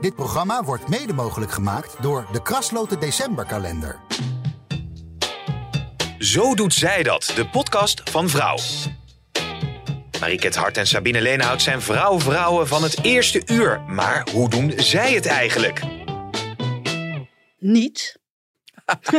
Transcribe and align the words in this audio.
Dit 0.00 0.14
programma 0.14 0.64
wordt 0.64 0.88
mede 0.88 1.12
mogelijk 1.12 1.50
gemaakt 1.50 2.02
door 2.02 2.26
de 2.32 2.42
Krasloten 2.42 3.00
Decemberkalender. 3.00 4.00
Zo 6.18 6.54
doet 6.54 6.74
zij 6.74 7.02
dat, 7.02 7.32
de 7.36 7.48
podcast 7.48 8.10
van 8.10 8.28
Vrouw. 8.28 8.56
Mariket 10.20 10.56
Hart 10.56 10.76
en 10.76 10.86
Sabine 10.86 11.20
Leenhout 11.20 11.62
zijn 11.62 11.80
vrouw-vrouwen 11.80 12.68
van 12.68 12.82
het 12.82 13.04
eerste 13.04 13.42
uur. 13.46 13.80
Maar 13.80 14.28
hoe 14.32 14.50
doen 14.50 14.72
zij 14.76 15.12
het 15.12 15.26
eigenlijk? 15.26 15.82
Niet. 17.58 18.18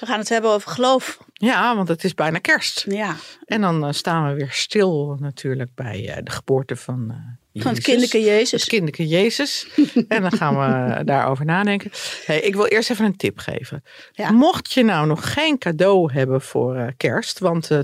we 0.00 0.06
gaan 0.06 0.18
het 0.18 0.28
hebben 0.28 0.50
over 0.50 0.70
geloof. 0.70 1.18
Ja, 1.32 1.76
want 1.76 1.88
het 1.88 2.04
is 2.04 2.14
bijna 2.14 2.38
kerst. 2.38 2.84
Ja. 2.88 3.16
En 3.44 3.60
dan 3.60 3.86
uh, 3.86 3.92
staan 3.92 4.28
we 4.28 4.34
weer 4.34 4.52
stil 4.52 5.16
natuurlijk 5.20 5.74
bij 5.74 6.08
uh, 6.08 6.16
de 6.22 6.30
geboorte 6.30 6.76
van 6.76 7.06
uh, 7.10 7.16
van 7.62 7.72
het 7.72 7.82
kinderke 7.82 8.20
Jezus. 8.20 8.60
Het 8.60 8.70
kinderke 8.70 9.06
Jezus. 9.06 9.66
en 10.08 10.22
dan 10.22 10.32
gaan 10.32 10.58
we 10.58 11.04
daarover 11.04 11.44
nadenken. 11.44 11.90
Hey, 12.24 12.40
ik 12.40 12.54
wil 12.54 12.66
eerst 12.66 12.90
even 12.90 13.04
een 13.04 13.16
tip 13.16 13.38
geven. 13.38 13.82
Ja. 14.12 14.30
Mocht 14.30 14.72
je 14.72 14.84
nou 14.84 15.06
nog 15.06 15.32
geen 15.32 15.58
cadeau 15.58 16.12
hebben 16.12 16.40
voor 16.40 16.76
uh, 16.76 16.86
kerst. 16.96 17.38
Want 17.38 17.70
uh, 17.70 17.78
52% 17.78 17.82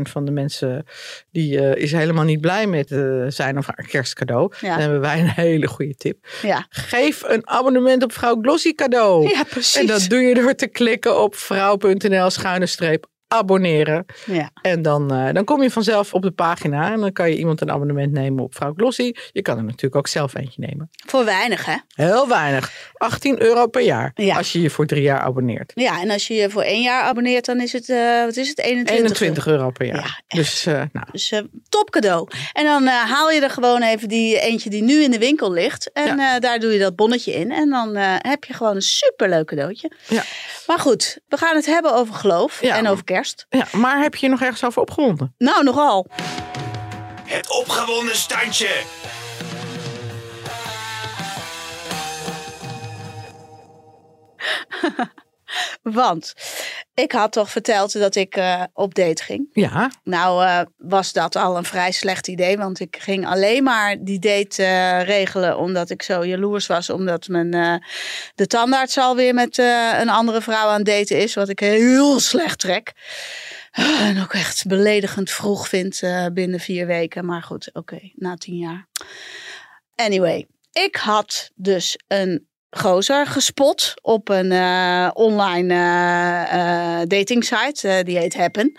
van 0.00 0.24
de 0.24 0.30
mensen 0.30 0.84
die 1.30 1.56
uh, 1.56 1.74
is 1.74 1.92
helemaal 1.92 2.24
niet 2.24 2.40
blij 2.40 2.66
met 2.66 2.88
zijn 3.28 3.58
of 3.58 3.66
haar 3.66 3.86
kerstcadeau. 3.88 4.52
Ja. 4.60 4.70
Dan 4.70 4.80
hebben 4.80 5.00
wij 5.00 5.20
een 5.20 5.30
hele 5.30 5.66
goede 5.66 5.94
tip. 5.94 6.26
Ja. 6.42 6.66
Geef 6.68 7.22
een 7.22 7.48
abonnement 7.48 8.02
op 8.02 8.12
Vrouw 8.12 8.38
Glossy 8.42 8.74
cadeau. 8.74 9.28
Ja, 9.28 9.44
precies. 9.44 9.76
En 9.76 9.86
dat 9.86 10.06
doe 10.08 10.20
je 10.20 10.34
door 10.34 10.54
te 10.54 10.66
klikken 10.66 11.22
op 11.22 11.34
vrouw.nl 11.34 12.30
schuine 12.30 12.66
streep 12.66 13.09
abonneren. 13.32 14.06
Ja. 14.26 14.50
En 14.62 14.82
dan, 14.82 15.14
uh, 15.14 15.32
dan 15.32 15.44
kom 15.44 15.62
je 15.62 15.70
vanzelf 15.70 16.14
op 16.14 16.22
de 16.22 16.30
pagina 16.30 16.92
en 16.92 17.00
dan 17.00 17.12
kan 17.12 17.30
je 17.30 17.36
iemand 17.36 17.60
een 17.60 17.70
abonnement 17.70 18.12
nemen 18.12 18.44
op 18.44 18.54
Vrouw 18.54 18.72
Glossy. 18.76 19.12
Je 19.32 19.42
kan 19.42 19.56
er 19.56 19.64
natuurlijk 19.64 19.96
ook 19.96 20.06
zelf 20.08 20.34
eentje 20.34 20.60
nemen. 20.66 20.90
Voor 21.06 21.24
weinig, 21.24 21.64
hè? 21.66 21.76
Heel 21.94 22.28
weinig. 22.28 22.72
18 22.96 23.42
euro 23.42 23.66
per 23.66 23.82
jaar 23.82 24.10
Ja. 24.14 24.36
als 24.36 24.52
je 24.52 24.60
je 24.60 24.70
voor 24.70 24.86
drie 24.86 25.02
jaar 25.02 25.20
abonneert. 25.20 25.72
Ja, 25.74 26.00
en 26.00 26.10
als 26.10 26.26
je 26.26 26.34
je 26.34 26.50
voor 26.50 26.62
één 26.62 26.82
jaar 26.82 27.02
abonneert, 27.02 27.44
dan 27.44 27.60
is 27.60 27.72
het, 27.72 27.88
uh, 27.88 28.24
wat 28.24 28.36
is 28.36 28.48
het, 28.48 28.58
21, 28.58 28.96
21 28.96 29.46
euro 29.46 29.70
per 29.70 29.86
jaar. 29.86 30.22
Ja, 30.28 30.36
dus 30.36 30.66
uh, 30.66 30.82
nou, 30.92 31.06
Dus 31.12 31.32
top 31.68 31.90
cadeau. 31.90 32.28
En 32.52 32.64
dan 32.64 32.86
haal 32.86 33.30
je 33.30 33.40
er 33.40 33.50
gewoon 33.50 33.82
even 33.82 34.08
die 34.08 34.40
eentje 34.40 34.70
die 34.70 34.82
nu 34.82 35.02
in 35.02 35.10
de 35.10 35.18
winkel 35.18 35.52
ligt. 35.52 35.90
En 35.92 36.16
Ja. 36.16 36.38
daar 36.38 36.58
doe 36.58 36.72
je 36.72 36.78
dat 36.78 36.96
bonnetje 36.96 37.32
in. 37.32 37.50
En 37.52 37.68
dan 37.70 37.96
heb 38.18 38.44
je 38.44 38.54
gewoon 38.54 38.74
een 38.74 38.82
superleuk 38.82 39.46
cadeautje. 39.46 39.90
Ja. 40.08 40.22
Maar 40.66 40.78
goed, 40.78 41.18
we 41.28 41.36
gaan 41.36 41.56
het 41.56 41.66
hebben 41.66 41.94
over 41.94 42.14
geloof 42.14 42.62
en 42.62 42.86
over 42.88 43.04
kerst. 43.20 43.46
ja, 43.48 43.66
maar 43.72 44.02
heb 44.02 44.14
je 44.14 44.26
je 44.26 44.32
nog 44.32 44.40
ergens 44.40 44.64
over 44.64 44.82
opgewonden? 44.82 45.34
Nou, 45.38 45.64
nogal. 45.64 46.06
Het 47.24 47.50
opgewonden 47.50 48.16
standje. 48.16 48.82
Want 55.82 56.34
ik 56.94 57.12
had 57.12 57.32
toch 57.32 57.50
verteld 57.50 57.92
dat 57.92 58.14
ik 58.14 58.36
uh, 58.36 58.62
op 58.72 58.94
date 58.94 59.22
ging. 59.22 59.48
Ja, 59.52 59.90
Nou 60.04 60.44
uh, 60.44 60.60
was 60.76 61.12
dat 61.12 61.36
al 61.36 61.56
een 61.56 61.64
vrij 61.64 61.92
slecht 61.92 62.28
idee. 62.28 62.56
Want 62.56 62.80
ik 62.80 62.96
ging 63.00 63.26
alleen 63.26 63.62
maar 63.62 63.96
die 64.00 64.18
date 64.18 64.62
uh, 64.62 65.02
regelen 65.02 65.58
omdat 65.58 65.90
ik 65.90 66.02
zo 66.02 66.26
jaloers 66.26 66.66
was. 66.66 66.90
Omdat 66.90 67.28
mijn, 67.28 67.50
de 68.34 68.46
tandarts 68.46 68.98
alweer 68.98 69.34
met 69.34 69.58
een 70.00 70.08
andere 70.08 70.40
vrouw 70.40 70.68
aan 70.68 70.76
het 70.76 70.86
daten 70.86 71.18
is. 71.18 71.34
Wat 71.34 71.48
ik 71.48 71.58
heel 71.58 72.20
slecht 72.20 72.58
trek. 72.58 72.92
En 73.70 74.22
ook 74.22 74.32
echt 74.32 74.66
beledigend 74.66 75.30
vroeg 75.30 75.68
vind 75.68 76.02
binnen 76.32 76.60
vier 76.60 76.86
weken. 76.86 77.24
Maar 77.24 77.42
goed, 77.42 77.68
oké, 77.68 77.78
okay, 77.78 78.12
na 78.16 78.36
tien 78.36 78.56
jaar. 78.56 78.88
Anyway, 79.94 80.46
ik 80.72 80.96
had 80.96 81.50
dus 81.54 81.98
een 82.06 82.48
gozer 82.70 83.26
gespot 83.26 83.94
op 84.02 84.28
een 84.28 84.50
uh, 84.50 85.10
online 85.12 85.74
uh, 85.74 87.00
dating 87.06 87.44
site. 87.44 88.02
die 88.04 88.18
heet 88.18 88.36
Happen. 88.36 88.78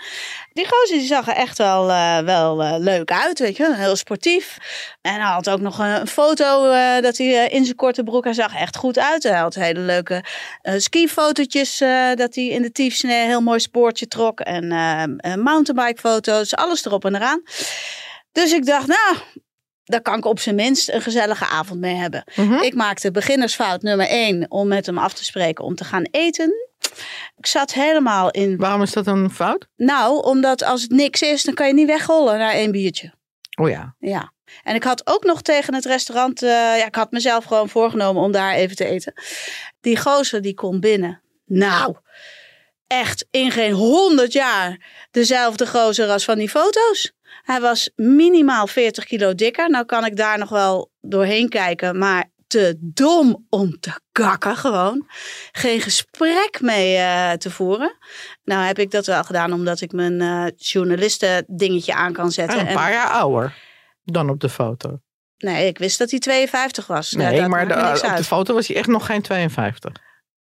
Die 0.53 0.67
gozer 0.67 0.97
die 0.97 1.07
zag 1.07 1.27
er 1.27 1.33
echt 1.33 1.57
wel, 1.57 1.85
wel 2.25 2.79
leuk 2.79 3.11
uit. 3.11 3.39
Weet 3.39 3.57
je, 3.57 3.75
heel 3.75 3.95
sportief. 3.95 4.57
En 5.01 5.13
hij 5.13 5.31
had 5.31 5.49
ook 5.49 5.59
nog 5.59 5.79
een, 5.79 6.07
foto 6.07 6.71
dat 7.01 7.17
hij 7.17 7.47
in 7.49 7.63
zijn 7.63 7.75
korte 7.75 8.03
broek. 8.03 8.23
Hij 8.23 8.33
zag 8.33 8.55
echt 8.55 8.75
goed 8.75 8.99
uit. 8.99 9.23
Hij 9.23 9.37
had 9.37 9.55
hele 9.55 9.79
leuke 9.79 10.23
skifotootjes. 10.61 11.77
dat 12.15 12.35
hij 12.35 12.45
in 12.45 12.61
de 12.61 12.71
tiefsnee 12.71 13.25
heel 13.25 13.41
mooi 13.41 13.59
spoortje 13.59 14.07
trok. 14.07 14.39
En 14.39 14.67
mountainbike 15.43 15.99
foto's. 15.99 16.55
Alles 16.55 16.85
erop 16.85 17.05
en 17.05 17.15
eraan. 17.15 17.41
Dus 18.31 18.51
ik 18.51 18.65
dacht, 18.65 18.87
nou, 18.87 19.17
daar 19.91 20.01
kan 20.01 20.17
ik 20.17 20.25
op 20.25 20.39
zijn 20.39 20.55
minst 20.55 20.89
een 20.89 21.01
gezellige 21.01 21.45
avond 21.45 21.79
mee 21.79 21.95
hebben. 21.95 22.23
Mhm. 22.35 22.53
Ik 22.53 22.73
maakte 22.73 23.11
beginnersfout 23.11 23.81
nummer 23.81 24.07
één 24.07 24.45
om 24.51 24.67
met 24.67 24.85
hem 24.85 24.97
af 24.97 25.13
te 25.13 25.23
spreken 25.23 25.65
om 25.65 25.75
te 25.75 25.83
gaan 25.83 26.07
eten. 26.11 26.53
Ik 27.37 27.45
zat 27.45 27.73
helemaal 27.73 28.31
in. 28.31 28.57
waarom 28.57 28.81
is 28.81 28.91
dat 28.91 29.07
een 29.07 29.29
fout? 29.29 29.67
Nou, 29.75 30.23
omdat 30.23 30.63
als 30.63 30.81
het 30.81 30.91
niks 30.91 31.21
is, 31.21 31.43
dan 31.43 31.53
kan 31.53 31.67
je 31.67 31.73
niet 31.73 31.87
wegrollen 31.87 32.37
naar 32.37 32.53
één 32.53 32.71
biertje. 32.71 33.13
Oh 33.59 33.69
ja. 33.69 33.95
Ja. 33.99 34.31
En 34.63 34.75
ik 34.75 34.83
had 34.83 35.07
ook 35.07 35.23
nog 35.23 35.41
tegen 35.41 35.73
het 35.73 35.85
restaurant. 35.85 36.43
Uh, 36.43 36.49
ja, 36.49 36.85
ik 36.85 36.95
had 36.95 37.11
mezelf 37.11 37.43
gewoon 37.43 37.69
voorgenomen 37.69 38.23
om 38.23 38.31
daar 38.31 38.53
even 38.53 38.75
te 38.75 38.85
eten. 38.85 39.13
Die 39.81 39.97
gozer 39.97 40.41
die 40.41 40.53
komt 40.53 40.79
binnen. 40.79 41.21
Nou, 41.45 41.95
echt 42.87 43.27
in 43.31 43.51
geen 43.51 43.71
honderd 43.71 44.33
jaar 44.33 44.79
dezelfde 45.11 45.67
gozer 45.67 46.09
als 46.09 46.23
van 46.23 46.37
die 46.37 46.49
foto's. 46.49 47.13
Hij 47.41 47.61
was 47.61 47.91
minimaal 47.95 48.67
40 48.67 49.03
kilo 49.03 49.35
dikker. 49.35 49.69
Nou 49.69 49.85
kan 49.85 50.05
ik 50.05 50.15
daar 50.15 50.37
nog 50.37 50.49
wel 50.49 50.91
doorheen 51.01 51.49
kijken, 51.49 51.97
maar 51.97 52.29
te 52.47 52.77
dom 52.79 53.45
om 53.49 53.79
te 53.79 53.99
kakken 54.11 54.55
gewoon. 54.55 55.07
Geen 55.51 55.81
gesprek 55.81 56.57
mee 56.61 56.97
uh, 56.97 57.31
te 57.31 57.51
voeren. 57.51 57.97
Nou 58.43 58.65
heb 58.65 58.79
ik 58.79 58.91
dat 58.91 59.05
wel 59.05 59.23
gedaan 59.23 59.53
omdat 59.53 59.81
ik 59.81 59.91
mijn 59.91 60.21
uh, 60.21 60.45
journalisten 60.55 61.45
dingetje 61.47 61.93
aan 61.93 62.13
kan 62.13 62.31
zetten. 62.31 62.59
En 62.59 62.67
een 62.67 62.73
paar 62.73 62.87
en... 62.87 62.93
jaar 62.93 63.09
ouder 63.09 63.53
dan 64.03 64.29
op 64.29 64.39
de 64.39 64.49
foto. 64.49 64.99
Nee, 65.37 65.67
ik 65.67 65.77
wist 65.77 65.97
dat 65.97 66.09
hij 66.09 66.19
52 66.19 66.87
was. 66.87 67.11
Nee, 67.11 67.35
ja, 67.35 67.47
maar 67.47 67.67
de, 67.67 68.09
op 68.09 68.17
de 68.17 68.23
foto 68.23 68.53
was 68.53 68.67
hij 68.67 68.75
echt 68.75 68.87
nog 68.87 69.05
geen 69.05 69.21
52. 69.21 69.93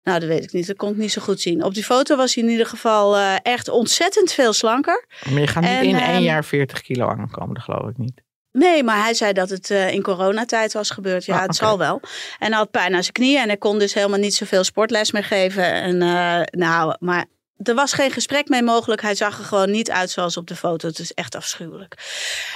Nou, 0.02 0.20
dat 0.20 0.28
weet 0.28 0.44
ik 0.44 0.52
niet. 0.52 0.66
Dat 0.66 0.76
kon 0.76 0.90
ik 0.90 0.96
niet 0.96 1.12
zo 1.12 1.22
goed 1.22 1.40
zien. 1.40 1.64
Op 1.64 1.74
die 1.74 1.84
foto 1.84 2.16
was 2.16 2.34
hij 2.34 2.44
in 2.44 2.50
ieder 2.50 2.66
geval 2.66 3.16
uh, 3.16 3.34
echt 3.42 3.68
ontzettend 3.68 4.32
veel 4.32 4.52
slanker. 4.52 5.06
Maar 5.30 5.40
je 5.40 5.46
gaat 5.46 5.62
niet 5.62 5.72
En, 5.72 5.84
in 5.84 5.94
één 5.96 6.04
ehm, 6.14 6.22
jaar 6.22 6.44
40 6.44 6.80
kilo 6.80 7.06
aankomen, 7.08 7.54
dat 7.54 7.62
geloof 7.62 7.88
ik 7.88 7.96
niet. 7.98 8.22
Nee, 8.52 8.82
maar 8.82 9.02
hij 9.02 9.14
zei 9.14 9.32
dat 9.32 9.50
het 9.50 9.70
uh, 9.70 9.92
in 9.92 10.02
coronatijd 10.02 10.72
was 10.72 10.90
gebeurd. 10.90 11.24
Ja, 11.24 11.36
Ah, 11.36 11.42
het 11.42 11.56
zal 11.56 11.78
wel. 11.78 12.00
En 12.38 12.48
hij 12.48 12.56
had 12.56 12.70
pijn 12.70 12.94
aan 12.94 13.02
zijn 13.02 13.12
knieën 13.12 13.40
en 13.40 13.48
hij 13.48 13.56
kon 13.56 13.78
dus 13.78 13.94
helemaal 13.94 14.18
niet 14.18 14.34
zoveel 14.34 14.64
sportles 14.64 15.12
meer 15.12 15.24
geven. 15.24 15.72
En 15.72 15.94
uh, 15.94 16.40
nou, 16.50 16.96
maar 16.98 17.24
er 17.62 17.74
was 17.74 17.92
geen 17.92 18.10
gesprek 18.10 18.48
mee 18.48 18.62
mogelijk. 18.62 19.02
Hij 19.02 19.14
zag 19.14 19.38
er 19.38 19.44
gewoon 19.44 19.70
niet 19.70 19.90
uit 19.90 20.10
zoals 20.10 20.36
op 20.36 20.46
de 20.46 20.56
foto. 20.56 20.88
Het 20.88 20.98
is 20.98 21.12
echt 21.12 21.34
afschuwelijk. 21.34 21.94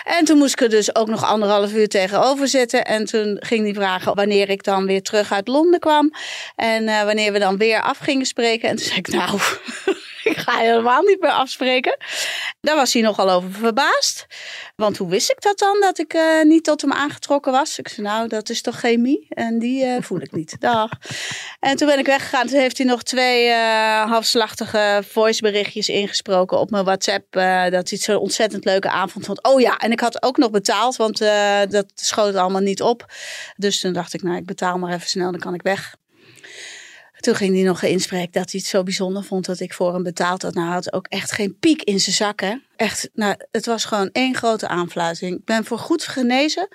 En 0.05 0.25
toen 0.25 0.39
moest 0.39 0.53
ik 0.53 0.61
er 0.61 0.69
dus 0.69 0.95
ook 0.95 1.09
nog 1.09 1.25
anderhalf 1.25 1.73
uur 1.73 1.89
tegenover 1.89 2.49
zitten. 2.49 2.85
En 2.85 3.05
toen 3.05 3.37
ging 3.41 3.65
hij 3.65 3.75
vragen 3.75 4.15
wanneer 4.15 4.49
ik 4.49 4.63
dan 4.63 4.87
weer 4.87 5.03
terug 5.03 5.33
uit 5.33 5.49
Londen 5.49 5.81
kwam. 5.81 6.13
En 6.57 6.83
uh, 6.83 7.03
wanneer 7.03 7.33
we 7.33 7.39
dan 7.39 7.57
weer 7.57 7.83
af 7.83 7.99
gingen 7.99 8.27
spreken. 8.27 8.69
En 8.69 8.77
toen 8.77 8.85
zei 8.87 8.99
ik, 8.99 9.09
nou, 9.09 9.41
ik 10.35 10.41
ga 10.41 10.59
helemaal 10.59 11.03
niet 11.03 11.21
meer 11.21 11.31
afspreken. 11.31 11.97
Daar 12.61 12.77
was 12.77 12.93
hij 12.93 13.03
nogal 13.03 13.31
over 13.31 13.51
verbaasd. 13.51 14.27
Want 14.77 14.97
hoe 14.97 15.09
wist 15.09 15.31
ik 15.31 15.41
dat 15.41 15.59
dan, 15.59 15.81
dat 15.81 15.99
ik 15.99 16.15
uh, 16.15 16.43
niet 16.43 16.65
tot 16.65 16.81
hem 16.81 16.93
aangetrokken 16.93 17.53
was? 17.53 17.79
Ik 17.79 17.89
zei, 17.89 18.07
nou, 18.07 18.29
dat 18.29 18.49
is 18.49 18.63
toch 18.63 18.79
chemie? 18.79 19.27
En 19.29 19.59
die 19.59 19.85
uh, 19.85 19.97
voel 20.01 20.21
ik 20.21 20.33
niet. 20.33 20.57
Dag. 20.61 20.91
En 21.61 21.77
toen 21.77 21.89
ben 21.89 21.99
ik 21.99 22.07
weggegaan. 22.07 22.47
Toen 22.47 22.59
heeft 22.59 22.79
hij 22.79 22.87
nog 22.87 23.03
twee 23.03 23.49
uh, 23.49 24.11
halfslachtige 24.11 25.03
voiceberichtjes 25.09 25.89
ingesproken 25.89 26.59
op 26.59 26.71
mijn 26.71 26.85
WhatsApp. 26.85 27.33
dat 27.33 27.43
hij 27.71 27.71
het 27.71 28.01
zo'n 28.01 28.17
ontzettend 28.17 28.65
leuke 28.65 28.89
avond 28.91 29.25
vond. 29.25 29.43
Oh 29.43 29.61
ja, 29.61 29.77
en 29.77 29.93
ik 29.93 30.01
had 30.01 30.23
ook 30.23 30.37
nog 30.37 30.51
betaald, 30.51 30.97
want 30.97 31.19
dat 31.69 31.87
schoot 31.95 32.35
allemaal 32.35 32.61
niet 32.61 32.83
op. 32.83 33.13
Dus 33.57 33.81
toen 33.81 33.93
dacht 33.93 34.15
ik, 34.15 34.23
nou, 34.23 34.37
ik 34.37 34.47
betaal 34.47 34.79
maar 34.79 34.93
even 34.93 35.09
snel, 35.09 35.31
dan 35.31 35.41
kan 35.41 35.55
ik 35.55 35.63
weg. 35.63 35.95
Toen 37.25 37.35
ging 37.35 37.55
hij 37.55 37.63
nog 37.63 37.83
inspreken 37.83 38.33
dat 38.33 38.51
hij 38.51 38.61
het 38.61 38.69
zo 38.69 38.83
bijzonder 38.83 39.25
vond 39.25 39.45
dat 39.45 39.61
ik 39.61 39.75
voor 39.75 39.93
hem 39.93 40.03
betaald 40.03 40.43
had. 40.43 40.55
Nou, 40.55 40.67
hij 40.67 40.75
had 40.75 40.93
ook 40.93 41.07
echt 41.07 41.33
geen 41.33 41.59
piek 41.59 41.83
in 41.83 42.01
zijn 42.01 42.15
zakken. 42.17 42.63
Echt, 42.77 43.09
nou, 43.15 43.35
het 43.51 43.67
was 43.67 43.85
gewoon 43.85 44.11
één 44.13 44.35
grote 44.35 44.69
aanfluiting. 44.69 45.37
Ik 45.37 45.45
ben 45.45 45.65
voor 45.65 45.79
goed 45.79 46.03
genezen, 46.03 46.69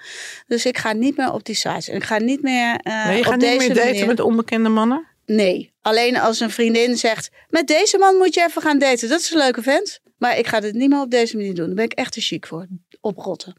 dus 0.47 0.65
ik 0.65 0.77
ga 0.77 0.93
niet 0.93 1.17
meer 1.17 1.33
op 1.33 1.45
die 1.45 1.55
sites. 1.55 1.87
En 1.89 1.95
ik 1.95 2.03
ga 2.03 2.17
niet 2.17 2.41
meer 2.41 2.79
uh, 2.83 3.05
Nee, 3.05 3.13
je 3.17 3.19
op 3.19 3.25
gaat 3.25 3.39
deze 3.39 3.51
niet 3.57 3.67
meer 3.67 3.75
daten 3.75 3.89
manier- 3.91 4.07
met 4.07 4.19
onbekende 4.19 4.69
mannen? 4.69 5.07
Nee, 5.25 5.73
alleen 5.81 6.17
als 6.19 6.39
een 6.39 6.51
vriendin 6.51 6.97
zegt, 6.97 7.29
met 7.49 7.67
deze 7.67 7.97
man 7.97 8.15
moet 8.15 8.33
je 8.33 8.45
even 8.47 8.61
gaan 8.61 8.79
daten. 8.79 9.09
Dat 9.09 9.19
is 9.19 9.31
een 9.31 9.37
leuke 9.37 9.61
vent. 9.61 9.99
Maar 10.17 10.37
ik 10.37 10.47
ga 10.47 10.59
dit 10.59 10.73
niet 10.73 10.89
meer 10.89 11.01
op 11.01 11.11
deze 11.11 11.35
manier 11.37 11.53
doen. 11.55 11.65
Daar 11.65 11.75
ben 11.75 11.85
ik 11.85 11.93
echt 11.93 12.13
te 12.13 12.21
chic 12.21 12.47
voor. 12.47 12.67
Oprotten. 13.01 13.55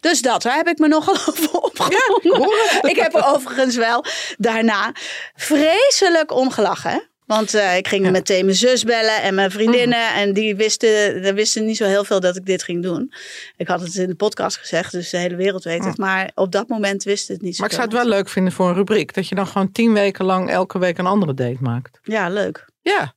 Dus 0.00 0.22
dat, 0.22 0.42
daar 0.42 0.56
heb 0.56 0.68
ik 0.68 0.78
me 0.78 0.88
nogal 0.88 1.14
over 1.28 1.60
opgewonden. 1.60 2.90
ik 2.90 2.96
heb 2.96 3.14
er 3.14 3.26
overigens 3.26 3.76
wel 3.76 4.04
daarna 4.36 4.92
vreselijk 5.34 6.32
om 6.32 6.50
gelachen. 6.50 7.08
Want 7.30 7.54
eh, 7.54 7.76
ik 7.76 7.88
ging 7.88 8.10
meteen 8.10 8.44
mijn 8.44 8.56
zus 8.56 8.84
bellen 8.84 9.22
en 9.22 9.34
mijn 9.34 9.50
vriendinnen. 9.50 9.98
Mhm. 9.98 10.18
En 10.18 10.32
die 10.32 10.56
wisten, 10.56 11.22
die 11.22 11.32
wisten 11.32 11.64
niet 11.64 11.76
zo 11.76 11.84
heel 11.84 12.04
veel 12.04 12.20
dat 12.20 12.36
ik 12.36 12.46
dit 12.46 12.62
ging 12.62 12.82
doen. 12.82 13.12
Ik 13.56 13.68
had 13.68 13.80
het 13.80 13.94
in 13.94 14.08
de 14.08 14.14
podcast 14.14 14.56
gezegd, 14.56 14.92
dus 14.92 15.10
de 15.10 15.16
hele 15.16 15.36
wereld 15.36 15.64
weet 15.64 15.84
het. 15.84 15.96
Maar 15.98 16.30
op 16.34 16.52
dat 16.52 16.68
moment 16.68 17.02
wist 17.02 17.28
het 17.28 17.42
niet 17.42 17.54
zo. 17.56 17.60
Maar 17.60 17.70
ik 17.70 17.76
zou 17.76 17.88
het 17.88 17.96
wel 17.98 18.08
leuk 18.08 18.28
vinden 18.28 18.52
voor 18.52 18.68
een 18.68 18.74
rubriek. 18.74 19.14
Dat 19.14 19.28
je 19.28 19.34
dan 19.34 19.46
gewoon 19.46 19.72
tien 19.72 19.92
weken 19.92 20.24
lang 20.24 20.50
elke 20.50 20.78
week 20.78 20.98
een 20.98 21.06
andere 21.06 21.34
date 21.34 21.58
maakt. 21.60 21.98
Ja, 22.02 22.28
leuk. 22.28 22.66
Ja. 22.80 23.14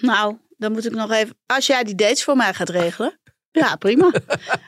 Nou, 0.00 0.36
dan 0.56 0.72
moet 0.72 0.86
ik 0.86 0.92
nog 0.92 1.10
even. 1.10 1.36
Als 1.46 1.66
jij 1.66 1.84
die 1.84 1.94
dates 1.94 2.24
voor 2.24 2.36
mij 2.36 2.54
gaat 2.54 2.68
regelen. 2.68 3.18
Ja, 3.56 3.76
prima. 3.76 4.10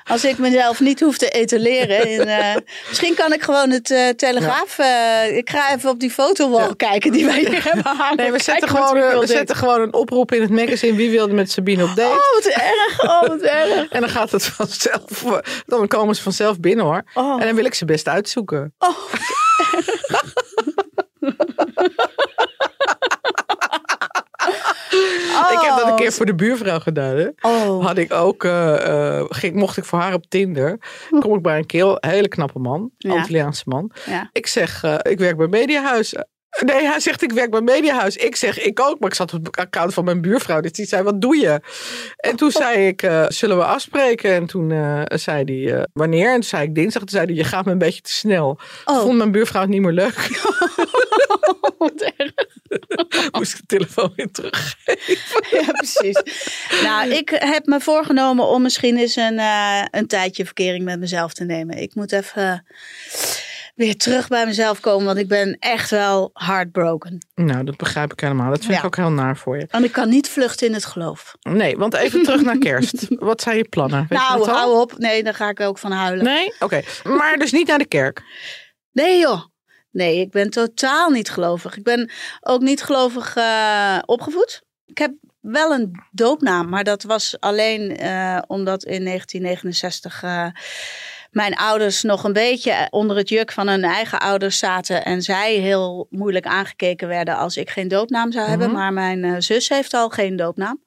Als 0.05 0.25
ik 0.25 0.38
mezelf 0.38 0.81
niet 0.81 1.00
hoef 1.00 1.17
te 1.19 1.29
etaleren. 1.29 2.09
In, 2.09 2.21
eh, 2.29 2.55
misschien 2.88 3.15
kan 3.15 3.33
ik 3.33 3.43
gewoon 3.43 3.71
het 3.71 3.91
eh, 3.91 4.09
Telegraaf. 4.09 4.79
eh, 4.79 5.37
ik 5.37 5.50
ga 5.50 5.75
even 5.75 5.91
op 5.91 6.00
die 6.00 6.11
fotowall 6.11 6.75
kijken 6.77 7.12
die 7.12 7.25
wij 7.27 7.38
hier 7.38 7.65
hebben 7.73 7.97
hangen. 7.97 8.17
Nee, 8.17 8.33
we 8.33 8.43
zetten, 8.43 8.69
gewoon, 8.69 9.19
we 9.21 9.27
zetten 9.27 9.56
gewoon 9.56 9.81
een 9.81 9.94
oproep 9.94 10.33
in 10.33 10.41
het 10.41 10.50
magazine. 10.50 10.97
Wie 10.97 11.11
wilde 11.11 11.35
met 11.35 11.50
Sabine 11.50 11.83
op 11.85 11.94
date? 11.97 12.09
Oh, 12.11 12.33
wat 12.35 12.44
erg. 12.53 13.03
Oh, 13.03 13.21
wat 13.29 13.41
erg. 13.61 13.88
En 13.91 14.00
dan 14.00 14.11
gaat 14.11 14.31
het 14.31 14.44
vanzelf. 14.44 15.25
Dan 15.67 15.89
komen 15.89 16.15
ze 16.15 16.23
vanzelf 16.23 16.61
binnen 16.61 16.85
hoor. 16.85 17.03
Oh. 17.15 17.41
En 17.41 17.47
dan 17.47 17.56
wil 17.56 17.65
ik 17.65 17.75
ze 17.75 17.85
best 17.85 18.09
uitzoeken. 18.09 18.75
Oh, 18.79 18.89
Ik 25.56 25.61
heb 25.61 25.77
dat 25.77 25.88
een 25.88 25.97
keer 25.97 26.12
voor 26.12 26.27
de 26.27 26.35
buurvrouw 26.35 26.79
gedaan. 26.79 27.17
Hè. 27.17 27.29
Oh. 27.41 27.87
Had 27.87 27.99
ik 27.99 28.12
ook, 28.12 28.44
eh, 28.44 29.19
eh, 29.19 29.25
ging, 29.29 29.55
mocht 29.55 29.77
ik 29.77 29.85
voor 29.85 29.99
haar 29.99 30.15
op 30.15 30.27
Tinder. 30.29 30.79
Kom 31.21 31.35
ik 31.35 31.43
bij 31.43 31.59
een 31.59 31.67
keel, 31.67 31.97
hele 32.00 32.29
knappe 32.29 32.59
man, 32.59 32.91
Ja. 32.99 33.11
Antilliaanse 33.12 33.62
man. 33.67 33.91
Ja. 34.06 34.31
Ik 34.33 34.47
zeg, 34.47 34.83
eh, 34.83 34.94
ik 35.03 35.19
werk 35.19 35.37
bij 35.37 35.47
Mediahuis. 35.47 36.15
Nee, 36.64 36.87
hij 36.87 37.00
zegt, 37.00 37.23
ik 37.23 37.32
werk 37.32 37.50
bij 37.50 37.61
Mediahuis. 37.61 38.17
Ik 38.17 38.37
zeg, 38.37 38.61
ik 38.61 38.81
ook. 38.81 38.99
Maar 38.99 39.08
ik 39.08 39.14
zat 39.14 39.35
op 39.35 39.47
het 39.47 39.56
account 39.56 39.94
van 39.94 40.05
mijn 40.05 40.20
buurvrouw. 40.20 40.61
Dus 40.61 40.73
die 40.73 40.87
zei, 40.87 41.03
wat 41.03 41.20
doe 41.20 41.37
je? 41.37 41.61
En 42.17 42.37
toen 42.37 42.50
zei 42.50 42.87
ik, 42.87 43.03
eh, 43.03 43.25
zullen 43.29 43.56
we 43.56 43.64
afspreken? 43.64 44.35
En 44.35 44.47
toen 44.47 44.70
eh, 44.70 45.03
zei 45.06 45.44
hij, 45.44 45.75
eh, 45.75 45.82
wanneer? 45.93 46.29
En 46.29 46.35
toen 46.35 46.43
zei 46.43 46.62
ik 46.62 46.75
dinsdag. 46.75 47.03
Toen 47.03 47.11
zei 47.11 47.26
hij, 47.26 47.35
je 47.35 47.44
gaat 47.44 47.64
me 47.64 47.73
een 47.73 47.79
beetje 47.79 48.00
te 48.00 48.12
snel. 48.12 48.58
Oh. 48.85 49.00
Vond 49.00 49.17
mijn 49.17 49.31
buurvrouw 49.31 49.61
het 49.61 49.70
niet 49.70 49.81
meer 49.81 49.93
leuk. 49.93 50.14
Wat 51.79 52.12
erg. 52.17 52.32
Moest 53.38 53.53
ik 53.53 53.58
de 53.58 53.67
telefoon 53.67 54.12
weer 54.17 54.31
terug. 54.31 54.76
Ja, 55.50 55.73
precies. 55.73 56.23
Nou, 56.82 57.11
ik 57.11 57.29
heb 57.35 57.67
me 57.67 57.81
voorgenomen 57.81 58.47
om 58.47 58.62
misschien 58.62 58.97
eens 58.97 59.17
een, 59.17 59.41
een 59.91 60.06
tijdje 60.06 60.44
verkering 60.44 60.85
met 60.85 61.00
mezelf 61.00 61.32
te 61.32 61.44
nemen. 61.44 61.79
Ik 61.79 61.94
moet 61.94 62.12
even 62.12 62.64
weer 63.76 63.96
terug 63.96 64.28
bij 64.28 64.46
mezelf 64.46 64.81
komen, 64.81 65.06
want 65.06 65.19
ik 65.19 65.28
ben 65.28 65.56
echt 65.58 65.90
wel 65.90 66.31
heartbroken. 66.32 67.26
Nou, 67.34 67.64
dat 67.64 67.76
begrijp 67.76 68.12
ik 68.12 68.20
helemaal. 68.20 68.50
Dat 68.50 68.58
vind 68.61 68.73
Ja. 68.73 68.78
ik 68.78 68.84
ook 68.84 68.96
heel 68.96 69.11
naar 69.11 69.37
voor 69.37 69.58
je. 69.58 69.67
Want 69.70 69.84
ik 69.84 69.93
kan 69.93 70.08
niet 70.08 70.28
vluchten 70.28 70.67
in 70.67 70.73
het 70.75 70.84
geloof. 70.84 71.34
Nee, 71.40 71.76
want 71.76 71.94
even 71.94 72.23
terug 72.23 72.43
naar 72.43 72.58
kerst. 72.58 73.06
Wat 73.31 73.40
zijn 73.43 73.56
je 73.56 73.69
plannen? 73.69 74.06
Weet 74.08 74.19
nou, 74.19 74.49
hou 74.50 74.81
op. 74.81 74.99
Nee, 74.99 75.23
daar 75.23 75.34
ga 75.34 75.49
ik 75.49 75.61
ook 75.61 75.78
van 75.78 75.93
huilen. 75.93 76.25
Nee? 76.25 76.55
Oké. 76.58 76.82
Maar 77.05 77.37
dus 77.37 77.52
niet 77.52 77.67
naar 77.67 77.78
de 77.78 77.87
kerk. 77.87 78.23
Nee 78.93 79.19
joh. 79.19 79.44
Nee, 79.90 80.20
ik 80.20 80.31
ben 80.31 80.50
totaal 80.50 81.11
niet 81.11 81.31
gelovig. 81.31 81.76
Ik 81.76 81.82
ben 81.82 82.11
ook 82.40 82.61
niet 82.61 82.82
gelovig 82.82 83.37
eh, 83.37 83.99
opgevoed. 84.05 84.62
Ik 84.87 84.99
heb 84.99 85.12
wel 85.40 85.72
een 85.72 85.90
doopnaam, 86.11 86.69
maar 86.69 86.84
dat 86.84 87.02
was 87.02 87.37
alleen 87.40 87.96
eh, 87.96 88.38
omdat 88.46 88.84
in 88.84 89.05
1969 89.05 90.22
eh, 90.22 90.46
mijn 91.37 91.55
ouders 91.55 92.03
nog 92.03 92.25
een 92.25 92.33
beetje 92.33 92.87
onder 92.91 93.17
het 93.17 93.29
juk 93.29 93.53
van 93.53 93.69
hun 93.69 93.85
eigen 93.85 94.21
ouders 94.21 94.59
zaten. 94.59 95.05
En 95.05 95.23
zij 95.23 95.55
heel 95.55 96.06
moeilijk 96.11 96.47
aangekeken 96.47 97.09
werden 97.09 97.37
als 97.37 97.56
ik 97.56 97.71
geen 97.71 97.88
doopnaam 97.88 98.33
zou 98.33 98.49
hebben. 98.49 98.67
Mhm. 98.67 98.77
Maar 98.77 98.93
mijn 98.93 99.25
eh, 99.25 99.35
zus 99.38 99.69
heeft 99.69 99.94
al 99.94 100.09
geen 100.09 100.37
doopnaam. 100.37 100.83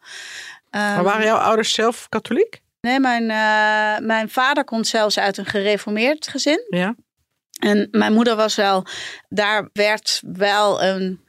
Maar 0.72 0.96
Ehm, 0.96 1.04
waren 1.04 1.26
jouw 1.26 1.38
ouders 1.38 1.74
zelf 1.74 2.10
katholiek? 2.10 2.62
Nee, 2.82 3.00
mijn, 3.00 3.22
eh, 3.22 4.06
mijn 4.08 4.30
vader 4.30 4.64
komt 4.64 4.88
zelfs 4.88 5.20
uit 5.20 5.38
een 5.38 5.46
gereformeerd 5.46 6.28
gezin. 6.28 6.66
Ja. 6.70 6.96
En 7.60 7.88
mijn 7.92 8.14
moeder 8.14 8.36
was 8.36 8.56
wel, 8.56 8.86
daar 9.28 9.70
werd 9.74 10.22
wel 10.26 10.84
een 10.84 11.24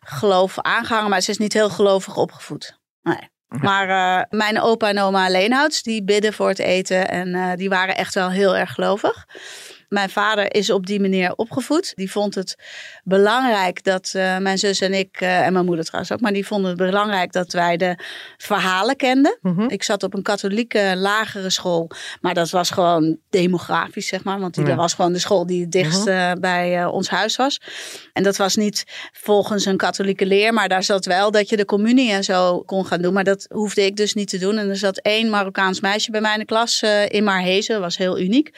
geloof 0.00 0.58
aangehangen, 0.58 1.10
maar 1.10 1.20
ze 1.20 1.30
is 1.30 1.38
niet 1.38 1.52
heel 1.52 1.70
gelovig 1.70 2.16
opgevoed. 2.16 2.78
Nee. 3.02 3.28
Maar 3.58 3.88
eh, 3.88 4.38
mijn 4.38 4.60
opa 4.60 4.88
en 4.88 5.00
oma 5.00 5.28
Leenhouts, 5.28 5.82
die 5.82 6.04
bidden 6.04 6.32
voor 6.32 6.48
het 6.48 6.58
eten 6.58 7.08
en 7.08 7.34
eh, 7.34 7.56
die 7.56 7.68
waren 7.68 7.96
echt 7.96 8.14
wel 8.14 8.30
heel 8.30 8.56
erg 8.56 8.74
gelovig. 8.74 9.26
Mijn 9.88 10.10
vader 10.10 10.54
is 10.54 10.70
op 10.70 10.86
die 10.86 11.00
manier 11.00 11.34
opgevoed. 11.36 11.92
Die 11.96 12.10
vond 12.10 12.34
het 12.34 12.56
belangrijk 13.10 13.84
dat 13.84 14.10
eh, 14.14 14.38
mijn 14.38 14.58
zus 14.58 14.80
en 14.80 14.94
ik, 14.94 15.20
eh, 15.20 15.46
en 15.46 15.52
mijn 15.52 15.64
moeder 15.64 15.84
trouwens 15.84 16.12
ook, 16.12 16.20
maar 16.20 16.32
die 16.32 16.46
vonden 16.46 16.68
het 16.70 16.78
belangrijk 16.78 17.32
dat 17.32 17.52
wij 17.52 17.76
de 17.76 17.98
verhalen 18.36 18.96
kenden. 18.96 19.38
Mhm. 19.42 19.68
Ik 19.68 19.82
zat 19.82 20.02
op 20.02 20.14
een 20.14 20.22
katholieke 20.22 20.92
lagere 20.96 21.50
school, 21.50 21.90
maar 22.20 22.34
dat 22.34 22.50
was 22.50 22.70
gewoon 22.70 23.18
demografisch, 23.30 24.06
zeg 24.06 24.24
maar. 24.24 24.40
Want 24.40 24.54
die, 24.54 24.62
Ja. 24.62 24.68
dat 24.68 24.78
was 24.78 24.94
gewoon 24.94 25.12
de 25.12 25.18
school 25.18 25.46
die 25.46 25.60
het 25.60 25.72
dichtst 25.72 26.06
eh, 26.06 26.32
bij 26.40 26.84
ons 26.86 27.08
huis 27.08 27.36
was. 27.36 27.60
En 28.12 28.22
dat 28.22 28.36
was 28.36 28.56
niet 28.56 28.84
volgens 29.12 29.64
een 29.64 29.76
katholieke 29.76 30.26
leer, 30.26 30.52
maar 30.52 30.68
daar 30.68 30.82
zat 30.82 31.04
wel 31.04 31.30
dat 31.30 31.48
je 31.48 31.56
de 31.56 31.64
communie 31.64 32.12
en 32.12 32.24
zo 32.24 32.60
kon 32.60 32.86
gaan 32.86 33.02
doen. 33.02 33.12
Maar 33.12 33.24
dat 33.24 33.46
hoefde 33.48 33.84
ik 33.84 33.96
dus 33.96 34.14
niet 34.14 34.28
te 34.28 34.38
doen. 34.38 34.58
En 34.58 34.68
er 34.68 34.76
zat 34.76 34.98
één 34.98 35.30
Marokkaans 35.30 35.80
meisje 35.80 36.10
bij 36.10 36.20
mij 36.20 36.32
in 36.32 36.38
de 36.38 36.44
klas 36.44 36.82
in 37.08 37.24
Marhezen, 37.24 37.80
was 37.80 37.96
heel 37.96 38.18
uniek. 38.20 38.50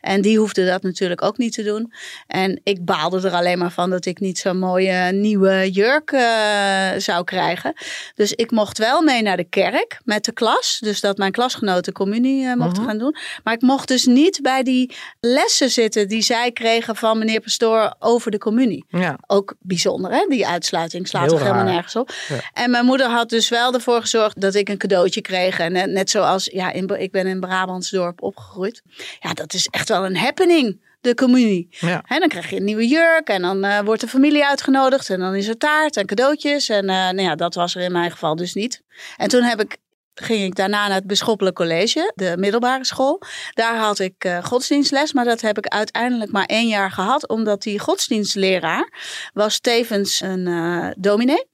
En 0.00 0.20
die 0.20 0.38
hoefde 0.38 0.66
dat 0.66 0.82
natuurlijk 0.82 1.22
ook 1.22 1.38
niet 1.38 1.52
te 1.52 1.62
doen. 1.62 1.92
En 2.26 2.60
ik 2.64 2.84
baalde 2.84 3.28
er 3.28 3.34
alleen 3.34 3.58
maar 3.58 3.70
van 3.72 3.90
dat 3.90 3.99
ik 4.06 4.20
niet 4.20 4.38
zo'n 4.38 4.58
mooie 4.58 5.12
nieuwe 5.12 5.70
jurk 5.70 6.12
eh, 6.12 6.88
zou 6.96 7.24
krijgen. 7.24 7.72
Dus 8.14 8.32
ik 8.32 8.50
mocht 8.50 8.78
wel 8.78 9.02
mee 9.02 9.22
naar 9.22 9.36
de 9.36 9.44
kerk 9.44 10.00
met 10.04 10.24
de 10.24 10.32
klas. 10.32 10.78
Dus 10.80 11.00
dat 11.00 11.16
mijn 11.16 11.32
klasgenoten 11.32 11.92
communie 11.92 12.46
eh, 12.46 12.54
mochten 12.54 12.84
gaan 12.84 12.98
doen. 12.98 13.16
Maar 13.44 13.54
ik 13.54 13.62
mocht 13.62 13.88
dus 13.88 14.04
niet 14.04 14.38
bij 14.42 14.62
die 14.62 14.94
lessen 15.20 15.70
zitten 15.70 16.08
die 16.08 16.22
zij 16.22 16.52
kregen 16.52 16.96
van 16.96 17.18
meneer 17.18 17.40
Pastoor 17.40 17.94
over 17.98 18.30
de 18.30 18.38
communie. 18.38 18.84
Ja. 18.88 19.18
Ook 19.26 19.54
bijzonder, 19.60 20.10
hè? 20.10 20.26
Die 20.28 20.46
uitsluiting 20.46 21.08
slaat 21.08 21.28
toch 21.28 21.42
helemaal 21.42 21.64
nergens 21.64 21.96
op. 21.96 22.12
Ja. 22.28 22.50
En 22.52 22.70
mijn 22.70 22.84
moeder 22.84 23.06
had 23.06 23.28
dus 23.28 23.48
wel 23.48 23.74
ervoor 23.74 24.00
gezorgd 24.00 24.40
dat 24.40 24.54
ik 24.54 24.68
een 24.68 24.78
cadeautje 24.78 25.20
kreeg. 25.20 25.58
En 25.58 25.72
net, 25.72 25.90
net 25.90 26.10
zoals, 26.10 26.44
ja, 26.52 26.72
in, 26.72 26.88
ik 26.98 27.10
ben 27.10 27.26
in 27.26 27.40
Brabantsdorp 27.40 28.22
opgegroeid. 28.22 28.82
Ja, 29.20 29.32
dat 29.32 29.54
is 29.54 29.66
echt 29.66 29.88
wel 29.88 30.04
een 30.04 30.16
happening, 30.16 30.80
de 31.00 31.14
communie. 31.14 31.66
Ja. 31.70 32.02
Hè, 32.06 32.18
dan 32.18 32.28
krijg 32.28 32.50
je 32.50 32.56
een 32.56 32.64
nieuwe 32.64 32.86
jurk 32.86 33.28
en 33.28 33.42
dan 33.42 33.64
eh, 33.64 33.80
wordt 33.80 34.00
de 34.00 34.08
familie 34.08 34.46
uitgenodigd. 34.46 35.10
En 35.10 35.20
dan 35.20 35.34
is 35.34 35.48
er 35.48 35.56
taart 35.56 35.96
en 35.96 36.06
cadeautjes. 36.06 36.68
En 36.68 36.88
eh, 36.88 36.96
nou 36.96 37.22
ja, 37.22 37.34
dat 37.34 37.54
was 37.54 37.74
er 37.74 37.82
in 37.82 37.92
mijn 37.92 38.10
geval 38.10 38.36
dus 38.36 38.54
niet. 38.54 38.82
En 39.16 39.28
toen 39.28 39.42
heb 39.42 39.60
ik 39.60 39.76
ging 40.14 40.44
ik 40.44 40.54
daarna 40.54 40.86
naar 40.86 40.96
het 40.96 41.06
Bisschoppelijk 41.06 41.56
College, 41.56 42.12
de 42.14 42.34
middelbare 42.38 42.84
school. 42.84 43.22
Daar 43.50 43.76
had 43.76 43.98
ik 43.98 44.24
eh, 44.24 44.44
godsdienstles, 44.44 45.12
maar 45.12 45.24
dat 45.24 45.40
heb 45.40 45.58
ik 45.58 45.66
uiteindelijk 45.66 46.32
maar 46.32 46.44
één 46.44 46.68
jaar 46.68 46.90
gehad, 46.90 47.28
omdat 47.28 47.62
die 47.62 47.78
godsdienstleraar 47.78 48.92
was 49.32 49.60
tevens 49.60 50.20
een 50.20 50.46
eh 50.46 50.88
dominee. 50.96 51.48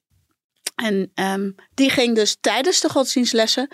En 0.75 1.11
ehm, 1.15 1.51
die 1.75 1.91
ging 1.91 2.15
dus 2.15 2.37
tijdens 2.41 2.81
de 2.81 2.89
godsdienstlessen 2.89 3.69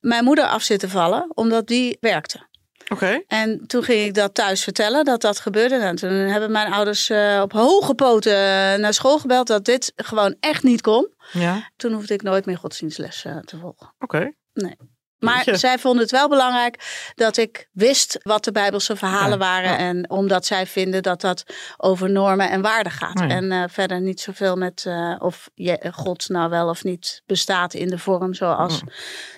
mijn 0.00 0.24
moeder 0.24 0.46
af 0.46 0.62
zitten 0.62 0.90
vallen, 0.90 1.30
omdat 1.34 1.66
die 1.66 1.96
werkte. 2.00 2.47
Oké. 2.88 3.22
En 3.26 3.66
toen 3.66 3.82
ging 3.82 4.04
ik 4.04 4.14
dat 4.14 4.34
thuis 4.34 4.62
vertellen 4.62 5.04
dat 5.04 5.20
dat 5.20 5.40
gebeurde. 5.40 5.74
En 5.74 5.96
toen 5.96 6.10
hebben 6.10 6.50
mijn 6.50 6.72
ouders 6.72 7.10
eh, 7.10 7.40
op 7.42 7.52
hoge 7.52 7.94
poten 7.94 8.32
eh, 8.32 8.78
naar 8.78 8.94
school 8.94 9.18
gebeld 9.18 9.46
dat 9.46 9.64
dit 9.64 9.92
gewoon 9.96 10.36
echt 10.40 10.62
niet 10.62 10.80
kon. 10.80 11.12
Ja. 11.32 11.70
Toen 11.76 11.92
hoefde 11.92 12.14
ik 12.14 12.22
nooit 12.22 12.46
meer 12.46 12.58
godsdienstles 12.58 13.22
te 13.44 13.58
volgen. 13.58 13.94
Oké. 13.98 14.32
Maar 15.18 15.44
zij 15.52 15.78
vonden 15.78 16.02
het 16.02 16.10
wel 16.10 16.28
belangrijk 16.28 17.12
dat 17.14 17.36
ik 17.36 17.68
wist 17.72 18.18
wat 18.22 18.44
de 18.44 18.52
Bijbelse 18.52 18.96
verhalen 18.96 19.38
Ja, 19.38 19.44
waren. 19.44 19.70
ja. 19.70 19.78
En 19.78 20.10
omdat 20.10 20.46
zij 20.46 20.66
vinden 20.66 21.02
dat 21.02 21.20
dat 21.20 21.44
over 21.76 22.10
normen 22.10 22.50
en 22.50 22.60
waarden 22.60 22.92
gaat. 22.92 23.20
En 23.20 23.52
eh, 23.52 23.62
verder 23.68 24.00
niet 24.00 24.20
zoveel 24.20 24.56
met 24.56 24.84
eh, 24.86 25.14
of 25.18 25.50
je, 25.54 25.92
God 25.94 26.28
nou 26.28 26.50
wel 26.50 26.68
of 26.68 26.84
niet 26.84 27.22
bestaat 27.26 27.74
in 27.74 27.88
de 27.88 27.98
vorm 27.98 28.34
zoals 28.34 28.82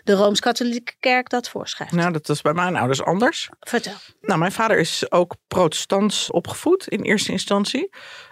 de 0.04 0.12
Rooms-Katholieke 0.12 0.92
Kerk 1.00 1.28
dat 1.28 1.48
voorschrijft. 1.48 1.92
Nou, 1.92 2.12
dat 2.12 2.26
was 2.26 2.42
bij 2.42 2.52
mijn 2.52 2.76
ouders 2.76 3.02
anders. 3.02 3.48
Vertel. 3.60 3.94
Nou, 4.20 4.38
mijn 4.38 4.52
vader 4.52 4.78
is 4.78 5.10
ook 5.10 5.34
protestants 5.48 6.30
opgevoed 6.30 6.88
in 6.88 7.02
eerste 7.02 7.32
instantie. 7.32 7.90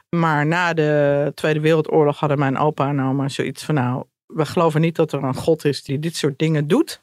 Maar 0.09 0.47
na 0.47 0.73
de 0.75 1.33
Tweede 1.35 1.61
Wereldoorlog 1.61 2.19
hadden 2.19 2.39
mijn 2.39 2.59
opa 2.59 2.89
en 2.89 3.03
oma 3.03 3.29
zoiets 3.29 3.65
van 3.65 3.75
nou, 3.75 4.05
we 4.29 4.47
geloven 4.47 4.81
niet 4.81 4.97
dat 4.97 5.13
er 5.13 5.23
een 5.23 5.35
God 5.35 5.65
is 5.65 5.83
die 5.83 5.99
dit 5.99 6.17
soort 6.17 6.39
dingen 6.39 6.67
doet. 6.67 7.01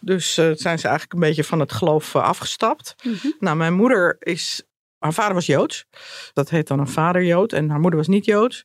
Dus 0.00 0.38
uh, 0.38 0.50
zijn 0.54 0.78
ze 0.78 0.88
eigenlijk 0.88 1.12
een 1.12 1.28
beetje 1.28 1.44
van 1.44 1.60
het 1.60 1.72
geloof 1.72 2.14
uh, 2.14 2.22
afgestapt. 2.22 2.94
Mhm. 3.02 3.30
Nou, 3.38 3.56
mijn 3.56 3.74
moeder 3.74 4.16
is, 4.18 4.62
haar 4.98 5.12
vader 5.12 5.34
was 5.34 5.46
Joods. 5.46 5.86
Dat 6.32 6.50
heet 6.50 6.66
dan 6.66 6.78
een 6.78 6.88
vader 6.88 7.24
Jood 7.24 7.52
en 7.52 7.70
haar 7.70 7.80
moeder 7.80 7.98
was 7.98 8.08
niet 8.08 8.24
Joods. 8.24 8.64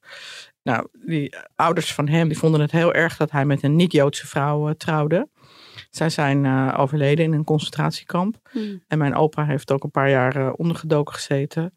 Nou, 0.63 0.87
die 0.91 1.35
ouders 1.55 1.93
van 1.93 2.07
hem 2.07 2.27
die 2.27 2.37
vonden 2.37 2.61
het 2.61 2.71
heel 2.71 2.93
erg 2.93 3.17
dat 3.17 3.31
hij 3.31 3.45
met 3.45 3.63
een 3.63 3.75
niet-Joodse 3.75 4.27
vrouw 4.27 4.67
uh, 4.67 4.73
trouwde. 4.73 5.29
Zij 5.89 6.09
zijn 6.09 6.73
overleden 6.75 7.25
in 7.25 7.33
een 7.33 7.43
concentratiekamp. 7.43 8.37
Hmm. 8.51 8.83
En 8.87 8.97
mijn 8.97 9.15
opa 9.15 9.45
heeft 9.45 9.71
ook 9.71 9.83
een 9.83 9.91
paar 9.91 10.09
jaar 10.09 10.51
ondergedoken 10.51 11.13
gezeten. 11.13 11.73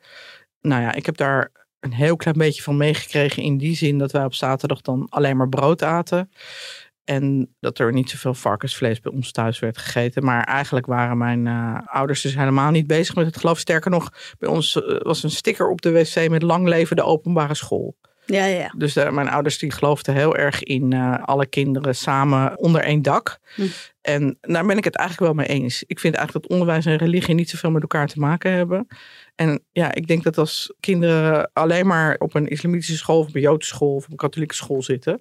Nou 0.61 0.83
ja, 0.83 0.93
ik 0.93 1.07
heb 1.07 1.17
daar 1.17 1.51
een 1.85 1.93
heel 1.93 2.17
klein 2.17 2.37
beetje 2.37 2.63
van 2.63 2.77
meegekregen 2.77 3.43
in 3.43 3.59
die 3.59 3.77
zin 3.77 3.99
dat 3.99 4.13
wij 4.13 4.25
op 4.25 4.35
zaterdag 4.35 4.81
dan 4.81 5.07
alleen 5.09 5.37
maar 5.37 5.49
brood 5.49 5.83
aten. 5.83 6.31
En 7.05 7.55
dat 7.61 7.79
er 7.79 7.93
niet 7.93 8.11
zoveel 8.11 8.35
varkensvlees 8.35 9.01
bij 9.01 9.13
ons 9.13 9.33
thuis 9.33 9.59
werd 9.59 9.79
gegeten. 9.79 10.25
Maar 10.25 10.45
eigenlijk 10.45 10.87
waren 10.87 11.19
mijn 11.19 11.47
uh, 11.47 11.79
ouders 11.85 12.21
dus 12.21 12.35
helemaal 12.35 12.71
niet 12.71 12.87
bezig 12.87 13.15
met 13.15 13.27
het 13.27 13.37
geloof. 13.37 13.59
Sterker 13.59 13.91
nog, 13.91 14.13
bij 14.39 14.49
ons 14.49 14.77
uh, 14.77 15.01
was 15.01 15.23
een 15.23 15.31
sticker 15.31 15.69
op 15.69 15.83
de 15.83 15.93
wc 15.93 16.29
met 16.29 16.43
lang 16.43 16.69
leven 16.69 16.97
de 16.97 17.03
openbare 17.03 17.55
school. 17.55 17.97
Ja, 18.27 18.45
ja. 18.45 18.75
Dus 18.77 18.97
uh, 18.97 19.11
mijn 19.11 19.29
ouders 19.29 19.59
die 19.59 19.71
geloofden 19.71 20.15
heel 20.15 20.37
erg 20.37 20.63
in 20.63 20.95
alle 21.21 21.47
kinderen 21.47 21.95
samen 21.95 22.59
onder 22.59 22.81
één 22.81 23.03
dak. 23.03 23.39
Hm. 23.55 23.63
En 24.01 24.39
daar 24.41 24.67
ben 24.67 24.77
ik 24.77 24.85
het 24.85 24.97
eigenlijk 24.97 25.33
wel 25.33 25.45
mee 25.47 25.61
eens. 25.61 25.85
Ik 25.87 26.01
vind 26.01 26.15
eigenlijk 26.15 26.47
dat 26.47 26.57
onderwijs 26.57 26.87
en 26.87 26.97
religie 26.97 27.35
niet 27.35 27.51
zoveel 27.51 27.71
met 27.71 27.83
elkaar 27.83 28.07
te 28.07 28.19
maken 28.19 28.53
hebben. 28.53 28.87
En 29.35 29.65
ja, 29.73 29.95
ik 29.95 30.07
denk 30.07 30.23
dat 30.23 30.39
als 30.39 30.75
kinderen 30.81 31.51
alleen 31.53 31.87
maar 31.87 32.17
op 32.19 32.35
een 32.35 32.49
islamitische 32.49 32.97
school 32.97 33.19
of 33.19 33.29
op 33.29 33.35
een 33.35 33.41
joodse 33.41 33.75
school 33.75 33.95
of 33.95 34.05
op 34.05 34.11
een 34.11 34.17
katholieke 34.17 34.55
school 34.55 34.83
zitten. 34.83 35.21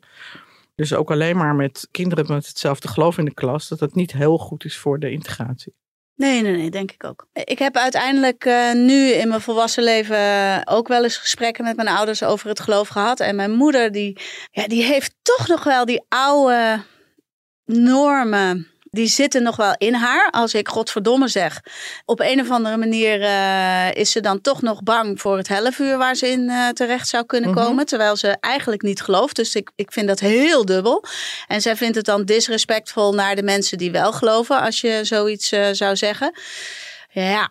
Dus 0.76 0.94
ook 0.94 1.12
alleen 1.12 1.38
maar 1.38 1.56
met 1.56 1.88
kinderen 1.92 2.26
met 2.28 2.48
hetzelfde 2.48 2.88
geloof 2.88 3.18
in 3.18 3.26
de 3.26 3.34
klas, 3.34 3.68
dat 3.68 3.80
dat 3.80 3.96
niet 3.96 4.14
heel 4.14 4.38
goed 4.38 4.66
is 4.66 4.78
voor 4.78 5.00
de 5.00 5.12
integratie. 5.12 5.74
Nee, 6.16 6.42
nee, 6.42 6.56
nee, 6.56 6.70
denk 6.70 6.92
ik 6.92 7.04
ook. 7.04 7.28
Ik 7.34 7.60
heb 7.60 7.76
uiteindelijk 7.76 8.46
uh, 8.46 8.74
nu 8.74 9.10
in 9.10 9.28
mijn 9.28 9.42
volwassen 9.42 9.84
leven 9.84 10.62
ook 10.68 10.88
wel 10.88 11.04
eens 11.04 11.18
gesprekken 11.18 11.64
met 11.64 11.76
mijn 11.76 11.88
ouders 11.88 12.24
over 12.24 12.50
het 12.50 12.60
geloof 12.60 12.88
gehad. 12.88 13.20
En 13.20 13.36
mijn 13.36 13.52
moeder, 13.52 13.92
die, 13.92 14.18
ja, 14.52 14.68
die 14.68 14.84
heeft 14.84 15.16
toch 15.22 15.48
nog 15.48 15.64
wel 15.64 15.86
die 15.86 16.06
oude 16.08 16.84
normen. 17.66 18.68
Die 18.94 19.08
zitten 19.08 19.44
nog 19.44 19.56
wel 19.56 19.76
in 19.78 19.94
haar. 19.94 20.30
Als 20.32 20.54
ik 20.54 20.68
godverdomme 20.68 21.28
zeg. 21.28 21.62
Op 22.06 22.20
een 22.20 22.40
of 22.42 22.50
andere 22.50 22.78
manier 22.78 23.22
uh, 23.22 23.92
is 23.96 24.12
ze 24.12 24.20
dan 24.22 24.42
toch 24.42 24.62
nog 24.62 24.84
bang 24.84 25.22
voor 25.22 25.38
het 25.38 25.48
hellevuur 25.48 25.98
waar 25.98 26.16
ze 26.16 26.28
in 26.28 26.42
uh, 26.42 26.68
terecht 26.70 27.08
zou 27.08 27.26
kunnen 27.26 27.50
Mhm. 27.50 27.60
komen. 27.64 27.86
Terwijl 27.86 28.16
ze 28.16 28.38
eigenlijk 28.40 28.82
niet 28.82 29.02
gelooft. 29.02 29.36
Dus 29.36 29.56
ik, 29.56 29.72
ik 29.76 29.92
vind 29.92 30.08
dat 30.08 30.20
heel 30.20 30.66
dubbel. 30.66 31.04
En 31.48 31.62
zij 31.62 31.76
vindt 31.76 31.96
het 31.96 32.06
dan 32.06 32.26
disrespectvol 32.26 33.14
naar 33.14 33.36
de 33.36 33.44
mensen 33.44 33.78
die 33.78 33.92
wel 33.92 34.12
geloven. 34.14 34.62
Als 34.62 34.82
je 34.82 35.00
zoiets 35.04 35.52
uh, 35.54 35.68
zou 35.72 35.96
zeggen. 35.96 36.34
Ja, 37.10 37.50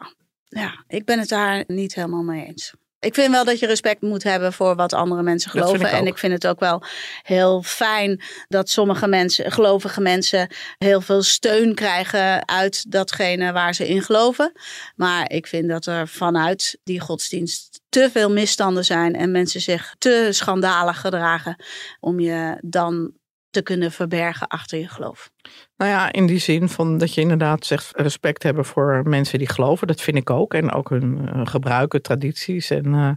ja, 0.48 0.84
ik 0.88 1.04
ben 1.04 1.18
het 1.18 1.28
daar 1.28 1.64
niet 1.66 1.94
helemaal 1.94 2.22
mee 2.22 2.46
eens. 2.46 2.72
Ik 3.02 3.14
vind 3.14 3.30
wel 3.30 3.44
dat 3.44 3.58
je 3.58 3.66
respect 3.66 4.00
moet 4.00 4.22
hebben 4.22 4.52
voor 4.52 4.76
wat 4.76 4.92
andere 4.92 5.22
mensen 5.22 5.50
geloven. 5.50 5.80
ik 5.80 5.86
en 5.86 6.06
ik 6.06 6.18
vind 6.18 6.32
het 6.32 6.46
ook 6.46 6.60
wel 6.60 6.82
heel 7.22 7.62
fijn 7.62 8.22
dat 8.48 8.68
sommige 8.68 9.06
mensen, 9.06 9.52
gelovige 9.52 10.00
mensen, 10.00 10.48
heel 10.78 11.00
veel 11.00 11.22
steun 11.22 11.74
krijgen 11.74 12.48
uit 12.48 12.90
datgene 12.90 13.52
waar 13.52 13.74
ze 13.74 13.88
in 13.88 14.02
geloven. 14.02 14.52
Maar 14.96 15.30
ik 15.30 15.46
vind 15.46 15.68
dat 15.68 15.86
er 15.86 16.08
vanuit 16.08 16.78
die 16.84 17.00
godsdienst 17.00 17.80
te 17.88 18.10
veel 18.12 18.30
misstanden 18.30 18.84
zijn 18.84 19.14
en 19.14 19.30
mensen 19.30 19.60
zich 19.60 19.94
te 19.98 20.28
schandalig 20.30 21.00
gedragen 21.00 21.56
om 22.00 22.20
je 22.20 22.58
dan 22.60 23.12
te 23.52 23.62
kunnen 23.62 23.92
verbergen 23.92 24.48
achter 24.48 24.78
je 24.78 24.88
geloof. 24.88 25.30
Nou 25.76 25.90
ja, 25.90 26.12
in 26.12 26.26
die 26.26 26.38
zin 26.38 26.68
van 26.68 26.98
dat 26.98 27.14
je 27.14 27.20
inderdaad 27.20 27.66
zegt 27.66 27.92
respect 27.96 28.42
hebben 28.42 28.64
voor 28.64 29.02
mensen 29.04 29.38
die 29.38 29.48
geloven. 29.48 29.86
Dat 29.86 30.00
vind 30.00 30.16
ik 30.16 30.30
ook. 30.30 30.54
En 30.54 30.72
ook 30.72 30.88
hun 30.88 31.28
uh, 31.34 31.46
gebruiken, 31.46 32.02
tradities. 32.02 32.70
En 32.70 32.86
uh, 32.86 33.10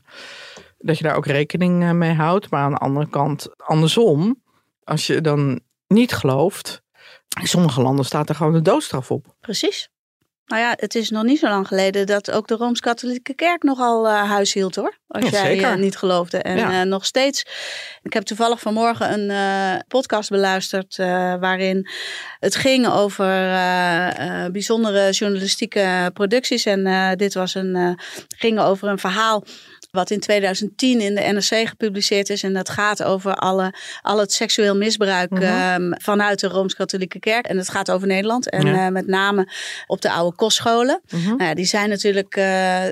dat 0.77 0.97
je 0.97 1.03
daar 1.03 1.15
ook 1.15 1.25
rekening 1.25 1.83
uh, 1.83 1.91
mee 1.91 2.13
houdt. 2.13 2.49
Maar 2.49 2.63
aan 2.63 2.71
de 2.71 2.77
andere 2.77 3.09
kant, 3.09 3.49
andersom. 3.57 4.41
Als 4.83 5.07
je 5.07 5.21
dan 5.21 5.59
niet 5.87 6.13
gelooft. 6.13 6.83
In 7.41 7.47
sommige 7.47 7.81
landen 7.81 8.05
staat 8.05 8.29
er 8.29 8.35
gewoon 8.35 8.53
de 8.53 8.61
doodstraf 8.61 9.11
op. 9.11 9.35
Precies. 9.39 9.89
Nou 10.45 10.61
ja, 10.61 10.73
het 10.75 10.95
is 10.95 11.09
nog 11.09 11.23
niet 11.23 11.39
zo 11.39 11.47
lang 11.47 11.67
geleden 11.67 12.05
dat 12.05 12.31
ook 12.31 12.47
de 12.47 12.55
Rooms-Katholieke 12.55 13.33
Kerk 13.33 13.63
nogal 13.63 14.05
uh, 14.07 14.29
huis 14.29 14.53
hield 14.53 14.75
hoor. 14.75 14.97
Als 15.07 15.29
Ja, 15.29 15.43
jij 15.43 15.57
uh, 15.57 15.75
niet 15.75 15.97
geloofde. 15.97 16.37
En 16.37 16.57
Ja. 16.57 16.81
uh, 16.81 16.87
nog 16.89 17.05
steeds. 17.05 17.45
Ik 18.03 18.13
heb 18.13 18.23
toevallig 18.23 18.59
vanmorgen 18.59 19.13
een 19.31 19.83
podcast 19.87 20.29
beluisterd 20.29 20.95
waarin 21.39 21.89
het 22.39 22.55
ging 22.55 22.87
over 22.87 23.27
bijzondere 24.51 25.11
journalistieke 25.11 26.09
producties. 26.13 26.65
En 26.65 27.13
dit 27.17 27.33
was 27.33 27.55
een, 27.55 27.99
ging 28.37 28.59
over 28.59 28.87
een 28.89 28.99
verhaal 28.99 29.43
wat 29.95 30.09
in 30.11 30.19
2010 30.19 31.01
in 31.01 31.15
de 31.15 31.21
NRC 31.21 31.67
gepubliceerd 31.67 32.29
is. 32.29 32.43
En 32.43 32.53
dat 32.53 32.69
gaat 32.69 33.03
over 33.03 33.35
alle, 33.35 33.73
al 34.01 34.19
het 34.19 34.33
seksueel 34.33 34.75
misbruik 34.75 35.29
Mhm. 35.29 35.43
um, 35.83 35.93
vanuit 36.01 36.39
de 36.39 36.47
Rooms-Katholieke 36.47 37.19
Kerk. 37.19 37.45
En 37.47 37.57
het 37.57 37.69
gaat 37.69 37.91
over 37.91 38.07
Nederland. 38.07 38.49
En 38.49 38.65
Ja. 38.65 38.85
uh, 38.85 38.91
met 38.91 39.07
name 39.07 39.47
op 39.87 40.01
de 40.01 40.11
oude 40.11 40.35
kostscholen. 40.35 41.01
Mhm. 41.09 41.35
Nou 41.35 41.55
die 41.55 41.65
zijn 41.65 41.89
natuurlijk 41.89 42.35
uh, 42.37 42.43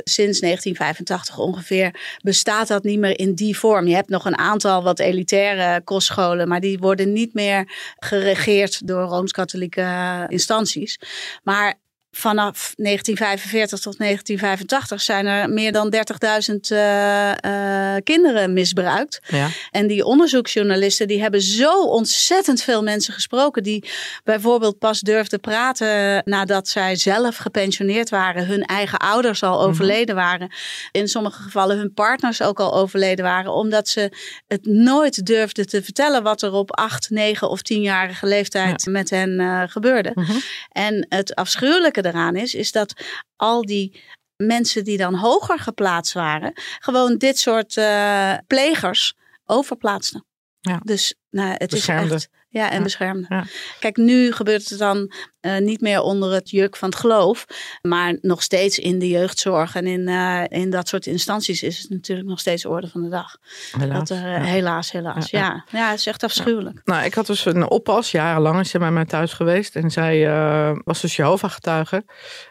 sinds 0.03 0.39
1985 0.39 1.37
ongeveer 1.37 1.95
bestaat 2.21 2.67
dat 2.67 2.83
niet 2.83 2.99
meer 2.99 3.19
in 3.19 3.33
die 3.33 3.57
vorm. 3.57 3.87
Je 3.87 3.95
hebt 3.95 4.09
nog 4.09 4.25
een 4.25 4.37
aantal 4.37 4.83
wat 4.83 4.99
elitaire 4.99 5.81
kostscholen, 5.83 6.47
maar 6.47 6.59
die 6.59 6.77
worden 6.77 7.13
niet 7.13 7.33
meer 7.33 7.71
geregeerd 7.99 8.87
door 8.87 9.03
Rooms-Katholieke 9.03 10.25
instanties. 10.27 10.99
Maar 11.43 11.73
vanaf 12.15 12.73
1945 12.75 13.79
tot 13.79 13.97
1985 13.97 15.01
zijn 15.01 15.25
er 15.25 15.49
meer 15.49 15.71
dan 15.71 15.93
30.000 15.95 16.55
uh, 16.71 17.27
uh, 17.29 17.95
kinderen 18.03 18.53
misbruikt. 18.53 19.19
Ja. 19.27 19.47
En 19.71 19.87
die 19.87 20.05
onderzoeksjournalisten 20.05 21.07
die 21.07 21.21
hebben 21.21 21.41
zo 21.41 21.83
ontzettend 21.83 22.61
veel 22.61 22.83
mensen 22.83 23.13
gesproken 23.13 23.63
die 23.63 23.89
bijvoorbeeld 24.23 24.77
pas 24.77 24.99
durfden 24.99 25.39
praten 25.39 26.21
nadat 26.25 26.67
zij 26.67 26.95
zelf 26.95 27.37
gepensioneerd 27.37 28.09
waren, 28.09 28.45
hun 28.45 28.65
eigen 28.65 28.99
ouders 28.99 29.43
al 29.43 29.61
overleden 29.61 30.15
mm-hmm. 30.15 30.29
waren, 30.29 30.51
in 30.91 31.07
sommige 31.07 31.41
gevallen 31.41 31.77
hun 31.77 31.93
partners 31.93 32.41
ook 32.41 32.59
al 32.59 32.73
overleden 32.73 33.25
waren, 33.25 33.51
omdat 33.51 33.87
ze 33.87 34.11
het 34.47 34.65
nooit 34.65 35.25
durfden 35.25 35.67
te 35.67 35.83
vertellen 35.83 36.23
wat 36.23 36.41
er 36.41 36.53
op 36.53 36.77
8, 36.77 37.09
9 37.09 37.49
of 37.49 37.59
10-jarige 37.59 38.25
leeftijd 38.25 38.83
ja. 38.83 38.91
met 38.91 39.09
hen 39.09 39.29
uh, 39.39 39.63
gebeurde. 39.67 40.11
Mm-hmm. 40.13 40.41
En 40.71 41.05
het 41.09 41.35
afschuwelijke 41.35 42.01
eraan 42.05 42.35
is, 42.35 42.53
is 42.53 42.71
dat 42.71 42.93
al 43.35 43.61
die 43.61 44.01
mensen 44.35 44.83
die 44.83 44.97
dan 44.97 45.15
hoger 45.15 45.59
geplaatst 45.59 46.13
waren, 46.13 46.53
gewoon 46.79 47.17
dit 47.17 47.37
soort 47.37 47.77
uh, 47.77 48.33
plegers 48.47 49.13
overplaatsten. 49.45 50.25
Ja. 50.59 50.79
Dus 50.83 51.15
nou, 51.29 51.55
het 51.57 51.69
Beschermde. 51.69 52.15
is 52.15 52.23
echt. 52.23 52.42
Ja, 52.53 52.69
en 52.69 52.77
Ja. 52.77 52.83
beschermde. 52.83 53.25
Ja. 53.29 53.45
Kijk, 53.79 53.97
nu 53.97 54.31
gebeurt 54.31 54.69
het 54.69 54.79
dan 54.79 55.13
uh, 55.41 55.57
niet 55.57 55.81
meer 55.81 56.01
onder 56.01 56.33
het 56.33 56.49
juk 56.49 56.75
van 56.75 56.89
het 56.89 56.97
geloof. 56.97 57.45
Maar 57.81 58.17
nog 58.21 58.41
steeds 58.43 58.79
in 58.79 58.99
de 58.99 59.07
jeugdzorg 59.07 59.75
en 59.75 59.87
in, 59.87 60.07
uh, 60.09 60.43
in 60.47 60.69
dat 60.69 60.87
soort 60.87 61.05
instanties 61.05 61.63
is 61.63 61.79
het 61.79 61.89
natuurlijk 61.89 62.27
nog 62.27 62.39
steeds 62.39 62.65
orde 62.65 62.87
van 62.89 63.01
de 63.01 63.09
dag. 63.09 63.37
Helaas. 63.77 64.09
Dat 64.09 64.17
er, 64.17 64.29
Ja. 64.29 64.41
Helaas, 64.41 64.91
helaas. 64.91 65.29
Ja, 65.29 65.65
Ja, 65.71 65.89
het 65.89 65.99
is 65.99 66.05
echt 66.05 66.23
afschuwelijk. 66.23 66.81
Nou, 66.83 67.03
ik 67.05 67.13
had 67.13 67.25
dus 67.27 67.45
een 67.45 67.69
oppas, 67.69 68.11
jarenlang 68.11 68.59
is 68.59 68.69
ze 68.69 68.79
bij 68.79 68.91
mij 68.91 69.05
thuis 69.05 69.33
geweest. 69.33 69.75
En 69.75 69.91
zij 69.91 70.27
uh, 70.27 70.77
was 70.83 71.01
dus 71.01 71.15
Jehovah-getuige. 71.15 72.03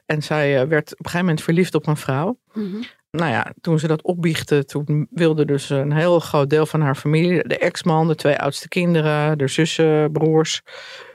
En 0.06 0.22
zij 0.22 0.68
werd 0.68 0.92
op 0.92 0.98
een 0.98 1.04
gegeven 1.04 1.26
moment 1.26 1.42
verliefd 1.42 1.74
op 1.74 1.86
een 1.86 1.96
vrouw. 1.96 2.38
Mhm. 2.52 2.82
Nou 3.12 3.30
ja, 3.30 3.52
toen 3.60 3.78
ze 3.78 3.86
dat 3.86 4.02
opbiechte, 4.02 4.64
toen 4.64 5.06
wilde 5.10 5.44
dus 5.44 5.70
een 5.70 5.92
heel 5.92 6.20
groot 6.20 6.50
deel 6.50 6.66
van 6.66 6.80
haar 6.80 6.94
familie, 6.94 7.48
de 7.48 7.58
ex-man, 7.58 8.08
de 8.08 8.14
twee 8.14 8.38
oudste 8.38 8.68
kinderen, 8.68 9.38
de 9.38 9.48
zussen, 9.48 10.12
broers, 10.12 10.62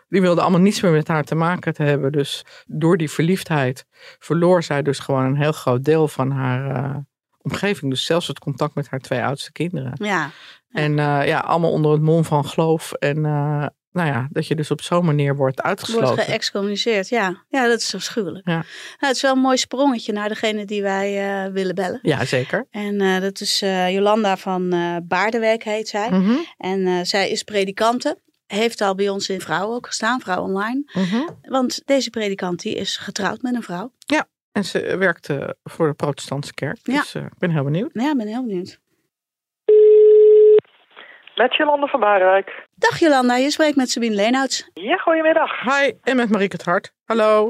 die 0.10 0.22
wilden 0.22 0.44
allemaal 0.44 0.62
niets 0.62 0.82
meer 0.82 0.92
met 0.92 1.08
haar 1.08 1.24
te 1.24 1.36
maken 1.36 1.74
te 1.74 1.84
hebben. 1.84 2.12
Dus 2.12 2.46
door 2.68 2.98
die 2.98 3.12
verliefdheid 3.12 3.86
verloor 4.20 4.64
zij 4.64 4.82
dus 4.82 5.00
gewoon 5.00 5.24
een 5.24 5.36
heel 5.36 5.52
groot 5.52 5.84
deel 5.84 6.08
van 6.08 6.32
haar 6.32 6.86
uh, 6.86 6.96
omgeving. 7.42 7.92
Dus 7.92 8.06
zelfs 8.06 8.28
het 8.28 8.40
contact 8.40 8.76
met 8.76 8.90
haar 8.90 9.00
twee 9.00 9.24
oudste 9.24 9.52
kinderen. 9.52 9.92
Ja. 9.94 10.06
Ja. 10.08 10.82
En 10.82 10.92
uh, 10.92 11.28
ja, 11.28 11.40
allemaal 11.40 11.72
onder 11.72 11.92
het 11.92 12.02
mom 12.02 12.24
van 12.24 12.46
geloof. 12.46 12.92
En 12.92 13.18
uh, 13.18 13.66
nou 13.98 14.10
ja, 14.10 14.28
dat 14.32 14.48
je 14.48 14.56
dus 14.56 14.72
op 14.72 14.82
zo'n 14.82 15.06
manier 15.06 15.36
wordt 15.36 15.62
uitgesloten. 15.62 16.08
Wordt 16.08 16.24
geëxcommuniceerd, 16.24 17.10
ja. 17.10 17.44
Ja, 17.50 17.68
dat 17.68 17.80
is 17.80 17.96
afschuwelijk. 17.96 18.48
Ja. 18.48 18.54
Nou, 18.54 18.66
het 18.98 19.16
is 19.16 19.22
wel 19.22 19.34
een 19.34 19.40
mooi 19.40 19.58
sprongetje 19.58 20.14
naar 20.14 20.30
degene 20.30 20.66
die 20.66 20.82
wij 20.82 21.46
uh, 21.46 21.54
willen 21.54 21.76
bellen. 21.76 22.00
Ja, 22.02 22.26
zeker. 22.26 22.68
En 22.72 23.02
uh, 23.02 23.20
dat 23.20 23.42
is 23.42 23.62
uh, 23.62 23.94
Jolanda 23.94 24.38
van 24.38 24.70
Baardenwijk 25.04 25.64
heet 25.64 25.88
zij. 25.88 26.10
Mm 26.12 26.26
-hmm. 26.26 26.46
En 26.58 27.06
zij 27.06 27.30
is 27.30 27.44
predikante. 27.44 28.20
Heeft 28.48 28.82
al 28.82 28.96
bij 28.96 29.10
ons 29.10 29.30
in 29.30 29.42
Vrouw 29.42 29.74
ook 29.74 29.88
gestaan, 29.88 30.20
Vrouw 30.20 30.44
Online. 30.44 30.92
Mm 30.94 31.04
-hmm. 31.04 31.30
Want 31.42 31.82
deze 31.86 32.10
predikant 32.10 32.62
die 32.62 32.76
is 32.76 32.98
getrouwd 32.98 33.42
met 33.42 33.56
een 33.56 33.64
vrouw. 33.64 33.92
Ja, 33.98 34.28
en 34.52 34.66
ze 34.66 34.98
werkte 34.98 35.58
voor 35.64 35.88
de 35.88 35.94
protestantse 35.94 36.54
kerk. 36.54 36.78
Ja. 36.84 37.00
Dus 37.00 37.16
ik 37.16 37.38
ben 37.38 37.52
heel 37.52 37.64
benieuwd. 37.64 37.90
Ja, 37.94 38.12
ik 38.12 38.18
ben 38.18 38.28
heel 38.28 38.46
benieuwd. 38.46 38.80
Met 41.38 41.56
Jolande 41.56 41.88
van 41.88 42.00
Baarwijk. 42.00 42.68
Dag 42.76 43.00
Jolanda, 43.00 43.36
je 43.36 43.52
spreekt 43.52 43.76
met 43.76 43.90
Sabine 43.90 44.16
Leenhouts. 44.16 44.70
Ja, 44.74 44.98
goedemiddag. 44.98 45.52
Hi, 45.62 45.92
en 46.04 46.16
met 46.16 46.30
Marieke 46.30 46.56
het 46.56 46.66
Hart. 46.66 46.94
Hallo. 47.06 47.50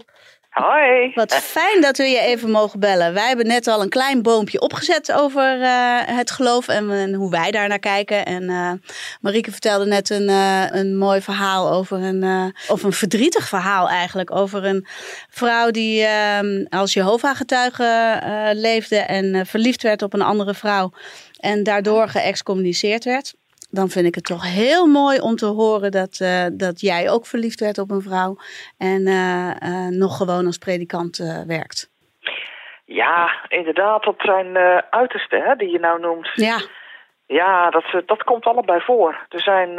Hoi. 0.49 1.11
Wat 1.13 1.33
fijn 1.33 1.81
dat 1.81 1.97
we 1.97 2.03
je 2.03 2.19
even 2.19 2.51
mogen 2.51 2.79
bellen. 2.79 3.13
Wij 3.13 3.27
hebben 3.27 3.47
net 3.47 3.67
al 3.67 3.81
een 3.81 3.89
klein 3.89 4.21
boompje 4.21 4.59
opgezet 4.59 5.13
over 5.13 5.59
uh, 5.59 5.99
het 6.05 6.31
geloof 6.31 6.67
en, 6.67 6.91
en, 6.91 7.13
hoe 7.13 7.31
wij 7.31 7.51
daar 7.51 7.67
naar 7.67 7.79
kijken. 7.79 8.25
En 8.25 8.43
uh, 8.43 8.71
Marieke 9.21 9.51
vertelde 9.51 9.85
net 9.85 10.09
een, 10.09 10.29
uh, 10.29 10.71
een 10.71 10.97
mooi 10.97 11.21
verhaal 11.21 11.71
over 11.71 12.03
een, 12.03 12.53
of 12.67 12.83
een 12.83 12.93
verdrietig 12.93 13.47
verhaal 13.47 13.89
eigenlijk, 13.89 14.35
over 14.35 14.65
een 14.65 14.85
vrouw 15.29 15.71
die 15.71 16.07
als 16.69 16.93
Jehovah-getuige 16.93 18.51
leefde 18.53 18.97
en 18.97 19.45
verliefd 19.45 19.83
werd 19.83 20.01
op 20.01 20.13
een 20.13 20.21
andere 20.21 20.53
vrouw 20.53 20.91
en 21.39 21.63
daardoor 21.63 22.07
geëxcommuniceerd 22.07 23.03
werd 23.03 23.33
dan 23.69 23.89
vind 23.89 24.05
ik 24.05 24.15
het 24.15 24.25
toch 24.25 24.53
heel 24.53 24.85
mooi 24.85 25.19
om 25.19 25.35
te 25.35 25.45
horen 25.45 25.91
dat, 25.91 26.19
uh, 26.21 26.45
dat 26.51 26.81
jij 26.81 27.09
ook 27.09 27.25
verliefd 27.25 27.59
werd 27.59 27.77
op 27.77 27.91
een 27.91 28.01
vrouw 28.01 28.37
en 28.77 29.07
uh, 29.07 29.51
uh, 29.63 29.87
nog 29.87 30.17
gewoon 30.17 30.45
als 30.45 30.57
predikant 30.57 31.17
werkt. 31.47 31.89
Ja, 32.85 33.31
inderdaad, 33.47 34.03
dat 34.03 34.15
zijn 34.17 34.57
uitersten 34.89 35.41
hè, 35.41 35.55
die 35.55 35.71
je 35.71 35.79
nou 35.79 35.99
noemt. 35.99 36.29
Ja. 36.33 36.59
Ja, 37.25 37.69
dat, 37.69 37.83
dat 38.05 38.23
komt 38.23 38.45
allebei 38.45 38.81
voor. 38.81 39.25
Er 39.29 39.41
zijn, 39.41 39.75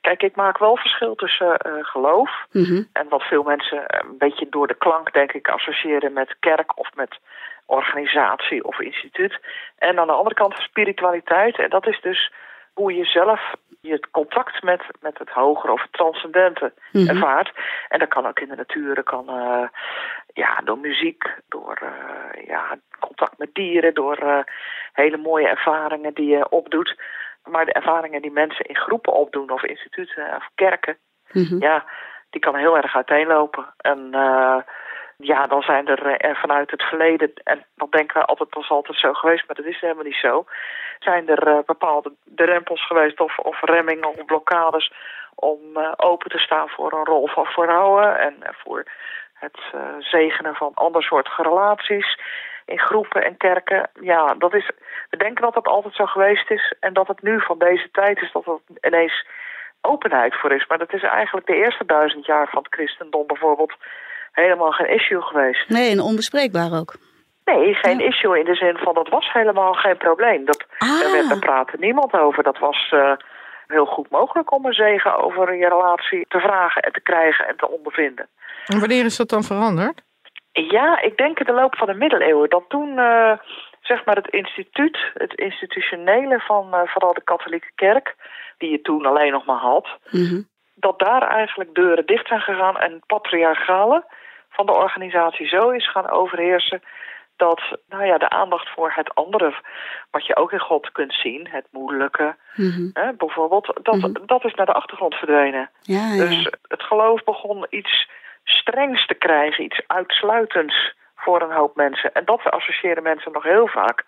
kijk, 0.00 0.22
ik 0.22 0.36
maak 0.36 0.58
wel 0.58 0.76
verschil 0.76 1.14
tussen 1.14 1.56
geloof 1.80 2.30
mm 2.52 2.64
-hmm. 2.64 2.88
en 2.92 3.08
wat 3.08 3.22
veel 3.22 3.42
mensen 3.42 3.84
een 3.86 4.18
beetje 4.18 4.46
door 4.50 4.66
de 4.66 4.74
klank, 4.74 5.12
denk 5.12 5.32
ik, 5.32 5.48
associëren 5.48 6.12
met 6.12 6.36
kerk 6.40 6.78
of 6.78 6.88
met 6.94 7.18
organisatie 7.66 8.64
of 8.64 8.80
instituut. 8.80 9.38
En 9.78 9.98
aan 9.98 10.06
de 10.06 10.12
andere 10.12 10.34
kant 10.34 10.54
spiritualiteit. 10.56 11.58
En 11.58 11.70
dat 11.70 11.86
is 11.86 12.00
dus 12.00 12.32
hoe 12.76 12.94
je 12.94 13.04
zelf 13.04 13.54
je 13.80 14.00
contact 14.10 14.62
met, 14.62 14.82
met 15.00 15.18
het 15.18 15.28
hogere 15.28 15.72
of 15.72 15.82
het 15.82 15.92
transcendente 15.92 16.72
Mhm. 16.74 16.98
mm 16.98 17.08
-hmm. 17.08 17.16
ervaart. 17.16 17.52
En 17.88 17.98
dat 17.98 18.08
kan 18.08 18.26
ook 18.26 18.40
in 18.40 18.48
de 18.48 18.56
natuur, 18.56 18.94
dat 18.94 19.04
kan 19.04 19.24
uh, 19.28 19.68
ja, 20.32 20.60
door 20.64 20.78
muziek, 20.78 21.22
door 21.48 21.78
uh, 21.82 22.46
ja, 22.46 22.78
contact 23.00 23.38
met 23.38 23.54
dieren, 23.54 23.94
door 23.94 24.22
uh, 24.22 24.38
hele 24.92 25.16
mooie 25.16 25.48
ervaringen 25.48 26.14
die 26.14 26.28
je 26.28 26.48
opdoet. 26.48 26.94
Maar 27.44 27.64
de 27.64 27.72
ervaringen 27.72 28.22
die 28.22 28.30
mensen 28.30 28.64
in 28.64 28.76
groepen 28.76 29.12
opdoen, 29.12 29.50
of 29.50 29.62
instituten 29.62 30.36
of 30.36 30.48
kerken, 30.54 30.96
mm 31.32 31.44
-hmm. 31.44 31.60
ja, 31.62 31.84
die 32.30 32.40
kan 32.40 32.56
heel 32.56 32.76
erg 32.76 32.96
uiteenlopen. 32.96 33.74
En 33.76 34.10
ja, 35.16 35.46
dan 35.46 35.62
zijn 35.62 35.86
er 35.86 36.36
vanuit 36.36 36.70
het 36.70 36.82
verleden, 36.82 37.32
en 37.44 37.64
dan 37.74 37.90
denken 37.90 38.20
we 38.20 38.26
altijd, 38.26 38.52
dat 38.52 38.68
altijd 38.68 38.98
zo 38.98 39.12
geweest, 39.12 39.46
maar 39.46 39.56
dat 39.56 39.64
is 39.64 39.80
helemaal 39.80 40.04
niet 40.04 40.20
zo. 40.20 40.44
Zijn 40.98 41.28
er 41.28 41.48
uh, 41.48 41.58
bepaalde 41.66 42.12
drempels 42.24 42.86
geweest 42.86 43.20
of, 43.20 43.38
of 43.38 43.62
remmingen 43.62 44.08
of 44.08 44.24
blokkades 44.24 44.92
om 45.34 45.58
uh, 45.74 45.92
open 45.96 46.30
te 46.30 46.38
staan 46.38 46.68
voor 46.68 46.92
een 46.92 47.04
rol 47.04 47.28
van 47.28 47.44
vrouwen 47.44 48.18
en 48.18 48.34
voor 48.42 48.84
het 49.34 49.58
zegenen 49.98 50.54
van 50.54 50.74
ander 50.74 51.02
soort 51.02 51.28
relaties 51.36 52.18
in 52.64 52.78
groepen 52.78 53.24
en 53.24 53.36
kerken. 53.36 53.90
Ja, 54.00 54.34
dat 54.34 54.54
is, 54.54 54.70
we 55.10 55.16
denken 55.16 55.42
dat 55.42 55.54
dat 55.54 55.66
altijd 55.66 55.94
zo 55.94 56.06
geweest 56.06 56.50
is 56.50 56.74
en 56.80 56.92
dat 56.92 57.08
het 57.08 57.22
nu 57.22 57.40
van 57.40 57.58
deze 57.58 57.88
tijd 57.92 58.22
is 58.22 58.32
dat 58.32 58.46
er 58.46 58.58
ineens 58.80 59.26
openheid 59.80 60.34
voor 60.34 60.52
is. 60.52 60.66
Maar 60.66 60.78
dat 60.78 60.92
is 60.92 61.02
eigenlijk 61.02 61.46
de 61.46 61.56
eerste 61.56 61.84
duizend 61.84 62.26
jaar 62.26 62.48
van 62.48 62.62
het 62.62 62.74
christendom 62.74 63.26
bijvoorbeeld 63.26 63.74
helemaal 64.44 64.72
geen 64.72 64.94
issue 64.94 65.22
geweest. 65.22 65.68
Nee, 65.68 65.90
en 65.90 66.00
onbespreekbaar 66.00 66.78
ook. 66.78 66.94
Nee, 67.44 67.74
geen 67.74 67.98
ja. 67.98 68.06
issue 68.06 68.38
in 68.38 68.44
de 68.44 68.54
zin 68.54 68.76
van 68.76 68.94
dat 68.94 69.08
was 69.08 69.32
helemaal 69.32 69.72
geen 69.72 69.96
probleem. 69.96 70.44
Dat, 70.44 70.64
ah. 70.78 71.00
daar, 71.00 71.12
werd, 71.12 71.28
daar 71.28 71.38
praatte 71.38 71.76
niemand 71.80 72.12
over. 72.12 72.42
Dat 72.42 72.58
was 72.58 72.90
uh, 72.94 73.12
heel 73.66 73.86
goed 73.86 74.10
mogelijk 74.10 74.52
om 74.52 74.66
een 74.66 74.72
zegen 74.72 75.24
over 75.24 75.54
je 75.54 75.68
relatie 75.68 76.26
te 76.28 76.40
vragen 76.40 76.82
en 76.82 76.92
te 76.92 77.00
krijgen 77.00 77.46
en 77.46 77.56
te 77.56 77.68
ondervinden. 77.68 78.28
En 78.66 78.78
wanneer 78.78 79.04
is 79.04 79.16
dat 79.16 79.28
dan 79.28 79.42
veranderd? 79.42 80.02
Ja, 80.52 81.00
ik 81.02 81.16
denk 81.16 81.38
in 81.38 81.46
de 81.46 81.52
loop 81.52 81.76
van 81.76 81.86
de 81.86 81.94
middeleeuwen. 81.94 82.50
Dat 82.50 82.64
toen 82.68 82.88
uh, 82.88 83.32
zeg 83.80 84.04
maar 84.04 84.16
het 84.16 84.30
instituut, 84.30 84.98
het 85.14 85.34
institutionele 85.34 86.38
van 86.38 86.74
uh, 86.74 86.80
vooral 86.84 87.14
de 87.14 87.24
katholieke 87.24 87.70
kerk, 87.74 88.16
die 88.58 88.70
je 88.70 88.80
toen 88.80 89.06
alleen 89.06 89.32
nog 89.32 89.44
maar 89.44 89.60
had, 89.60 89.88
mm 90.10 90.26
-hmm. 90.26 90.48
dat 90.74 90.98
daar 90.98 91.22
eigenlijk 91.22 91.74
deuren 91.74 92.06
dicht 92.06 92.26
zijn 92.26 92.40
gegaan 92.40 92.78
en 92.78 93.02
patriarchale 93.06 94.04
van 94.56 94.66
de 94.66 94.72
organisatie 94.72 95.46
zo 95.48 95.70
is 95.70 95.90
gaan 95.90 96.10
overheersen 96.10 96.82
dat 97.36 97.60
nou 97.88 98.04
ja, 98.04 98.18
de 98.18 98.28
aandacht 98.28 98.68
voor 98.74 98.92
het 98.94 99.14
andere, 99.14 99.54
wat 100.10 100.26
je 100.26 100.36
ook 100.36 100.52
in 100.52 100.60
God 100.60 100.92
kunt 100.92 101.12
zien, 101.14 101.48
het 101.50 101.66
moeilijke, 101.70 102.36
mm 102.54 102.70
-hmm. 102.70 102.90
hè, 102.92 103.12
bijvoorbeeld, 103.12 103.66
dat, 103.82 103.96
Mhm. 103.96 104.12
dat 104.26 104.44
is 104.44 104.54
naar 104.54 104.66
de 104.66 104.72
achtergrond 104.72 105.14
verdwenen. 105.14 105.70
Ja, 105.80 106.12
ja. 106.12 106.24
Dus 106.28 106.50
het 106.68 106.82
geloof 106.82 107.24
begon 107.24 107.66
iets 107.70 108.08
strengs 108.44 109.06
te 109.06 109.14
krijgen, 109.14 109.64
iets 109.64 109.80
uitsluitends 109.86 110.94
voor 111.16 111.42
een 111.42 111.52
hoop 111.56 111.76
mensen. 111.76 112.12
En 112.12 112.24
dat 112.24 112.40
associëren 112.50 113.02
mensen 113.02 113.32
nog 113.32 113.42
heel 113.42 113.66
vaak 113.68 114.04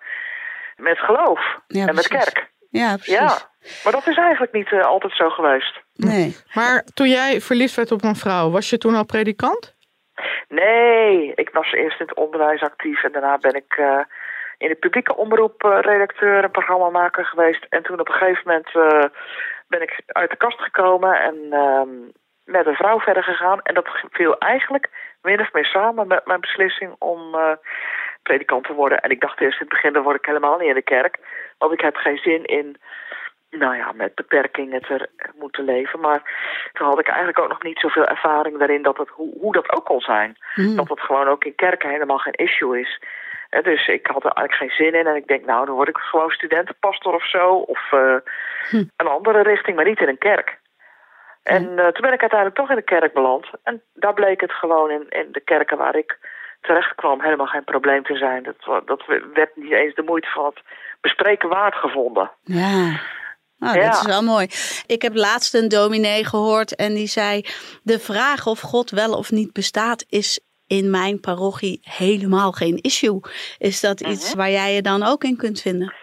met 0.77 0.99
geloof 0.99 1.41
Ja, 1.67 1.87
en 1.87 1.95
met 1.95 2.09
kerk. 2.09 2.51
ja, 2.71 2.95
precies. 2.95 3.15
Ja, 3.15 3.39
maar 3.85 3.93
dat 3.93 4.07
is 4.07 4.17
eigenlijk 4.17 4.53
niet 4.53 4.73
eh, 4.73 4.85
altijd 4.85 5.13
zo 5.17 5.29
geweest. 5.31 5.81
Nee. 5.95 6.37
Maar 6.55 6.85
toen 6.95 7.09
jij 7.09 7.41
verliefd 7.41 7.75
werd 7.75 7.93
op 7.93 8.03
een 8.05 8.17
vrouw, 8.17 8.51
was 8.51 8.71
je 8.71 8.79
toen 8.79 8.95
al 8.95 9.05
predikant? 9.07 9.77
Nee, 10.49 11.33
ik 11.35 11.51
was 11.51 11.73
eerst 11.73 12.01
in 12.01 12.07
het 12.07 12.17
onderwijs 12.17 12.63
actief 12.63 13.05
en 13.05 13.13
daarna 13.13 13.39
ben 13.39 13.55
ik 13.55 13.77
uh, 13.77 14.01
in 14.59 14.69
de 14.69 14.75
publieke 14.75 15.17
omroep 15.17 15.65
uh, 15.65 15.79
redacteur 15.81 16.45
en 16.45 16.51
programmamaker 16.51 17.25
geweest. 17.25 17.67
En 17.69 17.83
toen 17.83 18.01
op 18.01 18.09
een 18.09 18.15
gegeven 18.15 18.43
moment 18.45 18.75
uh, 18.75 19.05
ben 19.69 19.83
ik 19.83 20.01
uit 20.07 20.31
de 20.31 20.37
kast 20.37 20.61
gekomen 20.61 21.21
en 21.21 21.37
ehm, 21.51 21.89
met 22.45 22.67
een 22.67 22.75
vrouw 22.75 23.01
verder 23.01 23.23
gegaan. 23.23 23.61
En 23.63 23.75
dat 23.75 23.89
viel 24.11 24.39
eigenlijk 24.39 24.89
min 25.23 25.41
of 25.41 25.53
meer 25.53 25.65
samen 25.65 26.07
met 26.07 26.27
mijn 26.27 26.41
beslissing 26.41 26.95
om 26.99 27.37
predikant 28.23 28.65
te 28.65 28.73
worden. 28.73 29.01
En 29.01 29.11
ik 29.11 29.21
dacht 29.21 29.41
eerst 29.41 29.61
in 29.61 29.67
het 29.67 29.75
begin, 29.75 29.93
dan 29.93 30.03
word 30.03 30.17
ik 30.17 30.27
helemaal 30.27 30.59
niet 30.59 30.69
in 30.69 30.75
de 30.75 30.83
kerk. 30.83 31.19
Want 31.59 31.73
ik 31.73 31.81
heb 31.81 31.97
geen 31.97 32.19
zin 32.19 32.45
in 32.45 32.77
nou 33.51 33.77
ja, 33.77 33.93
met 33.93 34.15
beperkingen 34.15 34.83
te 34.83 35.09
moeten 35.39 35.65
leven. 35.65 36.01
Maar 36.01 36.23
toen 36.73 36.87
had 36.87 36.99
ik 36.99 37.07
eigenlijk 37.09 37.39
ook 37.39 37.49
nog 37.49 37.63
niet 37.63 37.79
zoveel 37.79 38.07
ervaring 38.07 38.59
daarin 38.59 38.83
dat 38.83 38.97
het, 38.97 39.09
hoe, 39.09 39.35
hoe 39.41 39.53
dat 39.53 39.73
ook 39.73 39.85
kon 39.85 40.01
zijn. 40.01 40.37
Mhm. 40.55 40.77
Dat 40.77 40.89
het 40.89 41.01
gewoon 41.01 41.29
ook 41.29 41.45
in 41.45 41.55
kerken 41.55 41.91
helemaal 41.91 42.19
geen 42.19 42.33
issue 42.33 42.81
is. 42.81 43.03
En 43.49 43.63
dus 43.63 43.89
ik 43.89 44.07
had 44.07 44.25
er 44.25 44.33
eigenlijk 44.33 44.55
geen 44.55 44.87
zin 44.87 45.01
in. 45.01 45.07
En 45.07 45.17
ik 45.17 45.27
denk, 45.27 45.45
nou, 45.45 45.67
dan 45.67 45.75
word 45.75 45.89
ik 45.89 45.97
gewoon 45.97 46.31
studentenpastor 46.31 47.15
of 47.15 47.29
zo. 47.29 47.55
Of 47.55 47.93
uh, 47.93 48.17
Hm. 48.71 48.85
een 48.97 49.07
andere 49.07 49.43
richting, 49.43 49.77
maar 49.77 49.85
niet 49.85 50.01
in 50.01 50.09
een 50.09 50.19
kerk. 50.19 50.59
En 51.43 51.63
uh, 51.63 51.87
toen 51.87 52.07
ben 52.07 52.13
ik 52.13 52.21
uiteindelijk 52.21 52.55
toch 52.55 52.71
in 52.71 52.77
de 52.77 52.83
kerk 52.83 53.13
beland. 53.13 53.47
En 53.63 53.83
daar 53.95 54.15
bleek 54.15 54.41
het 54.41 54.53
gewoon 54.53 54.91
in, 54.91 55.07
in 55.09 55.29
de 55.33 55.41
kerken 55.41 55.77
waar 55.77 55.97
ik 55.97 56.19
terecht 56.61 56.95
kwam 56.95 57.21
helemaal 57.23 57.47
geen 57.47 57.65
probleem 57.65 58.03
te 58.03 58.17
zijn. 58.17 58.43
Dat, 58.43 58.87
dat 58.87 59.05
werd 59.35 59.57
niet 59.57 59.73
eens 59.73 59.95
de 59.95 60.03
moeite 60.03 60.29
van 60.29 60.45
het 60.45 60.61
bespreken 61.01 61.49
waard 61.49 61.75
gevonden. 61.75 62.31
Ja. 62.43 63.01
Nou, 63.59 63.79
Ja. 63.79 63.85
dat 63.85 64.01
is 64.01 64.07
wel 64.07 64.23
mooi. 64.23 64.47
Ik 64.87 65.03
heb 65.03 65.15
laatst 65.15 65.55
een 65.55 65.69
dominee 65.69 66.25
gehoord 66.25 66.77
en 66.77 66.95
die 66.95 67.07
zei: 67.07 67.45
De 67.83 67.99
vraag 67.99 68.47
of 68.47 68.61
God 68.61 68.91
wel 68.91 69.13
of 69.13 69.31
niet 69.31 69.53
bestaat 69.53 70.05
is 70.09 70.41
in 70.67 70.91
mijn 70.91 71.21
parochie 71.21 71.81
helemaal 71.83 72.53
geen 72.53 72.77
issue. 72.77 73.21
Is 73.59 73.81
dat 73.81 74.01
iets 74.01 74.35
waar 74.35 74.51
jij 74.51 74.75
je 74.75 74.83
dan 74.83 75.03
ook 75.03 75.25
in 75.25 75.37
kunt 75.37 75.61
vinden? 75.61 75.95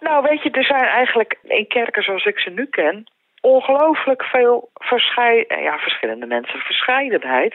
Nou, 0.00 0.22
weet 0.22 0.42
je, 0.42 0.50
er 0.50 0.64
zijn 0.64 0.84
eigenlijk 0.84 1.38
in 1.42 1.66
kerken 1.66 2.02
zoals 2.02 2.24
ik 2.24 2.38
ze 2.38 2.50
nu 2.50 2.66
ken 2.66 3.06
ongelooflijk 3.40 4.22
veel 4.24 4.70
verschei 4.74 5.44
ja, 5.48 5.78
verschillende 5.78 6.26
mensen, 6.26 6.58
verscheidenheid. 6.58 7.54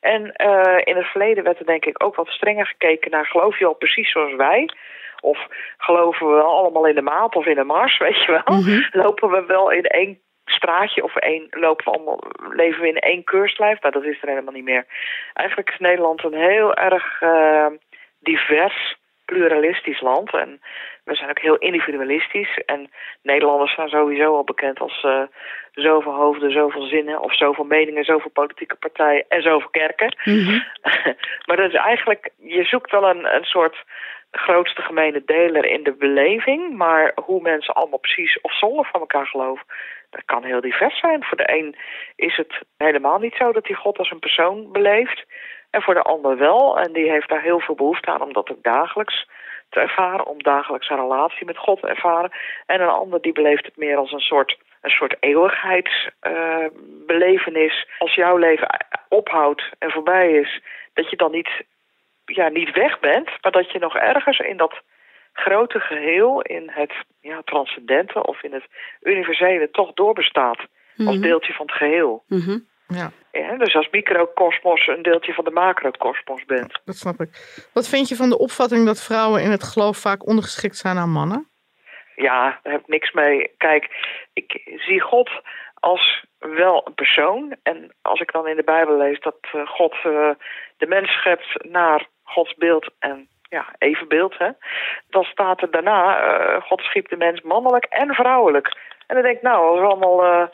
En 0.00 0.20
uh, 0.22 0.78
in 0.84 0.96
het 0.96 1.06
verleden 1.06 1.44
werd 1.44 1.58
er 1.58 1.66
denk 1.66 1.84
ik 1.84 2.04
ook 2.04 2.14
wat 2.14 2.28
strenger 2.28 2.66
gekeken 2.66 3.10
naar 3.10 3.26
geloof 3.26 3.58
je 3.58 3.66
al 3.66 3.74
precies 3.74 4.10
zoals 4.12 4.34
wij? 4.34 4.70
Of 5.20 5.46
geloven 5.78 6.26
we 6.26 6.32
wel 6.32 6.56
allemaal 6.56 6.86
in 6.86 6.94
de 6.94 7.02
maat 7.02 7.34
of 7.34 7.46
in 7.46 7.54
de 7.54 7.64
mars, 7.64 7.98
weet 8.06 8.24
je 8.24 8.32
wel? 8.32 8.58
Mhm. 8.58 8.88
Lopen 8.90 9.30
we 9.30 9.44
wel 9.46 9.70
in 9.70 9.84
één 9.84 10.18
straatje 10.44 11.04
of 11.04 11.16
één, 11.16 11.46
lopen 11.50 11.84
we 11.84 11.90
allemaal, 11.90 12.20
leven 12.50 12.80
we 12.80 12.88
in 12.88 12.98
één 12.98 13.24
keurslijf? 13.24 13.80
Nou, 13.80 13.92
dat 13.92 14.04
is 14.04 14.22
er 14.22 14.28
helemaal 14.28 14.52
niet 14.52 14.64
meer. 14.64 14.86
Eigenlijk 15.32 15.70
is 15.70 15.78
Nederland 15.78 16.24
een 16.24 16.34
heel 16.34 16.74
erg 16.74 17.20
uh, 17.20 17.66
divers, 18.20 18.96
pluralistisch 19.24 20.00
land. 20.00 20.32
En 20.32 20.60
we 21.04 21.14
zijn 21.14 21.30
ook 21.30 21.38
heel 21.38 21.56
individualistisch. 21.56 22.62
En 22.66 22.90
Nederlanders 23.22 23.74
zijn 23.74 23.88
sowieso 23.88 24.36
al 24.36 24.44
bekend 24.44 24.78
als 24.78 25.02
uh, 25.02 25.22
zoveel 25.72 26.14
hoofden, 26.14 26.52
zoveel 26.52 26.86
zinnen... 26.86 27.20
of 27.20 27.36
zoveel 27.36 27.64
meningen, 27.64 28.04
zoveel 28.04 28.30
politieke 28.30 28.74
partijen 28.74 29.24
en 29.28 29.42
zoveel 29.42 29.70
kerken. 29.70 30.16
Mhm. 30.24 30.58
maar 31.46 31.56
dat 31.56 31.68
is 31.68 31.74
eigenlijk, 31.74 32.30
je 32.38 32.64
zoekt 32.64 32.90
wel 32.90 33.08
een, 33.08 33.34
een 33.34 33.44
soort 33.44 33.84
grootste 34.30 34.82
gemene 34.82 35.22
deler 35.24 35.64
in 35.64 35.82
de 35.82 35.92
beleving. 35.92 36.76
Maar 36.76 37.12
hoe 37.24 37.40
mensen 37.40 37.74
allemaal 37.74 37.98
precies 37.98 38.40
of 38.40 38.58
zonder 38.58 38.88
van 38.92 39.00
elkaar 39.00 39.26
geloven, 39.26 39.66
dat 40.10 40.24
kan 40.24 40.44
heel 40.44 40.60
divers 40.60 40.98
zijn. 40.98 41.24
Voor 41.24 41.36
de 41.36 41.52
een 41.52 41.76
is 42.16 42.36
het 42.36 42.62
helemaal 42.76 43.18
niet 43.18 43.34
zo 43.34 43.52
dat 43.52 43.66
hij 43.66 43.76
God 43.76 43.98
als 43.98 44.10
een 44.10 44.18
persoon 44.18 44.72
beleeft. 44.72 45.24
En 45.70 45.82
voor 45.82 45.94
de 45.94 46.02
ander 46.02 46.36
wel. 46.36 46.78
En 46.78 46.92
die 46.92 47.10
heeft 47.10 47.28
daar 47.28 47.42
heel 47.42 47.60
veel 47.60 47.74
behoefte 47.74 48.10
aan 48.10 48.22
om 48.22 48.32
dat 48.32 48.50
ook 48.50 48.62
dagelijks 48.62 49.26
te 49.68 49.80
ervaren, 49.80 50.26
om 50.26 50.42
dagelijkse 50.42 50.94
relatie 50.94 51.46
met 51.46 51.58
God 51.58 51.80
te 51.80 51.88
ervaren. 51.88 52.30
En 52.66 52.80
een 52.80 52.88
ander 52.88 53.20
die 53.20 53.32
beleeft 53.32 53.64
het 53.64 53.76
meer 53.76 53.96
als 53.96 54.12
een 54.12 54.20
soort, 54.20 54.58
een 54.80 54.90
soort 54.90 55.16
eeuwigheidsbelevenis. 55.20 57.88
als 57.98 58.14
jouw 58.14 58.36
leven 58.36 58.86
ophoudt 59.08 59.62
en 59.78 59.90
voorbij 59.90 60.32
is, 60.32 60.60
dat 60.94 61.10
je 61.10 61.16
dan 61.16 61.30
niet, 61.30 61.50
ja, 62.36 62.48
niet 62.48 62.70
weg 62.72 63.00
bent, 63.00 63.30
maar 63.42 63.52
dat 63.52 63.70
je 63.72 63.78
nog 63.78 63.96
ergens 63.96 64.38
in 64.38 64.56
dat 64.56 64.80
grote 65.32 65.80
geheel, 65.80 66.40
in 66.42 66.70
het 66.70 66.92
ja, 67.20 67.42
transcendente 67.44 68.22
of 68.26 68.42
in 68.42 68.52
het 68.52 68.64
universele, 69.02 69.70
toch 69.70 69.92
doorbestaat. 69.92 70.58
Als 71.06 71.14
Mhm. 71.16 71.20
deeltje 71.20 71.52
van 71.52 71.66
het 71.66 71.74
geheel. 71.74 72.24
Mhm. 72.28 72.58
Ja, 72.88 73.10
Ja, 73.32 73.56
dus 73.56 73.74
als 73.76 73.88
microcosmos 73.90 74.86
een 74.86 75.02
deeltje 75.02 75.32
van 75.34 75.44
de 75.44 75.50
macrocosmos 75.50 76.44
bent. 76.44 76.80
dat 76.84 76.96
snap 76.96 77.20
ik. 77.20 77.28
Wat 77.72 77.88
vind 77.88 78.08
je 78.08 78.16
van 78.16 78.28
de 78.28 78.38
opvatting 78.38 78.86
dat 78.86 79.02
vrouwen 79.04 79.42
in 79.42 79.50
het 79.50 79.62
geloof 79.62 79.96
vaak 79.96 80.26
ondergeschikt 80.26 80.76
zijn 80.76 80.96
aan 80.96 81.10
mannen? 81.10 81.48
Ja, 82.16 82.58
daar 82.62 82.72
heb 82.72 82.80
ik 82.80 82.88
niks 82.88 83.12
mee. 83.12 83.54
Kijk, 83.56 83.88
ik 84.32 84.62
zie 84.76 85.00
God 85.00 85.30
als 85.74 86.24
wel 86.38 86.86
een 86.86 86.94
persoon. 86.94 87.56
En 87.62 87.94
als 88.02 88.20
ik 88.20 88.32
dan 88.32 88.46
in 88.48 88.56
de 88.56 88.64
Bijbel 88.64 88.96
lees 88.96 89.20
dat 89.20 89.36
eh, 89.52 89.66
God 89.66 89.92
eh, 89.92 90.30
de 90.76 90.86
mens 90.86 91.10
schept 91.10 91.64
naar 91.70 92.06
Gods 92.28 92.54
beeld 92.54 92.90
en 92.98 93.28
ja, 93.48 93.66
evenbeeld, 93.78 94.38
hè, 94.38 94.48
dan 95.10 95.24
staat 95.24 95.62
er 95.62 95.70
daarna, 95.70 96.20
eh, 96.20 96.62
God 96.62 96.80
schiep 96.80 97.08
de 97.08 97.16
mens 97.16 97.40
mannelijk 97.40 97.84
en 97.84 98.14
vrouwelijk. 98.14 98.66
En 99.06 99.14
dan 99.14 99.24
denk 99.24 99.36
ik, 99.36 99.42
nou, 99.42 99.70
als 99.70 99.80
we 99.80 99.86
allemaal 99.86 100.24
eh, 100.24 100.46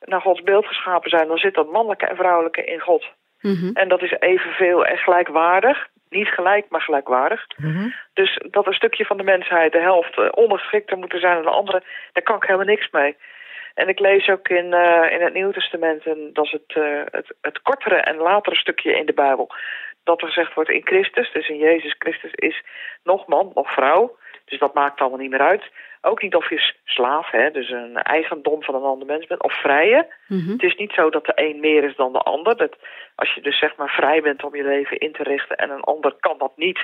naar 0.00 0.20
Gods 0.20 0.42
beeld 0.42 0.66
geschapen 0.66 1.10
zijn, 1.10 1.28
dan 1.28 1.38
zit 1.38 1.54
dat 1.54 1.72
mannelijke 1.72 2.06
en 2.06 2.16
vrouwelijke 2.16 2.64
in 2.64 2.80
God. 2.80 3.04
Mhm. 3.40 3.70
En 3.74 3.88
dat 3.88 4.02
is 4.02 4.14
evenveel 4.18 4.86
en 4.86 4.98
gelijkwaardig. 4.98 5.86
Niet 6.08 6.28
gelijk, 6.28 6.66
maar 6.68 6.80
gelijkwaardig. 6.80 7.46
Dus 8.14 8.40
dat 8.50 8.66
een 8.66 8.72
stukje 8.72 9.04
van 9.04 9.16
de 9.16 9.22
mensheid, 9.22 9.72
de 9.72 9.80
helft, 9.80 10.18
eh, 10.18 10.28
ondergeschikter 10.30 10.98
moeten 10.98 11.20
zijn 11.20 11.34
dan 11.34 11.42
de 11.42 11.58
andere, 11.58 11.82
daar 12.12 12.22
kan 12.22 12.36
ik 12.36 12.42
helemaal 12.42 12.66
niks 12.66 12.90
mee. 12.90 13.16
En 13.74 13.88
ik 13.88 13.98
lees 13.98 14.28
ook 14.28 14.48
in, 14.48 14.72
in 15.10 15.22
het 15.22 15.32
Nieuwe 15.32 15.52
Testament, 15.52 16.06
en 16.06 16.30
dat 16.32 16.44
is 16.44 16.52
het, 16.52 16.74
het, 17.10 17.34
het 17.40 17.62
kortere 17.62 17.96
en 17.96 18.16
latere 18.16 18.56
stukje 18.56 18.96
in 18.96 19.06
de 19.06 19.12
Bijbel, 19.12 19.50
dat 20.06 20.20
er 20.20 20.26
gezegd 20.26 20.54
wordt 20.54 20.70
in 20.70 20.86
Christus, 20.86 21.32
dus 21.32 21.48
in 21.48 21.58
Jezus 21.58 21.94
Christus 21.98 22.32
is 22.34 22.62
nog 23.04 23.26
man, 23.26 23.50
nog 23.54 23.72
vrouw. 23.72 24.16
Dus 24.44 24.58
dat 24.58 24.74
maakt 24.74 25.00
allemaal 25.00 25.18
niet 25.18 25.30
meer 25.30 25.40
uit. 25.40 25.64
Ook 26.00 26.22
niet 26.22 26.34
of 26.34 26.50
je 26.50 26.72
slaaf, 26.84 27.30
hè, 27.30 27.50
dus 27.50 27.70
een 27.70 27.96
eigendom 27.96 28.62
van 28.62 28.74
een 28.74 28.82
ander 28.82 29.06
mens 29.06 29.26
bent, 29.26 29.42
of 29.42 29.60
vrije. 29.60 30.06
Mhm. 30.28 30.50
Het 30.50 30.62
is 30.62 30.76
niet 30.76 30.92
zo 30.92 31.10
dat 31.10 31.26
de 31.26 31.32
een 31.34 31.60
meer 31.60 31.84
is 31.84 31.96
dan 31.96 32.12
de 32.12 32.18
ander. 32.18 32.56
Dat 32.56 32.76
als 33.14 33.34
je 33.34 33.40
dus 33.40 33.58
zeg 33.58 33.76
maar 33.76 33.88
vrij 33.88 34.22
bent 34.22 34.44
om 34.44 34.56
je 34.56 34.64
leven 34.64 34.98
in 34.98 35.12
te 35.12 35.22
richten 35.22 35.56
en 35.56 35.70
een 35.70 35.80
ander 35.80 36.14
kan 36.20 36.38
dat 36.38 36.52
niet, 36.56 36.78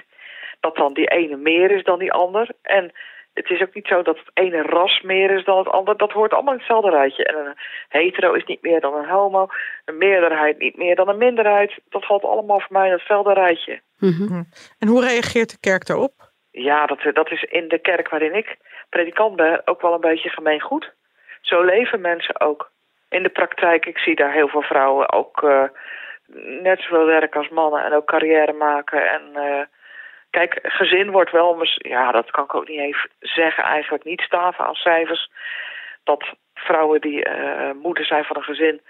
dat 0.60 0.76
dan 0.76 0.92
die 0.92 1.10
ene 1.10 1.36
meer 1.36 1.70
is 1.70 1.84
dan 1.84 1.98
die 1.98 2.12
ander. 2.12 2.48
En 2.62 2.92
het 3.34 3.50
is 3.50 3.60
ook 3.60 3.74
niet 3.74 3.86
zo 3.86 4.02
dat 4.02 4.18
het 4.18 4.30
ene 4.34 4.62
ras 4.62 5.00
meer 5.00 5.30
is 5.30 5.44
dan 5.44 5.58
het 5.58 5.68
ander. 5.68 5.96
Dat 5.96 6.12
hoort 6.12 6.32
allemaal 6.32 6.52
in 6.52 6.58
hetzelfde 6.58 6.90
rijtje. 6.90 7.24
En 7.24 7.36
een 7.36 7.54
hetero 7.88 8.32
is 8.32 8.44
niet 8.44 8.62
meer 8.62 8.80
dan 8.80 8.94
een 8.94 9.08
homo. 9.08 9.48
Een 9.84 9.98
meerderheid 9.98 10.58
niet 10.58 10.76
meer 10.76 10.94
dan 10.94 11.08
een 11.08 11.18
minderheid. 11.18 11.78
Dat 11.88 12.06
valt 12.06 12.24
allemaal 12.24 12.60
voor 12.60 12.76
mij 12.76 12.86
in 12.86 12.92
hetzelfde 12.92 13.32
rijtje. 13.32 13.80
Mhm. 13.98 14.42
En 14.78 14.88
hoe 14.88 15.04
reageert 15.04 15.50
de 15.50 15.60
kerk 15.60 15.86
daarop? 15.86 16.12
Ja, 16.50 16.86
dat, 16.86 17.14
dat 17.14 17.30
is 17.30 17.42
in 17.42 17.68
de 17.68 17.78
kerk 17.78 18.08
waarin 18.08 18.34
ik 18.34 18.56
predikant 18.88 19.36
ben 19.36 19.62
ook 19.64 19.80
wel 19.80 19.94
een 19.94 20.00
beetje 20.00 20.28
gemeengoed. 20.28 20.92
Zo 21.40 21.62
leven 21.62 22.00
mensen 22.00 22.40
ook. 22.40 22.70
In 23.08 23.22
de 23.22 23.28
praktijk, 23.28 23.86
ik 23.86 23.98
zie 23.98 24.14
daar 24.14 24.32
heel 24.32 24.48
veel 24.48 24.62
vrouwen 24.62 25.12
ook 25.12 25.42
eh, 25.42 25.64
net 26.62 26.80
zoveel 26.80 27.06
werk 27.06 27.36
als 27.36 27.48
mannen 27.48 27.84
en 27.84 27.92
ook 27.92 28.06
carrière 28.06 28.52
maken. 28.52 29.10
En 29.10 29.22
eh, 29.34 29.64
kijk, 30.32 30.58
gezin 30.62 31.10
wordt 31.10 31.30
wel, 31.30 31.66
ja, 31.74 32.12
dat 32.12 32.30
kan 32.30 32.44
ik 32.44 32.54
ook 32.54 32.68
niet 32.68 32.80
even 32.80 33.10
zeggen, 33.20 33.64
eigenlijk 33.64 34.04
niet 34.04 34.20
staven 34.20 34.64
aan 34.64 34.74
cijfers. 34.74 35.30
Dat 36.04 36.34
vrouwen 36.54 37.00
die 37.00 37.24
eh, 37.24 37.70
moeder 37.82 38.04
zijn 38.04 38.24
van 38.24 38.36
een 38.36 38.42
gezin 38.42 38.80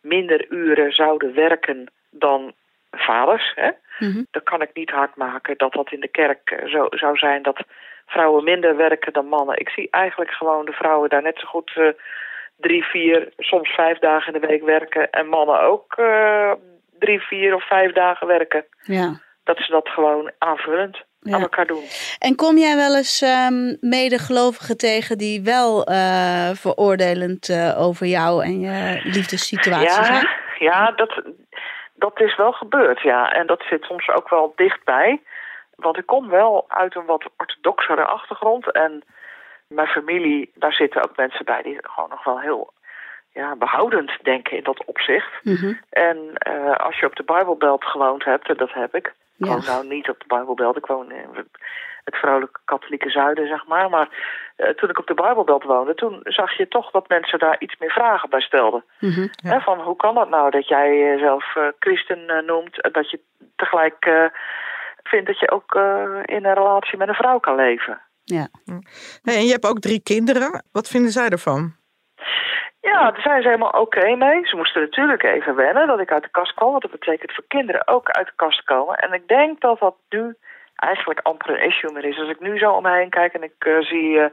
minder 0.00 0.46
uren 0.50 0.92
zouden 0.92 1.34
werken 1.34 1.92
dan 2.10 2.54
vaders. 2.90 3.52
Hè? 3.54 3.70
Mhm. 3.98 4.22
Dat 4.30 4.42
kan 4.42 4.62
ik 4.62 4.70
niet 4.72 4.90
hard 4.90 5.16
maken 5.16 5.54
dat 5.56 5.72
dat 5.72 5.92
in 5.92 6.00
de 6.00 6.08
kerk 6.08 6.50
eh, 6.50 6.68
zo 6.68 6.86
zou 6.90 7.16
zijn 7.16 7.42
dat 7.42 7.64
vrouwen 8.06 8.44
minder 8.44 8.76
werken 8.76 9.12
dan 9.12 9.26
mannen. 9.26 9.58
Ik 9.58 9.68
zie 9.68 9.88
eigenlijk 9.90 10.30
gewoon 10.30 10.64
de 10.64 10.72
vrouwen 10.72 11.08
daar 11.08 11.22
net 11.22 11.38
zo 11.38 11.46
goed 11.46 11.72
eh, 11.74 11.88
drie, 12.56 12.84
vier, 12.84 13.32
soms 13.36 13.70
vijf 13.70 13.98
dagen 13.98 14.34
in 14.34 14.40
de 14.40 14.46
week 14.46 14.62
werken. 14.62 15.10
En 15.10 15.26
mannen 15.26 15.60
ook 15.60 15.94
drie, 16.98 17.20
vier 17.20 17.54
of 17.54 17.66
vijf 17.66 17.92
dagen 17.92 18.26
werken. 18.26 18.64
Ja. 18.82 19.20
Dat 19.44 19.56
ze 19.58 19.72
dat 19.72 19.88
gewoon 19.88 20.30
aanvullend 20.38 21.02
Ja. 21.20 21.34
aan 21.34 21.40
elkaar 21.40 21.66
doen. 21.66 21.84
En 22.18 22.34
kom 22.36 22.56
jij 22.56 22.76
wel 22.76 22.96
eens 22.96 23.22
ehm 23.22 23.76
medegelovigen 23.80 24.76
tegen 24.76 25.18
die 25.18 25.42
wel 25.42 25.84
eh, 25.84 26.50
veroordelend 26.50 27.48
eh, 27.48 27.80
over 27.80 28.06
jou 28.06 28.44
en 28.44 28.60
je 28.60 29.00
liefdessituatie 29.04 30.04
zijn? 30.04 30.12
Ja, 30.12 30.28
ja 30.58 30.90
dat, 30.90 31.22
dat 31.94 32.20
is 32.20 32.36
wel 32.36 32.52
gebeurd, 32.52 33.00
ja. 33.00 33.32
En 33.32 33.46
dat 33.46 33.62
zit 33.68 33.82
soms 33.84 34.08
ook 34.08 34.28
wel 34.28 34.52
dichtbij. 34.56 35.20
Want 35.76 35.98
ik 35.98 36.06
kom 36.06 36.28
wel 36.28 36.64
uit 36.68 36.96
een 36.96 37.06
wat 37.06 37.30
orthodoxere 37.36 38.04
achtergrond. 38.04 38.72
En 38.72 39.02
mijn 39.68 39.88
familie, 39.88 40.50
daar 40.54 40.72
zitten 40.72 41.02
ook 41.02 41.16
mensen 41.16 41.44
bij 41.44 41.62
die 41.62 41.78
gewoon 41.82 42.08
nog 42.10 42.24
wel 42.24 42.40
heel 42.40 42.72
ja, 43.32 43.56
behoudend 43.56 44.12
denken 44.22 44.56
in 44.56 44.62
dat 44.62 44.84
opzicht. 44.84 45.32
Mhm. 45.42 45.72
En 45.90 46.18
eh, 46.34 46.76
als 46.76 46.98
je 46.98 47.06
op 47.06 47.16
de 47.16 47.22
Bijbelbelt 47.22 47.84
gewoond 47.84 48.24
hebt, 48.24 48.48
en 48.48 48.56
dat 48.56 48.72
heb 48.72 48.94
ik. 48.94 49.12
Ik 49.40 49.46
Ja. 49.46 49.52
woon 49.52 49.64
nou 49.64 49.86
niet 49.86 50.08
op 50.08 50.18
de 50.18 50.24
Bijbelbelt, 50.26 50.76
ik 50.76 50.86
woon 50.86 51.12
in 51.12 51.28
het 52.04 52.16
vrolijke 52.16 52.60
katholieke 52.64 53.10
zuiden, 53.10 53.46
zeg 53.48 53.66
maar. 53.66 53.90
Maar 53.90 54.08
eh, 54.56 54.68
toen 54.68 54.90
ik 54.90 54.98
op 54.98 55.06
de 55.06 55.14
Bijbelbelt 55.14 55.62
woonde, 55.64 55.94
toen 55.94 56.20
zag 56.22 56.56
je 56.56 56.68
toch 56.68 56.90
dat 56.90 57.08
mensen 57.08 57.38
daar 57.38 57.56
iets 57.58 57.76
meer 57.78 57.90
vragen 57.90 58.30
bij 58.30 58.40
stelden. 58.40 58.84
Mhm. 59.00 59.26
Hè, 59.42 59.60
van 59.60 59.80
hoe 59.80 59.96
kan 59.96 60.14
dat 60.14 60.28
nou 60.28 60.50
dat 60.50 60.68
jij 60.68 60.98
jezelf 60.98 61.56
eh, 61.56 61.62
christen 61.78 62.28
eh, 62.28 62.46
noemt 62.46 62.80
en 62.80 62.92
dat 62.92 63.10
je 63.10 63.20
tegelijk 63.56 64.04
eh, 64.04 64.24
vindt 65.02 65.26
dat 65.26 65.38
je 65.38 65.50
ook 65.50 65.74
eh, 65.74 66.20
in 66.24 66.44
een 66.44 66.54
relatie 66.54 66.98
met 66.98 67.08
een 67.08 67.14
vrouw 67.14 67.38
kan 67.38 67.54
leven? 67.54 68.00
Ja. 68.24 68.48
Hey, 69.22 69.36
en 69.36 69.44
je 69.44 69.50
hebt 69.52 69.66
ook 69.66 69.78
drie 69.80 70.02
kinderen. 70.02 70.64
Wat 70.72 70.88
vinden 70.88 71.10
zij 71.10 71.28
ervan? 71.28 71.74
Ja, 72.80 73.10
daar 73.10 73.20
zijn 73.20 73.42
ze 73.42 73.48
helemaal 73.48 73.80
oké 73.80 74.16
mee. 74.16 74.46
Ze 74.46 74.56
moesten 74.56 74.80
natuurlijk 74.80 75.22
even 75.22 75.54
wennen 75.54 75.86
dat 75.86 76.00
ik 76.00 76.12
uit 76.12 76.22
de 76.22 76.30
kast 76.30 76.54
kwam. 76.54 76.70
Want 76.70 76.82
dat 76.82 76.90
betekent 76.90 77.34
voor 77.34 77.44
kinderen 77.48 77.88
ook 77.88 78.10
uit 78.10 78.26
de 78.26 78.32
kast 78.36 78.64
komen. 78.64 78.96
En 78.96 79.12
ik 79.12 79.28
denk 79.28 79.60
dat 79.60 79.78
dat 79.78 79.94
nu 80.08 80.34
eigenlijk 80.76 81.20
amper 81.20 81.50
een 81.50 81.66
issue 81.66 81.92
meer 81.92 82.04
is. 82.04 82.18
Als 82.18 82.28
ik 82.28 82.40
nu 82.40 82.58
zo 82.58 82.72
om 82.72 82.82
me 82.82 82.90
heen 82.90 83.10
kijk 83.10 83.32
en 83.32 83.42
ik 83.42 83.54
eh, 83.58 83.80
zie 83.80 84.20
eh, 84.20 84.30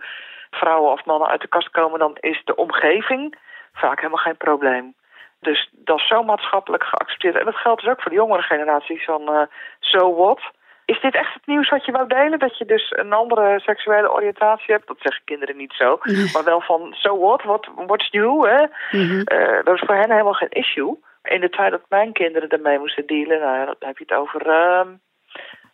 vrouwen 0.52 0.92
of 0.92 1.06
mannen 1.06 1.28
uit 1.28 1.42
de 1.42 1.48
kast 1.48 1.70
komen... 1.70 2.00
dan 2.00 2.18
is 2.20 2.42
de 2.46 2.56
omgeving 2.56 3.36
vaak 3.74 3.98
helemaal 3.98 4.24
geen 4.24 4.38
probleem. 4.38 4.96
Dus 5.40 5.70
dat 5.72 5.98
is 5.98 6.08
zo 6.08 6.24
maatschappelijk 6.24 6.84
geaccepteerd. 6.84 7.36
En 7.36 7.46
dat 7.46 7.56
geldt 7.56 7.82
dus 7.82 7.90
ook 7.90 8.02
voor 8.02 8.12
de 8.12 8.18
jongere 8.18 8.42
generaties 8.42 9.06
van 9.06 9.28
eh 9.34 9.42
so 9.80 10.16
what... 10.16 10.42
Is 10.88 11.02
dit 11.02 11.16
echt 11.16 11.34
het 11.34 11.46
nieuws 11.46 11.70
wat 11.70 11.86
je 11.86 11.92
wou 11.92 12.08
delen? 12.08 12.40
Dat 12.40 12.58
je 12.58 12.66
dus 12.66 12.94
een 12.96 13.14
andere 13.14 13.60
seksuele 13.60 14.12
oriëntatie 14.12 14.74
hebt? 14.74 14.88
Dat 14.88 14.98
zeggen 15.00 15.24
kinderen 15.26 15.58
niet 15.58 15.74
zo. 15.74 16.00
Maar 16.34 16.44
wel 16.44 16.62
van, 16.62 16.94
so 16.94 17.20
what? 17.20 17.44
What 17.44 17.68
what's 17.76 18.10
new? 18.10 18.46
Hè? 18.46 18.66
Mhm. 18.92 19.22
Eh, 19.22 19.64
dat 19.64 19.76
is 19.76 19.84
voor 19.86 19.96
hen 19.96 20.12
helemaal 20.12 20.34
geen 20.34 20.50
issue. 20.50 21.00
In 21.24 21.42
de 21.42 21.50
tijd 21.50 21.72
dat 21.72 21.82
mijn 21.90 22.14
kinderen 22.14 22.50
ermee 22.50 22.80
moesten 22.80 23.06
dealen, 23.06 23.40
nou, 23.40 23.58
ja, 23.58 23.66
dan 23.66 23.76
heb 23.80 23.98
je 23.98 24.06
het 24.08 24.18
over 24.18 24.48
ehm, 24.48 24.88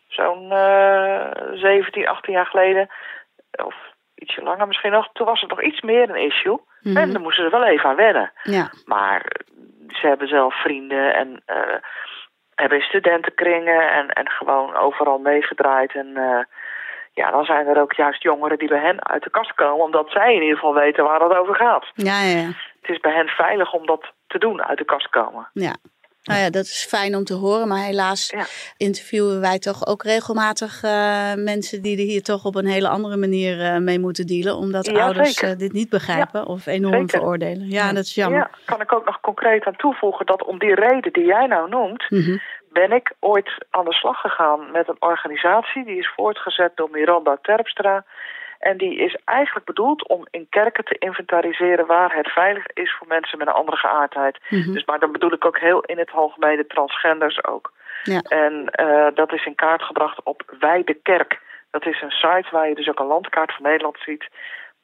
zo'n 0.08 0.52
eh 0.52 1.30
17, 1.52 2.08
18 2.08 2.32
jaar 2.32 2.46
geleden. 2.46 2.88
Of 3.64 3.74
ietsje 4.14 4.42
langer 4.42 4.66
misschien 4.66 4.92
nog. 4.92 5.08
Toen 5.12 5.26
was 5.26 5.40
het 5.40 5.50
nog 5.50 5.62
iets 5.62 5.80
meer 5.80 6.10
een 6.10 6.24
issue. 6.26 6.58
Mhm. 6.80 6.96
En 6.96 7.12
dan 7.12 7.22
moesten 7.22 7.44
ze 7.44 7.50
wel 7.50 7.64
even 7.64 7.88
aan 7.88 7.96
wennen. 7.96 8.32
Ja. 8.42 8.70
Maar 8.84 9.40
ze 9.88 10.06
hebben 10.06 10.28
zelf 10.28 10.54
vrienden 10.60 11.14
en 11.14 11.42
eh, 11.46 11.76
hebben 12.54 12.78
in 12.78 12.84
studentenkringen 12.84 13.92
en, 13.92 14.08
en 14.08 14.28
gewoon 14.30 14.76
overal 14.76 15.18
meegedraaid. 15.18 15.94
En 15.94 16.16
eh, 16.16 16.44
ja, 17.12 17.30
dan 17.30 17.44
zijn 17.44 17.66
er 17.66 17.80
ook 17.80 17.92
juist 17.92 18.22
jongeren 18.22 18.58
die 18.58 18.68
bij 18.68 18.80
hen 18.80 19.08
uit 19.08 19.22
de 19.22 19.30
kast 19.30 19.54
komen, 19.54 19.84
omdat 19.84 20.10
zij 20.10 20.34
in 20.34 20.42
ieder 20.42 20.56
geval 20.56 20.74
weten 20.74 21.04
waar 21.04 21.20
het 21.20 21.36
over 21.36 21.54
gaat. 21.54 21.86
Ja, 21.94 22.20
ja, 22.20 22.36
ja. 22.38 22.46
Het 22.80 22.90
is 22.90 23.00
bij 23.00 23.12
hen 23.12 23.28
veilig 23.28 23.72
om 23.72 23.86
dat 23.86 24.12
te 24.26 24.38
doen, 24.38 24.64
uit 24.64 24.78
de 24.78 24.84
kast 24.84 25.08
komen. 25.08 25.48
ja. 25.52 25.74
Nou 26.24 26.40
ja, 26.40 26.50
dat 26.50 26.64
is 26.64 26.86
fijn 26.88 27.16
om 27.16 27.24
te 27.24 27.34
horen. 27.34 27.68
Maar 27.68 27.78
helaas 27.84 28.30
Ja. 28.30 28.44
interviewen 28.76 29.40
wij 29.40 29.58
toch 29.58 29.86
ook 29.86 30.02
regelmatig 30.02 30.82
eh, 30.82 31.34
mensen 31.34 31.82
die 31.82 31.98
er 31.98 32.04
hier 32.04 32.22
toch 32.22 32.44
op 32.44 32.54
een 32.54 32.66
hele 32.66 32.88
andere 32.88 33.16
manier 33.16 33.60
eh, 33.60 33.76
mee 33.78 33.98
moeten 33.98 34.26
dealen. 34.26 34.56
Omdat 34.56 34.86
Ja, 34.86 35.04
ouders 35.04 35.40
eh, 35.40 35.56
dit 35.56 35.72
niet 35.72 35.88
begrijpen 35.88 36.46
of 36.46 36.66
enorm 36.66 36.94
zeker. 36.94 37.08
veroordelen. 37.18 37.70
Ja, 37.70 37.92
dat 37.92 38.04
is 38.04 38.14
jammer. 38.14 38.38
Ja, 38.38 38.50
kan 38.64 38.80
ik 38.80 38.92
ook 38.92 39.04
nog 39.04 39.20
concreet 39.20 39.64
aan 39.64 39.76
toevoegen 39.76 40.26
dat 40.26 40.44
om 40.44 40.58
die 40.58 40.74
reden 40.74 41.12
die 41.12 41.24
jij 41.26 41.46
nou 41.46 41.68
noemt, 41.68 42.10
Mhm. 42.10 42.36
ben 42.72 42.92
ik 42.92 43.12
ooit 43.20 43.50
aan 43.70 43.84
de 43.84 43.92
slag 43.94 44.20
gegaan 44.20 44.70
met 44.72 44.88
een 44.88 44.96
organisatie. 45.02 45.84
Die 45.84 45.98
is 45.98 46.12
voortgezet 46.16 46.72
door 46.74 46.88
Miranda 46.92 47.38
Terpstra. 47.42 48.04
En 48.58 48.76
die 48.76 48.96
is 48.96 49.16
eigenlijk 49.24 49.66
bedoeld 49.66 50.08
om 50.08 50.26
in 50.30 50.46
kerken 50.50 50.84
te 50.84 50.96
inventariseren 50.98 51.86
waar 51.86 52.16
het 52.16 52.28
veilig 52.28 52.66
is 52.66 52.94
voor 52.98 53.06
mensen 53.06 53.38
met 53.38 53.46
een 53.46 53.52
andere 53.52 53.76
geaardheid. 53.76 54.38
Mhm. 54.48 54.72
Dus, 54.72 54.84
maar 54.84 54.98
dan 54.98 55.12
bedoel 55.12 55.32
ik 55.32 55.44
ook 55.44 55.58
heel 55.58 55.80
in 55.80 55.98
het 55.98 56.10
algemeen 56.12 56.56
de 56.56 56.66
transgenders 56.66 57.44
ook. 57.44 57.72
Ja. 58.02 58.20
En 58.20 58.68
eh, 58.70 59.06
dat 59.14 59.32
is 59.32 59.44
in 59.44 59.54
kaart 59.54 59.82
gebracht 59.82 60.22
op 60.22 60.42
wijdekerk 60.58 61.40
Dat 61.70 61.86
is 61.86 62.02
een 62.02 62.10
site 62.10 62.48
waar 62.50 62.68
je 62.68 62.74
dus 62.74 62.88
ook 62.88 62.98
een 62.98 63.06
landkaart 63.06 63.52
van 63.54 63.62
Nederland 63.62 63.98
ziet 63.98 64.28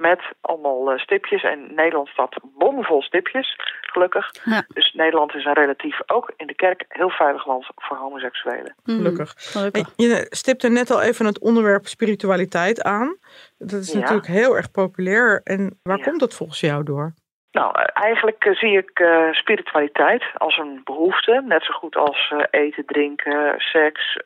met 0.00 0.20
allemaal 0.40 0.90
eh, 0.92 0.98
stipjes. 0.98 1.42
En 1.42 1.74
Nederland 1.74 2.08
staat 2.08 2.36
bomvol 2.58 3.02
stipjes, 3.02 3.56
gelukkig. 3.80 4.30
Ja. 4.44 4.64
Dus 4.68 4.92
Nederland 4.92 5.34
is 5.34 5.44
een 5.44 5.52
relatief, 5.54 5.98
ook 6.06 6.32
in 6.36 6.46
de 6.46 6.54
kerk, 6.54 6.84
heel 6.88 7.10
veilig 7.10 7.46
land 7.46 7.66
voor 7.76 7.96
homoseksuelen. 7.96 8.74
Mhm. 8.84 8.96
Gelukkig. 8.96 9.32
Gelukkig. 9.36 9.82
En 9.96 10.04
Je 10.06 10.26
stipte 10.30 10.68
net 10.68 10.90
al 10.90 11.02
even 11.02 11.26
het 11.26 11.40
onderwerp 11.40 11.86
spiritualiteit 11.86 12.82
aan. 12.82 13.16
Dat 13.58 13.80
is 13.80 13.92
Ja. 13.92 13.98
natuurlijk 13.98 14.26
heel 14.26 14.56
erg 14.56 14.70
populair. 14.70 15.40
En 15.44 15.78
waar 15.82 15.96
Ja. 15.98 16.04
komt 16.04 16.20
dat 16.20 16.34
volgens 16.34 16.60
jou 16.60 16.84
door? 16.84 17.12
Nou, 17.52 17.70
eh, 17.80 17.84
eigenlijk 18.04 18.44
eh, 18.44 18.54
zie 18.54 18.76
ik 18.78 18.90
eh, 18.98 19.32
spiritualiteit 19.32 20.24
als 20.34 20.58
een 20.58 20.80
behoefte. 20.84 21.42
Net 21.46 21.64
zo 21.64 21.72
goed 21.72 21.96
als 21.96 22.32
eh, 22.36 22.60
eten, 22.60 22.84
drinken, 22.86 23.54
seks, 23.58 24.18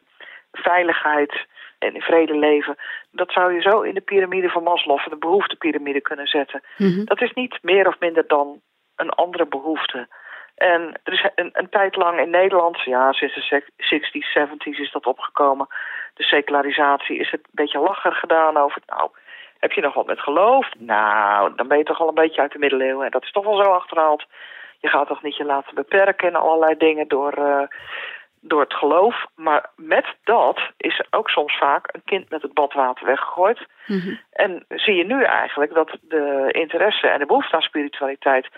veiligheid 0.52 1.46
en 1.84 1.94
in 1.94 2.00
vrede 2.00 2.36
leven. 2.36 2.76
Dat 3.10 3.32
zou 3.32 3.54
je 3.54 3.60
zo 3.60 3.80
in 3.80 3.94
de 3.94 4.00
piramide 4.00 4.48
van 4.48 4.62
Maslow, 4.62 5.08
de 5.08 5.16
behoeftepiramide 5.16 6.00
kunnen 6.00 6.26
zetten. 6.26 6.62
Mhm. 6.76 7.04
Dat 7.04 7.22
is 7.22 7.32
niet 7.32 7.58
meer 7.62 7.86
of 7.86 7.98
minder 7.98 8.26
dan 8.26 8.60
een 8.96 9.10
andere 9.10 9.46
behoefte. 9.46 10.08
En 10.54 11.00
er 11.02 11.12
is 11.12 11.28
een, 11.34 11.50
een 11.52 11.68
tijd 11.68 11.96
lang 11.96 12.20
in 12.20 12.30
Nederland, 12.30 12.80
ja, 12.80 13.12
sinds 13.12 13.34
de 13.34 13.40
sec- 13.40 13.70
60s, 13.76 14.38
70s 14.38 14.78
is 14.80 14.92
dat 14.92 15.06
opgekomen. 15.06 15.66
De 16.14 16.22
secularisatie 16.22 17.18
is 17.18 17.30
het 17.30 17.40
een 17.40 17.50
beetje 17.52 17.78
lacher 17.78 18.12
gedaan 18.12 18.56
over. 18.56 18.82
Nou, 18.86 19.10
heb 19.58 19.72
je 19.72 19.80
nog 19.80 19.94
wat 19.94 20.06
met 20.06 20.20
geloof? 20.20 20.68
Nou, 20.78 21.54
dan 21.56 21.68
ben 21.68 21.78
je 21.78 21.84
toch 21.84 22.00
al 22.00 22.08
een 22.08 22.14
beetje 22.14 22.40
uit 22.40 22.52
de 22.52 22.58
middeleeuwen. 22.58 23.04
En 23.04 23.10
dat 23.10 23.22
is 23.22 23.32
toch 23.32 23.44
wel 23.44 23.62
zo 23.62 23.70
achterhaald. 23.70 24.24
Je 24.78 24.88
gaat 24.88 25.06
toch 25.06 25.22
niet 25.22 25.36
je 25.36 25.44
laten 25.44 25.74
beperken 25.74 26.28
in 26.28 26.36
allerlei 26.36 26.76
dingen 26.76 27.08
door, 27.08 27.32
eh, 27.32 27.66
door 28.46 28.60
het 28.60 28.74
geloof. 28.74 29.26
Maar 29.34 29.70
met 29.76 30.06
dat 30.24 30.60
is 30.76 30.98
er 30.98 31.06
ook 31.10 31.30
soms 31.30 31.58
vaak 31.58 31.88
een 31.92 32.02
kind 32.04 32.30
met 32.30 32.42
het 32.42 32.54
badwater 32.54 33.06
weggegooid. 33.06 33.66
Mhm. 33.86 34.14
En 34.32 34.64
zie 34.68 34.94
je 34.94 35.04
nu 35.04 35.22
eigenlijk 35.22 35.74
dat 35.74 35.96
de 36.00 36.48
interesse 36.50 37.08
en 37.08 37.18
de 37.18 37.26
behoefte 37.26 37.54
aan 37.54 37.62
spiritualiteit 37.62 38.48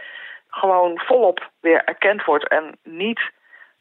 gewoon 0.48 0.98
volop 0.98 1.50
weer 1.60 1.84
erkend 1.84 2.24
wordt 2.24 2.48
en 2.48 2.78
niet 2.82 3.20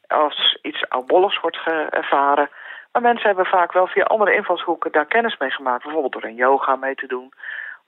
als 0.06 0.58
iets 0.62 0.88
oudbolligs 0.88 1.40
wordt 1.40 1.58
ervaren. 1.90 2.50
Maar 2.92 3.02
mensen 3.02 3.26
hebben 3.26 3.46
vaak 3.46 3.72
wel 3.72 3.86
via 3.86 4.04
andere 4.04 4.34
invalshoeken 4.34 4.92
daar 4.92 5.06
kennis 5.06 5.36
mee 5.38 5.50
gemaakt. 5.50 5.82
Bijvoorbeeld 5.82 6.12
door 6.12 6.24
een 6.24 6.34
yoga 6.34 6.76
mee 6.76 6.94
te 6.94 7.06
doen. 7.06 7.32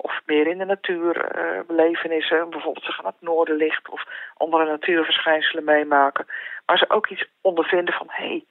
Of 0.00 0.20
meer 0.26 0.46
in 0.46 0.58
de 0.58 0.64
natuur 0.64 1.24
eh, 1.24 1.61
belevenissen. 1.66 2.50
Bijvoorbeeld 2.50 2.84
ze 2.84 2.92
gaan 2.92 3.04
naar 3.04 3.12
het 3.12 3.28
noorderlicht 3.28 3.88
of 3.88 4.04
andere 4.37 4.64
natuurverschijnselen 4.64 5.64
meemaken. 5.64 6.26
Maar 6.66 6.78
ze 6.78 6.90
ook 6.90 7.08
iets 7.08 7.24
ondervinden 7.40 7.94
van... 7.94 8.06
hé, 8.11 8.26
hey, 8.26 8.44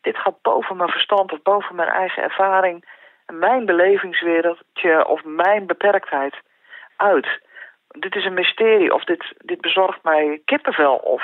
dit 0.00 0.16
gaat 0.16 0.42
boven 0.42 0.76
mijn 0.76 0.90
verstand 0.90 1.32
of 1.32 1.42
boven 1.42 1.74
mijn 1.76 1.88
eigen 1.88 2.22
ervaring... 2.22 2.84
en 3.26 3.38
mijn 3.38 3.66
belevingswereldje 3.66 5.06
of 5.06 5.24
mijn 5.24 5.66
beperktheid 5.66 6.34
uit. 6.96 7.40
Dit 7.88 8.16
is 8.16 8.24
een 8.24 8.34
mysterie 8.34 8.94
of 8.94 9.04
dit, 9.04 9.32
dit 9.38 9.60
bezorgt 9.60 10.02
mij 10.02 10.40
kippenvel 10.44 10.96
of... 10.96 11.22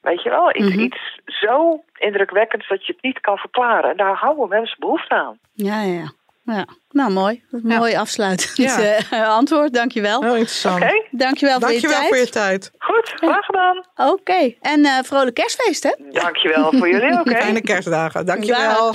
Weet 0.00 0.22
je 0.22 0.30
wel, 0.30 0.56
iets, 0.56 0.74
Mhm. 0.74 0.80
iets 0.80 1.18
zo 1.24 1.84
indrukwekkends 1.98 2.68
dat 2.68 2.86
je 2.86 2.92
het 2.92 3.02
niet 3.02 3.20
kan 3.20 3.36
verklaren. 3.36 3.90
En 3.90 3.96
daar 3.96 4.14
houden 4.14 4.48
mensen 4.48 4.76
behoefte 4.78 5.14
aan. 5.14 5.38
Ja, 5.52 5.80
ja, 5.82 6.10
ja. 6.56 6.66
Nou, 6.90 7.12
mooi. 7.12 7.42
Mooi 7.62 7.94
afsluitend 7.96 8.56
Ja. 8.56 8.78
eh, 9.10 9.28
antwoord. 9.38 9.74
Dankjewel. 9.74 10.20
Heel 10.22 10.34
interessant. 10.36 10.82
Oké, 10.82 11.06
Dankjewel, 11.10 11.58
Dankjewel 11.58 11.96
voor 11.96 12.02
je 12.02 12.08
voor 12.08 12.16
je 12.16 12.28
tijd. 12.28 12.60
tijd. 12.60 12.70
goed, 12.78 13.08
graag 13.16 13.44
gedaan. 13.44 13.84
Oké. 13.94 14.54
En 14.60 14.84
eh 14.84 14.98
vrolijk 15.02 15.34
kerstfeest, 15.34 15.82
hè? 15.82 15.94
Dankjewel 16.10 16.72
voor 16.72 16.88
jullie, 16.88 17.20
oké? 17.20 17.30
Fijne 17.40 17.60
kerstdagen. 17.60 18.26
Dankjewel. 18.26 18.94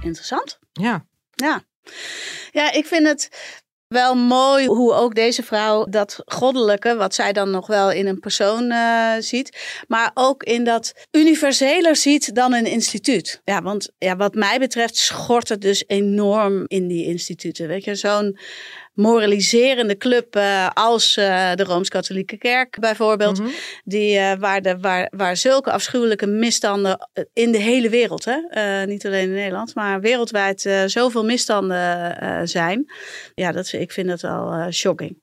Interessant. 0.00 0.58
Ja. 0.72 1.04
Ja. 1.34 1.60
Ja, 2.50 2.72
ik 2.72 2.86
vind 2.86 3.06
het 3.06 3.28
wel 3.92 4.14
mooi 4.14 4.66
hoe 4.66 4.92
ook 4.92 5.14
deze 5.14 5.42
vrouw 5.42 5.84
dat 5.84 6.22
goddelijke, 6.24 6.96
wat 6.96 7.14
zij 7.14 7.32
dan 7.32 7.50
nog 7.50 7.66
wel 7.66 7.90
in 7.90 8.06
een 8.06 8.20
persoon 8.20 8.70
eh, 8.70 9.12
ziet, 9.18 9.58
maar 9.88 10.10
ook 10.14 10.42
in 10.42 10.64
dat 10.64 10.92
universeler 11.10 11.96
ziet 11.96 12.34
dan 12.34 12.52
een 12.52 12.66
instituut. 12.66 13.40
Ja, 13.44 13.62
want 13.62 13.90
ja, 13.98 14.16
wat 14.16 14.34
mij 14.34 14.58
betreft 14.58 14.96
schort 14.96 15.48
het 15.48 15.60
dus 15.60 15.84
enorm 15.86 16.64
in 16.66 16.86
die 16.86 17.06
instituten. 17.06 17.68
Weet 17.68 17.84
je, 17.84 17.94
zo'n 17.94 18.38
moraliserende 18.92 19.96
club 19.96 20.36
eh, 20.36 20.68
als 20.74 21.16
eh, 21.16 21.54
de 21.54 21.64
Rooms-Katholieke 21.64 22.36
Kerk 22.36 22.80
bijvoorbeeld, 22.80 23.38
Mhm. 23.40 23.48
die, 23.84 24.18
eh, 24.18 24.38
waar, 24.38 24.62
de, 24.62 24.78
waar, 24.78 25.08
waar 25.16 25.36
zulke 25.36 25.72
afschuwelijke 25.72 26.26
misstanden 26.26 27.08
in 27.32 27.52
de 27.52 27.58
hele 27.58 27.88
wereld, 27.88 28.24
hè? 28.24 28.36
niet 28.86 29.06
alleen 29.06 29.22
in 29.28 29.34
Nederland, 29.34 29.74
maar 29.74 30.00
wereldwijd 30.00 30.70
zoveel 30.86 31.24
misstanden 31.24 32.48
zijn. 32.48 32.92
Ja, 33.34 33.52
dat, 33.52 33.72
ik 33.72 33.92
vind 33.92 34.08
dat 34.08 34.20
wel 34.20 34.70
shocking. 34.72 35.20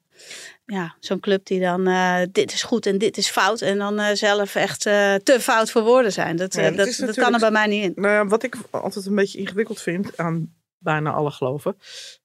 Ja, 0.65 0.95
zo'n 0.99 1.19
club 1.19 1.45
die 1.45 1.59
dan 1.59 1.83
dit 2.31 2.53
is 2.53 2.63
goed 2.63 2.85
en 2.85 2.97
dit 2.97 3.17
is 3.17 3.29
fout 3.29 3.61
en 3.61 3.77
dan 3.77 4.17
zelf 4.17 4.55
echt 4.55 4.81
te 4.81 5.37
fout 5.39 5.71
voor 5.71 5.83
woorden 5.83 6.11
zijn. 6.11 6.35
Dat, 6.35 6.53
Ja, 6.53 6.71
dat 6.71 6.77
dat, 6.77 6.97
dat 7.07 7.15
kan 7.15 7.33
er 7.33 7.39
bij 7.39 7.51
mij 7.51 7.67
niet 7.67 7.83
in. 7.83 7.91
Nou 7.95 8.13
ja, 8.13 8.25
wat 8.27 8.43
ik 8.43 8.55
altijd 8.71 9.05
een 9.05 9.15
beetje 9.15 9.39
ingewikkeld 9.39 9.81
vind 9.81 10.17
aan 10.17 10.53
bijna 10.77 11.11
alle 11.11 11.31
geloven, 11.31 11.77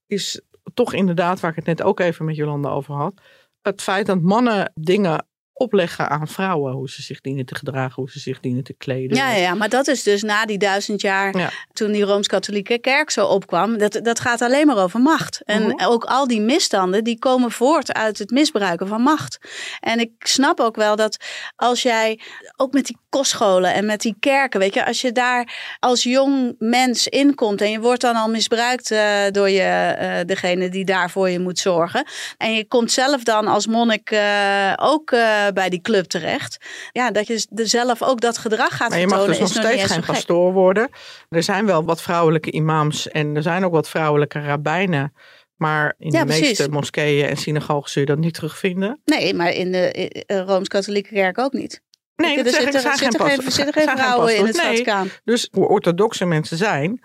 is 0.06 0.40
toch 0.74 0.92
inderdaad, 0.92 1.40
waar 1.40 1.50
ik 1.50 1.56
het 1.56 1.66
net 1.66 1.82
ook 1.82 2.00
even 2.00 2.24
met 2.24 2.36
Jolanda 2.36 2.68
over 2.68 2.94
had, 2.94 3.20
het 3.62 3.82
feit 3.82 4.06
dat 4.06 4.20
mannen 4.20 4.72
dingen 4.74 5.26
opleggen 5.56 6.10
aan 6.10 6.28
vrouwen. 6.28 6.72
Hoe 6.72 6.90
ze 6.90 7.02
zich 7.02 7.20
dienen 7.20 7.46
te 7.46 7.54
gedragen, 7.54 7.94
hoe 7.94 8.10
ze 8.10 8.18
zich 8.18 8.40
dienen 8.40 8.64
te 8.64 8.72
kleden. 8.72 9.16
Ja, 9.16 9.30
ja, 9.34 9.54
maar 9.54 9.68
dat 9.68 9.86
is 9.86 10.02
dus 10.02 10.22
na 10.22 10.46
die 10.46 10.58
duizend 10.58 11.00
jaar 11.00 11.38
Ja. 11.38 11.50
toen 11.72 11.92
die 11.92 12.02
Rooms-Katholieke 12.04 12.78
kerk 12.78 13.10
zo 13.10 13.26
opkwam. 13.26 13.78
Dat, 13.78 13.98
dat 14.02 14.20
gaat 14.20 14.42
alleen 14.42 14.66
maar 14.66 14.78
over 14.78 15.00
macht. 15.00 15.40
En 15.44 15.62
Mhm. 15.62 15.84
ook 15.84 16.04
al 16.04 16.26
die 16.26 16.40
misstanden 16.40 17.04
die 17.04 17.18
komen 17.18 17.50
voort 17.50 17.92
uit 17.92 18.18
het 18.18 18.30
misbruiken 18.30 18.86
van 18.88 19.00
macht. 19.00 19.38
En 19.80 20.00
ik 20.00 20.10
snap 20.18 20.60
ook 20.60 20.76
wel 20.76 20.96
dat 20.96 21.16
als 21.56 21.82
jij, 21.82 22.20
ook 22.56 22.72
met 22.72 22.86
die 22.86 22.98
kostscholen 23.08 23.74
en 23.74 23.86
met 23.86 24.00
die 24.00 24.16
kerken, 24.20 24.60
weet 24.60 24.74
je, 24.74 24.86
als 24.86 25.00
je 25.00 25.12
daar 25.12 25.76
als 25.80 26.02
jong 26.02 26.54
mens 26.58 27.08
inkomt 27.08 27.60
en 27.60 27.70
je 27.70 27.80
wordt 27.80 28.00
dan 28.00 28.14
al 28.16 28.28
misbruikt 28.28 28.90
eh, 28.90 29.20
door 29.30 29.50
je, 29.50 29.62
eh, 29.62 30.24
degene 30.26 30.68
die 30.68 30.84
daar 30.84 31.10
voor 31.10 31.28
je 31.30 31.38
moet 31.38 31.58
zorgen. 31.58 32.04
En 32.38 32.54
je 32.54 32.66
komt 32.66 32.92
zelf 32.92 33.22
dan 33.22 33.46
als 33.46 33.66
monnik 33.66 34.10
eh, 34.10 34.72
ook 34.76 35.12
bij 35.52 35.68
die 35.68 35.80
club 35.80 36.04
terecht. 36.04 36.56
Ja, 36.92 37.10
dat 37.10 37.26
je 37.26 37.46
er 37.54 37.68
zelf 37.68 38.02
ook 38.02 38.20
dat 38.20 38.38
gedrag 38.38 38.76
gaat 38.76 38.88
Maar 38.90 38.98
je 38.98 39.08
vertonen 39.08 39.28
dus 39.30 39.38
nog 39.38 39.48
steeds 39.64 39.92
geen 39.92 40.04
pastoor 40.04 40.52
worden. 40.52 40.88
Er 41.28 41.42
zijn 41.42 41.66
wel 41.66 41.84
wat 41.84 42.02
vrouwelijke 42.02 42.50
imams 42.50 43.08
en 43.08 43.36
er 43.36 43.42
zijn 43.42 43.64
ook 43.64 43.72
wat 43.72 43.88
vrouwelijke 43.88 44.40
rabbijnen. 44.40 45.12
Maar 45.56 45.94
in 45.98 46.10
Ja, 46.10 46.20
de 46.20 46.24
precies. 46.26 46.46
meeste 46.46 46.68
moskeeën 46.68 47.28
en 47.28 47.36
synagogen 47.36 47.90
zul 47.90 48.02
je 48.02 48.08
dat 48.08 48.18
niet 48.18 48.34
terugvinden. 48.34 49.00
Nee, 49.04 49.34
maar 49.34 49.50
in 49.50 49.72
de 49.72 49.92
eh, 50.26 50.40
Rooms-Katholieke 50.40 51.14
kerk 51.14 51.38
ook 51.38 51.52
niet. 51.52 51.82
Nee, 52.16 52.38
er 52.38 52.44
zitten, 52.44 52.64
er 52.64 52.72
zitten 52.72 52.90
geen 52.90 52.98
geen, 52.98 53.18
pastoors- 53.18 53.54
zitten 53.54 53.74
geen 53.74 53.82
zijn 53.84 53.96
geen 53.96 54.06
vrouwen 54.06 54.36
in 54.36 54.46
het. 54.46 54.56
Nee. 54.56 54.66
Vaticaan. 54.66 55.08
Dus 55.24 55.48
hoe 55.50 55.68
orthodoxe 55.68 56.24
mensen 56.24 56.56
zijn, 56.56 57.04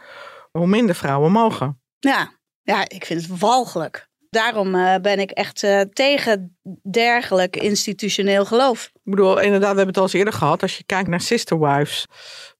hoe 0.52 0.68
minder 0.68 0.96
vrouwen 0.96 1.32
mogen. 1.32 1.82
Ja. 2.00 2.32
ja, 2.62 2.90
ik 2.90 3.06
vind 3.06 3.22
het 3.22 3.40
walgelijk. 3.40 4.09
Daarom 4.30 4.76
eh, 4.76 4.96
ben 5.02 5.20
ik 5.20 5.32
echt 5.32 5.64
eh, 5.64 5.82
tegen 5.82 6.58
dergelijk 6.92 7.56
institutioneel 7.56 8.46
geloof. 8.46 8.86
Ik 8.94 9.02
bedoel, 9.04 9.40
inderdaad, 9.40 9.72
we 9.72 9.78
hebben 9.78 9.88
het 9.88 9.98
al 9.98 10.04
eens 10.04 10.14
eerder 10.14 10.34
gehad. 10.34 10.62
Als 10.62 10.78
je 10.78 10.84
kijkt 10.84 11.10
naar 11.10 11.22
sister 11.22 11.60
wives. 11.60 12.06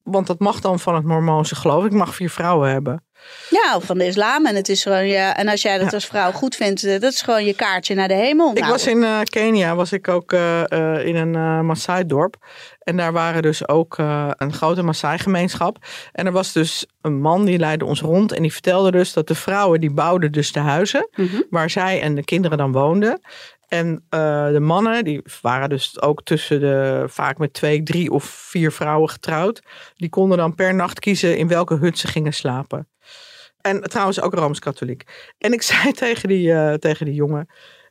Want 0.04 0.28
dat 0.28 0.40
mag 0.40 0.60
dan 0.60 0.80
van 0.80 0.96
het 0.96 1.04
Mormoonse 1.04 1.56
geloof. 1.56 1.86
Ik 1.86 1.92
mag 1.92 2.16
vier 2.16 2.30
vrouwen 2.30 2.70
hebben. 2.72 3.04
Ja, 3.50 3.76
of 3.76 3.84
van 3.84 3.98
de 3.98 4.06
islam. 4.06 4.46
En, 4.46 4.56
het 4.56 4.70
is 4.70 4.84
gewoon 4.84 5.08
je, 5.08 5.18
en 5.18 5.48
als 5.48 5.62
jij 5.62 5.78
dat 5.78 5.90
Ja. 5.90 5.94
als 5.94 6.06
vrouw 6.06 6.32
goed 6.32 6.56
vindt, 6.56 6.84
eh, 6.84 7.00
dat 7.00 7.14
is 7.14 7.22
gewoon 7.22 7.46
je 7.46 7.54
kaartje 7.54 7.96
naar 7.96 8.08
de 8.08 8.14
hemel. 8.14 8.52
Ik 8.52 8.60
Nou, 8.60 8.72
was 8.72 8.88
in 8.88 9.06
Kenia, 9.24 9.76
was 9.76 9.92
ik 9.92 10.08
ook 10.08 10.34
in 10.34 11.16
een 11.16 11.34
uh, 11.34 11.60
Maasai-dorp. 11.60 12.36
En 12.90 12.98
daar 12.98 13.14
waren 13.14 13.42
dus 13.42 13.68
ook 13.68 13.98
eh, 13.98 14.30
een 14.38 14.54
grote 14.54 14.84
Maasai-gemeenschap. 14.84 15.78
En 16.12 16.26
er 16.26 16.32
was 16.32 16.54
dus 16.54 16.86
een 17.02 17.22
man 17.22 17.46
die 17.46 17.60
leidde 17.60 17.86
ons 17.86 18.02
rond. 18.02 18.32
En 18.32 18.42
die 18.42 18.52
vertelde 18.52 18.92
dus 18.92 19.14
dat 19.14 19.28
de 19.28 19.36
vrouwen 19.36 19.80
die 19.80 19.92
bouwden 19.92 20.32
dus 20.32 20.52
de 20.52 20.60
huizen. 20.60 21.10
Mhm. 21.16 21.42
Waar 21.50 21.70
zij 21.70 22.02
en 22.02 22.16
de 22.16 22.24
kinderen 22.24 22.58
dan 22.58 22.72
woonden. 22.72 23.22
En 23.68 24.06
eh, 24.10 24.48
de 24.48 24.60
mannen, 24.60 25.04
die 25.04 25.22
waren 25.42 25.70
dus 25.70 26.02
ook 26.02 26.24
tussen 26.24 26.60
de, 26.60 27.04
vaak 27.08 27.38
met 27.38 27.54
twee, 27.54 27.84
drie 27.84 28.12
of 28.12 28.24
vier 28.24 28.72
vrouwen 28.72 29.10
getrouwd. 29.10 29.62
Die 29.96 30.10
konden 30.10 30.38
dan 30.38 30.56
per 30.56 30.76
nacht 30.76 31.00
kiezen 31.00 31.38
in 31.38 31.48
welke 31.48 31.76
hut 31.76 31.98
ze 31.98 32.08
gingen 32.08 32.34
slapen. 32.34 32.88
En 33.62 33.82
trouwens 33.82 34.22
ook 34.22 34.34
Rooms-Katholiek. 34.34 35.04
En 35.38 35.54
ik 35.54 35.62
zei 35.72 35.92
tegen 35.92 36.28
die, 36.28 36.54
eh, 36.54 36.74
tegen 36.74 37.06
die 37.06 37.16
jongen. 37.16 37.50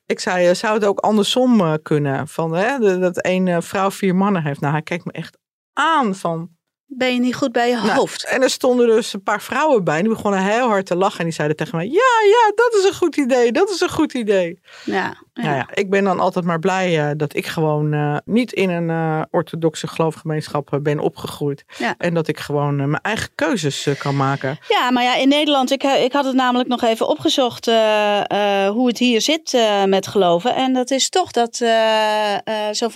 Ik 0.08 0.20
zei, 0.20 0.48
eh, 0.48 0.54
zou 0.54 0.74
het 0.74 0.84
ook 0.84 0.98
andersom 0.98 1.60
eh, 1.60 1.72
kunnen? 1.82 2.28
Van, 2.28 2.54
hè, 2.54 2.98
dat 2.98 3.20
één 3.20 3.48
eh, 3.48 3.56
vrouw 3.60 3.90
vier 3.90 4.14
mannen 4.14 4.42
heeft. 4.42 4.60
Nou, 4.60 4.72
hij 4.72 4.82
kijkt 4.82 5.04
me 5.04 5.12
echt 5.12 5.38
aan 5.72 6.14
van... 6.14 6.50
Ben 6.86 7.14
je 7.14 7.20
niet 7.20 7.34
goed 7.34 7.52
bij 7.52 7.68
je 7.68 7.74
Nou, 7.76 7.90
hoofd? 7.90 8.24
en 8.24 8.42
er 8.42 8.50
stonden 8.50 8.86
dus 8.86 9.12
een 9.12 9.22
paar 9.22 9.42
vrouwen 9.42 9.84
bij. 9.84 10.00
Die 10.00 10.08
begonnen 10.08 10.42
heel 10.42 10.68
hard 10.68 10.86
te 10.86 10.96
lachen. 10.96 11.18
En 11.18 11.24
die 11.24 11.34
zeiden 11.34 11.56
tegen 11.56 11.76
mij, 11.76 11.86
ja, 11.86 12.26
ja, 12.28 12.52
dat 12.54 12.74
is 12.74 12.84
een 12.84 12.94
goed 12.94 13.16
idee. 13.16 13.52
Dat 13.52 13.70
is 13.70 13.80
een 13.80 13.90
goed 13.90 14.14
idee. 14.14 14.60
Ja, 14.84 15.22
Nou 15.42 15.54
ja, 15.56 15.68
ik 15.74 15.90
ben 15.90 16.04
dan 16.04 16.20
altijd 16.20 16.44
maar 16.44 16.58
blij 16.58 17.08
eh, 17.08 17.10
dat 17.16 17.36
ik 17.36 17.46
gewoon 17.46 17.92
eh, 17.92 18.16
niet 18.24 18.52
in 18.52 18.70
een 18.70 18.90
eh, 18.90 19.22
orthodoxe 19.30 19.86
geloofgemeenschap 19.86 20.78
ben 20.82 20.98
opgegroeid. 20.98 21.64
Ja. 21.78 21.94
En 21.98 22.14
dat 22.14 22.28
ik 22.28 22.38
gewoon 22.38 22.76
mijn 22.76 23.02
eigen 23.02 23.28
keuzes 23.34 23.88
kan 23.98 24.16
maken. 24.16 24.58
Ja, 24.68 24.90
maar 24.90 25.02
ja, 25.02 25.16
in 25.16 25.28
Nederland, 25.28 25.70
ik, 25.70 25.82
ik 25.82 26.12
had 26.12 26.24
het 26.24 26.34
namelijk 26.34 26.68
nog 26.68 26.82
even 26.82 27.08
opgezocht 27.08 27.66
eh, 27.68 28.64
eh, 28.66 28.70
hoe 28.70 28.86
het 28.88 28.98
hier 28.98 29.20
zit 29.20 29.54
eh, 29.54 29.84
met 29.84 30.06
geloven. 30.06 30.54
En 30.54 30.72
dat 30.72 30.90
is 30.90 31.08
toch 31.08 31.30
dat 31.30 31.60
eh, 31.60 32.34
eh, 32.34 32.40
zo'n 32.70 32.90
55% 32.90 32.94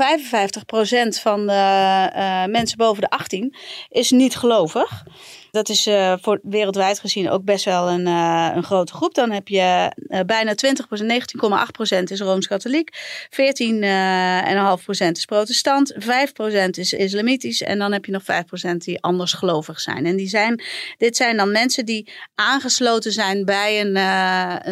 van 1.20 1.46
de 1.46 2.10
eh, 2.12 2.44
mensen 2.44 2.76
boven 2.78 3.00
de 3.02 3.10
18 3.10 3.54
is 3.88 4.10
niet 4.10 4.36
gelovig. 4.36 5.04
Dat 5.52 5.68
is 5.68 5.86
eh, 5.86 6.14
voor 6.20 6.40
wereldwijd 6.42 7.00
gezien 7.00 7.30
ook 7.30 7.44
best 7.44 7.64
wel 7.64 7.88
een, 7.90 8.06
eh, 8.06 8.50
een 8.54 8.62
grote 8.62 8.92
groep. 8.92 9.14
Dan 9.14 9.30
heb 9.30 9.48
je 9.48 9.92
eh, 10.08 10.20
bijna 10.26 10.54
20%, 10.54 11.02
19,8% 11.02 12.10
is 12.10 12.20
Rooms-Katholiek. 12.20 12.90
14,5% 13.30 15.16
is 15.16 15.24
protestant. 15.24 15.94
5% 15.98 16.78
is 16.78 16.92
islamitisch. 16.92 17.62
En 17.62 17.78
dan 17.78 17.92
heb 17.92 18.04
je 18.04 18.12
nog 18.12 18.22
5% 18.22 18.76
die 18.84 19.02
anders 19.02 19.32
gelovig 19.32 19.80
zijn. 19.80 20.06
En 20.06 20.16
die 20.16 20.28
zijn, 20.28 20.62
dit 20.98 21.16
zijn 21.16 21.36
dan 21.36 21.52
mensen 21.52 21.84
die 21.86 22.12
aangesloten 22.34 23.12
zijn 23.12 23.44
bij 23.44 23.80
een, 23.80 23.96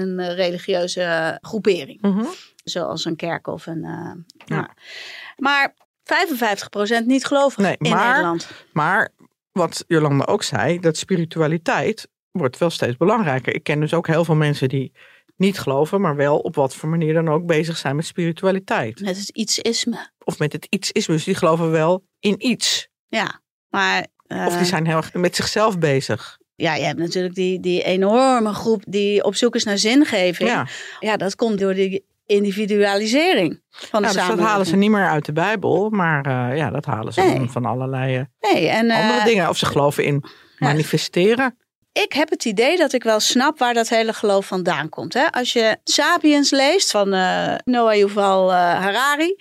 een 0.02 0.34
religieuze 0.34 1.38
groepering. 1.40 2.00
Mhm. 2.00 2.24
Zoals 2.64 3.04
een 3.04 3.16
kerk 3.16 3.46
of 3.46 3.66
een... 3.66 3.80
Ja. 3.80 4.16
nou. 4.46 4.66
Maar 5.36 5.74
55% 7.02 7.04
niet 7.04 7.24
gelovig 7.24 7.58
Nee, 7.58 7.76
in 7.78 7.90
maar- 7.90 8.08
Nederland. 8.08 8.48
Maar 8.72 9.12
wat 9.60 9.84
Jolanda 9.86 10.24
ook 10.24 10.42
zei, 10.42 10.78
dat 10.80 10.96
spiritualiteit 10.96 12.08
wordt 12.30 12.58
wel 12.58 12.70
steeds 12.70 12.96
belangrijker. 12.96 13.54
Ik 13.54 13.62
ken 13.62 13.80
dus 13.80 13.94
ook 13.94 14.06
heel 14.06 14.24
veel 14.24 14.34
mensen 14.34 14.68
die 14.68 14.92
niet 15.36 15.58
geloven, 15.58 16.00
maar 16.00 16.16
wel 16.16 16.38
op 16.38 16.54
wat 16.54 16.74
voor 16.74 16.88
manier 16.88 17.14
dan 17.14 17.28
ook 17.28 17.46
bezig 17.46 17.76
zijn 17.76 17.96
met 17.96 18.06
spiritualiteit. 18.06 19.00
Met 19.00 19.16
het 19.16 19.28
iets-isme. 19.28 20.10
Of 20.24 20.38
met 20.38 20.52
het 20.52 20.66
iets 20.70 20.92
is, 20.92 21.06
dus 21.06 21.24
die 21.24 21.34
geloven 21.34 21.70
wel 21.70 22.04
in 22.20 22.46
iets. 22.46 22.88
Ja, 23.08 23.40
maar... 23.68 24.06
eh, 24.26 24.46
Of 24.46 24.56
die 24.56 24.66
zijn 24.66 24.86
heel 24.86 24.96
erg 24.96 25.14
met 25.14 25.36
zichzelf 25.36 25.78
bezig. 25.78 26.38
Ja, 26.54 26.74
je 26.74 26.84
hebt 26.84 26.98
natuurlijk 26.98 27.34
die, 27.34 27.60
die 27.60 27.82
enorme 27.82 28.52
groep 28.52 28.82
die 28.88 29.24
op 29.24 29.34
zoek 29.34 29.54
is 29.54 29.64
naar 29.64 29.78
zingeving. 29.78 30.48
Ja, 30.48 30.66
Ja, 31.00 31.16
dat 31.16 31.34
komt 31.34 31.58
door 31.58 31.74
die 31.74 32.04
individualisering 32.30 33.62
van 33.70 34.02
de 34.02 34.08
dus 34.08 34.26
dat 34.26 34.38
halen 34.38 34.66
ze 34.66 34.76
niet 34.76 34.90
meer 34.90 35.08
uit 35.08 35.24
de 35.24 35.32
Bijbel, 35.32 35.90
maar 35.90 36.26
eh, 36.26 36.56
ja, 36.56 36.70
dat 36.70 36.84
halen 36.84 37.12
ze 37.12 37.20
Nee. 37.20 37.34
dan 37.34 37.50
van 37.50 37.64
allerlei 37.64 38.16
eh, 38.16 38.52
Nee, 38.52 38.68
en 38.68 38.90
andere 38.90 39.18
eh, 39.18 39.24
dingen. 39.24 39.48
Of 39.48 39.56
ze 39.56 39.66
geloven 39.66 40.04
in 40.04 40.24
manifesteren. 40.58 41.58
ik 41.92 42.12
heb 42.12 42.30
het 42.30 42.44
idee 42.44 42.76
dat 42.76 42.92
ik 42.92 43.02
wel 43.02 43.20
snap 43.20 43.58
waar 43.58 43.74
dat 43.74 43.88
hele 43.88 44.12
geloof 44.12 44.46
vandaan 44.46 44.88
komt. 44.88 45.14
Hè? 45.14 45.30
Als 45.32 45.52
je 45.52 45.76
Sapiens 45.84 46.50
leest 46.50 46.90
van 46.90 47.12
eh, 47.12 47.54
Noah 47.64 47.94
Yuval 47.96 48.52
Harari. 48.52 49.36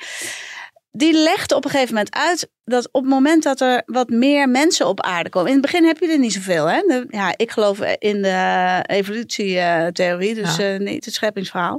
Die 1.00 1.14
legt 1.14 1.54
op 1.54 1.66
een 1.66 1.70
gegeven 1.72 1.94
moment 1.94 2.16
uit 2.16 2.50
dat 2.64 2.88
op 2.92 3.02
het 3.02 3.12
moment 3.12 3.44
dat 3.44 3.62
er 3.62 3.82
wat 3.86 4.10
meer 4.10 4.50
mensen 4.50 4.88
op 4.88 5.02
aarde 5.02 5.30
komen. 5.30 5.48
In 5.48 5.54
het 5.54 5.66
begin 5.66 5.86
heb 5.86 5.98
je 6.00 6.08
er 6.08 6.20
niet 6.20 6.34
zoveel. 6.34 6.66
Hè? 6.70 6.80
De- 6.88 7.06
ja, 7.10 7.34
ik 7.36 7.52
geloof 7.52 7.80
in 7.98 8.22
de 8.22 8.80
evolutietheorie, 8.86 10.36
dus 10.36 10.56
Ja. 10.56 10.74
eh, 10.74 10.80
niet 10.80 11.06
het 11.06 11.14
scheppingsverhaal. 11.14 11.76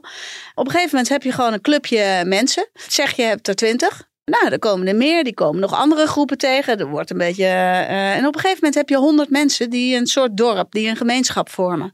Op 0.54 0.64
een 0.64 0.70
gegeven 0.70 0.90
moment 0.90 1.08
heb 1.08 1.22
je 1.22 1.32
gewoon 1.32 1.52
een 1.52 1.60
clubje 1.60 2.22
mensen. 2.26 2.68
Zeg 2.88 3.16
je 3.16 3.22
hebt 3.22 3.48
er 3.48 3.54
twintig. 3.54 4.08
Nou, 4.24 4.48
er 4.52 4.58
komen 4.58 4.86
er 4.86 4.96
meer, 4.96 5.24
die 5.24 5.34
komen 5.34 5.60
nog 5.60 5.74
andere 5.74 6.06
groepen 6.06 6.38
tegen. 6.38 6.78
Er 6.78 6.86
wordt 6.88 7.10
een 7.10 7.18
beetje. 7.18 7.44
eh, 7.44 8.16
en 8.16 8.26
op 8.26 8.34
een 8.34 8.40
gegeven 8.40 8.56
moment 8.56 8.74
heb 8.74 8.88
je 8.88 8.96
honderd 8.96 9.30
mensen 9.30 9.70
die 9.70 9.96
een 9.96 10.06
soort 10.06 10.36
dorp, 10.36 10.72
die 10.72 10.88
een 10.88 10.96
gemeenschap 10.96 11.48
vormen. 11.50 11.92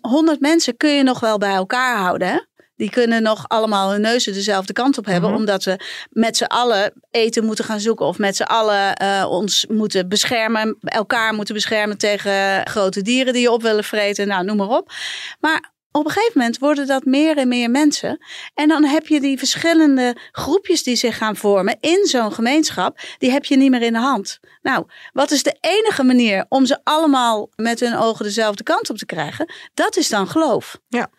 Honderd 0.00 0.40
mensen 0.40 0.76
kun 0.76 0.90
je 0.90 1.02
nog 1.02 1.20
wel 1.20 1.38
bij 1.38 1.52
elkaar 1.54 1.96
houden. 1.96 2.28
Hè? 2.28 2.38
Die 2.76 2.90
kunnen 2.90 3.22
nog 3.22 3.44
allemaal 3.48 3.90
hun 3.90 4.00
neuzen 4.00 4.32
dezelfde 4.32 4.72
kant 4.72 4.98
op 4.98 5.04
hebben, 5.06 5.30
Mhm. 5.30 5.38
omdat 5.38 5.64
we 5.64 5.78
met 6.10 6.36
z'n 6.36 6.44
allen 6.44 6.92
eten 7.10 7.44
moeten 7.44 7.64
gaan 7.64 7.80
zoeken 7.80 8.06
of 8.06 8.18
met 8.18 8.36
z'n 8.36 8.42
allen 8.42 8.94
eh, 8.96 9.26
ons 9.28 9.66
moeten 9.68 10.08
beschermen, 10.08 10.76
elkaar 10.80 11.34
moeten 11.34 11.54
beschermen 11.54 11.98
tegen 11.98 12.66
grote 12.66 13.02
dieren 13.02 13.32
die 13.32 13.42
je 13.42 13.50
op 13.50 13.62
willen 13.62 13.84
vreten. 13.84 14.26
Nou, 14.28 14.44
noem 14.44 14.56
maar 14.56 14.68
op. 14.68 14.92
Maar 15.40 15.72
op 15.90 16.04
een 16.04 16.10
gegeven 16.10 16.38
moment 16.38 16.58
worden 16.58 16.86
dat 16.86 17.04
meer 17.04 17.36
en 17.36 17.48
meer 17.48 17.70
mensen. 17.70 18.18
En 18.54 18.68
dan 18.68 18.84
heb 18.84 19.06
je 19.06 19.20
die 19.20 19.38
verschillende 19.38 20.16
groepjes 20.32 20.82
die 20.82 20.96
zich 20.96 21.16
gaan 21.16 21.36
vormen 21.36 21.76
in 21.80 22.06
zo'n 22.06 22.32
gemeenschap. 22.32 22.98
Die 23.18 23.30
heb 23.30 23.44
je 23.44 23.56
niet 23.56 23.70
meer 23.70 23.82
in 23.82 23.92
de 23.92 23.98
hand. 23.98 24.38
Nou, 24.62 24.84
wat 25.12 25.30
is 25.30 25.42
de 25.42 25.56
enige 25.60 26.02
manier 26.02 26.46
om 26.48 26.66
ze 26.66 26.78
allemaal 26.84 27.48
met 27.56 27.80
hun 27.80 27.96
ogen 27.96 28.24
dezelfde 28.24 28.62
kant 28.62 28.90
op 28.90 28.96
te 28.96 29.06
krijgen? 29.06 29.52
Dat 29.74 29.96
is 29.96 30.08
dan 30.08 30.28
geloof. 30.28 30.78
Ja. 30.88 31.10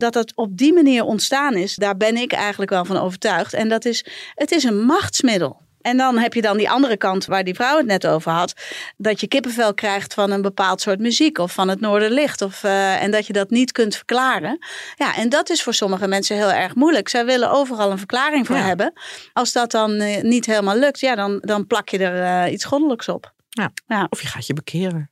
Dat 0.00 0.12
dat 0.12 0.32
op 0.34 0.56
die 0.56 0.72
manier 0.72 1.04
ontstaan 1.04 1.54
is, 1.54 1.74
daar 1.74 1.96
ben 1.96 2.16
ik 2.16 2.32
eigenlijk 2.32 2.70
wel 2.70 2.84
van 2.84 2.96
overtuigd. 2.96 3.52
En 3.54 3.68
dat 3.68 3.84
is, 3.84 4.04
het 4.34 4.50
is 4.50 4.64
een 4.64 4.80
machtsmiddel. 4.84 5.60
En 5.80 5.96
dan 5.96 6.18
heb 6.18 6.34
je 6.34 6.42
dan 6.42 6.56
die 6.56 6.70
andere 6.70 6.96
kant 6.96 7.24
waar 7.26 7.44
die 7.44 7.54
vrouw 7.54 7.76
het 7.76 7.86
net 7.86 8.06
over 8.06 8.32
had. 8.32 8.52
Dat 8.96 9.20
je 9.20 9.26
kippenvel 9.26 9.74
krijgt 9.74 10.14
van 10.14 10.30
een 10.30 10.42
bepaald 10.42 10.80
soort 10.80 10.98
muziek 10.98 11.38
of 11.38 11.52
van 11.52 11.68
het 11.68 11.80
Noorderlicht. 11.80 12.42
Of, 12.42 12.64
eh, 12.64 13.02
en 13.02 13.10
dat 13.10 13.26
je 13.26 13.32
dat 13.32 13.50
niet 13.50 13.72
kunt 13.72 13.96
verklaren. 13.96 14.58
Ja, 14.96 15.16
en 15.16 15.28
dat 15.28 15.50
is 15.50 15.62
voor 15.62 15.74
sommige 15.74 16.06
mensen 16.08 16.36
heel 16.36 16.52
erg 16.52 16.74
moeilijk. 16.74 17.08
Zij 17.08 17.24
willen 17.24 17.50
overal 17.50 17.90
een 17.90 17.98
verklaring 17.98 18.46
voor 18.46 18.56
Ja. 18.56 18.62
hebben. 18.62 18.92
Als 19.32 19.52
dat 19.52 19.70
dan 19.70 19.92
eh, 19.92 20.22
niet 20.22 20.46
helemaal 20.46 20.76
lukt, 20.76 21.00
ja, 21.00 21.14
dan, 21.14 21.38
dan 21.38 21.66
plak 21.66 21.88
je 21.88 21.98
er 21.98 22.44
eh, 22.46 22.52
iets 22.52 22.64
goddelijks 22.64 23.08
op. 23.08 23.32
Ja. 23.48 23.70
ja. 23.86 24.06
Of 24.10 24.22
je 24.22 24.28
gaat 24.28 24.46
je 24.46 24.54
bekeren. 24.54 25.10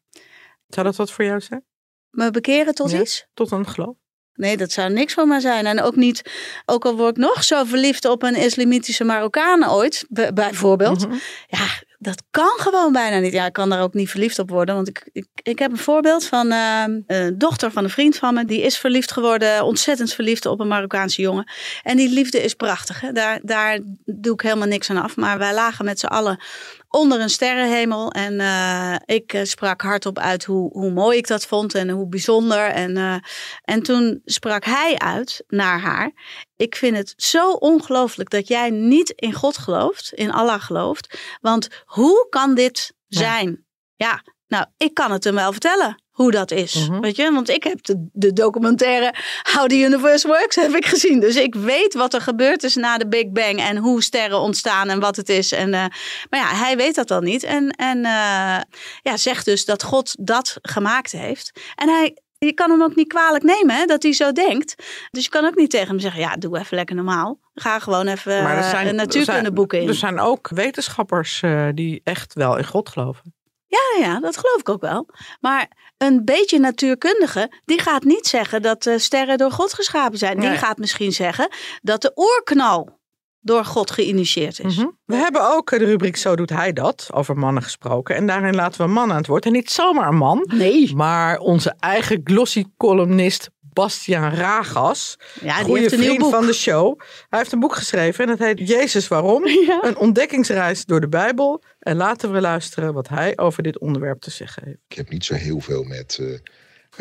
Zou 0.68 0.86
dat 0.86 0.96
wat 0.96 1.10
voor 1.12 1.24
jou 1.24 1.40
zijn? 1.40 1.64
Me 2.10 2.30
bekeren 2.30 2.74
tot 2.74 2.90
Ja. 2.90 3.00
iets? 3.00 3.26
Tot 3.34 3.50
een 3.50 3.68
geloof? 3.68 3.96
Nee, 4.38 4.56
dat 4.56 4.72
zou 4.72 4.90
niks 4.92 5.14
voor 5.14 5.26
mij 5.26 5.40
zijn. 5.40 5.66
En 5.66 5.82
ook 5.82 5.96
niet, 5.96 6.22
ook 6.66 6.84
al 6.84 6.96
word 6.96 7.16
ik 7.16 7.22
nog 7.22 7.44
zo 7.44 7.64
verliefd 7.64 8.04
op 8.04 8.22
een 8.22 8.34
islamitische 8.36 9.04
Marokkaan 9.04 9.70
ooit, 9.70 10.04
bijvoorbeeld. 10.34 11.08
Mhm. 11.08 11.16
Ja, 11.46 11.66
dat 11.98 12.22
kan 12.30 12.52
gewoon 12.56 12.92
bijna 12.92 13.18
niet. 13.18 13.32
Ja, 13.32 13.46
ik 13.46 13.52
kan 13.52 13.68
daar 13.68 13.82
ook 13.82 13.94
niet 13.94 14.10
verliefd 14.10 14.38
op 14.38 14.50
worden. 14.50 14.74
Want 14.74 14.88
ik, 14.88 15.08
ik, 15.12 15.26
ik 15.42 15.58
heb 15.58 15.70
een 15.70 15.78
voorbeeld 15.78 16.24
van 16.24 16.50
eh, 16.50 16.84
een 17.06 17.38
dochter 17.38 17.70
van 17.70 17.84
een 17.84 17.90
vriend 17.90 18.16
van 18.16 18.34
me. 18.34 18.44
Die 18.44 18.62
is 18.62 18.78
verliefd 18.78 19.12
geworden, 19.12 19.64
ontzettend 19.64 20.12
verliefd 20.12 20.46
op 20.46 20.60
een 20.60 20.68
Marokkaanse 20.68 21.22
jongen. 21.22 21.50
En 21.82 21.96
die 21.96 22.08
liefde 22.08 22.42
is 22.42 22.54
prachtig. 22.54 23.00
Hè? 23.00 23.12
Daar, 23.12 23.40
daar 23.42 23.78
doe 24.04 24.32
ik 24.32 24.40
helemaal 24.40 24.68
niks 24.68 24.90
aan 24.90 25.02
af. 25.02 25.16
Maar 25.16 25.38
wij 25.38 25.54
lagen 25.54 25.84
met 25.84 25.98
z'n 25.98 26.06
allen 26.06 26.40
onder 26.88 27.20
een 27.20 27.30
sterrenhemel. 27.30 28.10
En 28.10 28.40
eh, 28.40 28.94
ik 29.04 29.32
eh, 29.32 29.44
sprak 29.44 29.82
hardop 29.82 30.18
uit 30.18 30.44
hoe, 30.44 30.70
hoe 30.72 30.90
mooi 30.90 31.18
ik 31.18 31.26
dat 31.26 31.46
vond 31.46 31.74
en 31.74 31.88
hoe 31.88 32.08
bijzonder. 32.08 32.70
En, 32.70 32.96
eh, 32.96 33.16
en 33.62 33.82
toen 33.82 34.20
sprak 34.24 34.64
hij 34.64 34.98
uit 34.98 35.44
naar 35.46 35.80
haar. 35.80 36.12
Ik 36.56 36.76
vind 36.76 36.96
het 36.96 37.14
zo 37.16 37.50
ongelooflijk 37.50 38.30
dat 38.30 38.48
jij 38.48 38.70
niet 38.70 39.10
in 39.10 39.32
God 39.32 39.58
gelooft, 39.58 40.12
in 40.12 40.32
Allah 40.32 40.60
gelooft. 40.60 41.18
Want 41.40 41.68
hoe 41.84 42.26
kan 42.30 42.54
dit 42.54 42.94
zijn? 43.06 43.66
Ja, 43.96 44.22
nou, 44.46 44.66
ik 44.76 44.94
kan 44.94 45.10
het 45.10 45.24
hem 45.24 45.34
wel 45.34 45.52
vertellen 45.52 46.02
hoe 46.18 46.30
dat 46.30 46.50
is. 46.50 46.88
Mhm. 46.88 47.00
Weet 47.00 47.16
je, 47.16 47.32
want 47.32 47.48
ik 47.48 47.64
heb 47.64 47.82
de, 47.84 48.08
de 48.12 48.32
documentaire 48.32 49.14
How 49.52 49.66
the 49.66 49.76
Universe 49.78 50.26
Works 50.26 50.56
heb 50.64 50.74
ik 50.74 50.86
gezien. 50.86 51.20
Dus 51.20 51.36
ik 51.36 51.54
weet 51.54 51.94
wat 51.94 52.14
er 52.14 52.20
gebeurd 52.20 52.62
is 52.62 52.74
na 52.74 52.98
de 52.98 53.08
Big 53.08 53.28
Bang 53.30 53.58
en 53.60 53.76
hoe 53.76 54.02
sterren 54.02 54.38
ontstaan 54.40 54.88
en 54.88 55.00
wat 55.00 55.16
het 55.16 55.28
is. 55.28 55.52
En, 55.52 55.74
eh, 55.74 55.84
maar 56.30 56.40
ja, 56.40 56.54
hij 56.54 56.76
weet 56.76 56.94
dat 56.94 57.08
dan 57.08 57.24
niet. 57.24 57.42
En, 57.42 57.70
en 57.70 57.96
eh, 58.04 58.60
ja, 59.02 59.16
zegt 59.16 59.44
dus 59.44 59.64
dat 59.64 59.82
God 59.82 60.16
dat 60.20 60.58
gemaakt 60.62 61.12
heeft. 61.12 61.60
En 61.74 61.88
hij, 61.88 62.16
je 62.38 62.52
kan 62.52 62.70
hem 62.70 62.82
ook 62.82 62.96
niet 62.96 63.08
kwalijk 63.08 63.44
nemen 63.44 63.74
hè, 63.76 63.84
dat 63.84 64.02
hij 64.02 64.12
zo 64.12 64.32
denkt. 64.32 64.74
Dus 65.10 65.24
je 65.24 65.30
kan 65.30 65.44
ook 65.44 65.56
niet 65.56 65.70
tegen 65.70 65.88
hem 65.88 65.98
zeggen, 66.00 66.20
ja, 66.20 66.36
doe 66.36 66.58
even 66.58 66.76
lekker 66.76 66.96
normaal. 66.96 67.38
Ga 67.54 67.78
gewoon 67.78 68.06
even 68.06 68.42
Maar 68.42 68.56
eh, 68.58 68.70
zijn- 68.70 68.94
natuurkundeboeken 68.94 69.80
in. 69.80 69.88
Er 69.88 69.94
zijn 69.94 70.20
ook 70.20 70.48
wetenschappers 70.48 71.42
die 71.74 72.00
echt 72.04 72.34
wel 72.34 72.56
in 72.56 72.66
God 72.66 72.88
geloven. 72.88 73.36
Ja, 73.68 74.06
ja, 74.06 74.20
dat 74.20 74.36
geloof 74.36 74.58
ik 74.60 74.68
ook 74.68 74.80
wel. 74.80 75.08
Maar 75.40 75.92
een 75.98 76.24
beetje 76.24 76.58
natuurkundige, 76.58 77.52
die 77.64 77.80
gaat 77.80 78.04
niet 78.04 78.26
zeggen 78.26 78.62
dat 78.62 78.82
de 78.82 78.98
sterren 78.98 79.38
door 79.38 79.50
God 79.50 79.72
geschapen 79.74 80.18
zijn. 80.18 80.40
Die 80.40 80.48
Nee. 80.48 80.58
gaat 80.58 80.78
misschien 80.78 81.12
zeggen 81.12 81.48
dat 81.82 82.02
de 82.02 82.12
oerknal 82.16 82.96
door 83.40 83.64
God 83.64 83.90
geïnitieerd 83.90 84.60
is. 84.60 84.76
Mhm. 84.76 84.86
We 85.04 85.14
hebben 85.16 85.52
ook 85.54 85.70
de 85.70 85.76
rubriek 85.84 86.16
Zo 86.16 86.36
doet 86.36 86.50
hij 86.50 86.72
dat, 86.72 87.08
over 87.12 87.36
mannen 87.36 87.62
gesproken. 87.62 88.14
En 88.16 88.26
daarin 88.26 88.54
laten 88.54 88.78
we 88.80 88.86
een 88.86 88.92
man 88.92 89.10
aan 89.10 89.16
het 89.16 89.26
woord. 89.26 89.46
En 89.46 89.52
niet 89.52 89.70
zomaar 89.70 90.08
een 90.08 90.16
man, 90.16 90.44
Nee. 90.54 90.94
maar 90.96 91.38
onze 91.38 91.74
eigen 91.78 92.20
glossy 92.24 92.64
columnist 92.76 93.50
Bastiaan 93.78 94.32
Ragas. 94.32 95.18
Ja, 95.40 95.56
die 95.56 95.64
goede 95.64 95.80
heeft 95.80 95.92
een 95.92 95.98
vriend 95.98 96.18
boek. 96.18 96.30
van 96.30 96.46
de 96.46 96.52
show. 96.52 97.00
Hij 97.28 97.38
heeft 97.38 97.52
een 97.52 97.60
boek 97.60 97.74
geschreven 97.74 98.24
en 98.24 98.30
het 98.30 98.38
heet 98.38 98.68
Jezus 98.68 99.08
waarom? 99.08 99.46
Ja. 99.68 99.78
Een 99.82 99.96
ontdekkingsreis 99.96 100.84
door 100.84 101.00
de 101.00 101.08
Bijbel. 101.08 101.62
En 101.78 101.96
laten 101.96 102.32
we 102.32 102.40
luisteren 102.40 102.94
wat 102.94 103.08
hij 103.08 103.38
over 103.38 103.62
dit 103.62 103.78
onderwerp 103.78 104.20
te 104.20 104.30
zeggen 104.30 104.62
heeft. 104.64 104.78
Ik 104.88 104.96
heb 104.96 105.10
niet 105.10 105.24
zo 105.24 105.34
heel 105.34 105.60
veel 105.60 105.82
met 105.82 106.18
eh, 106.20 106.26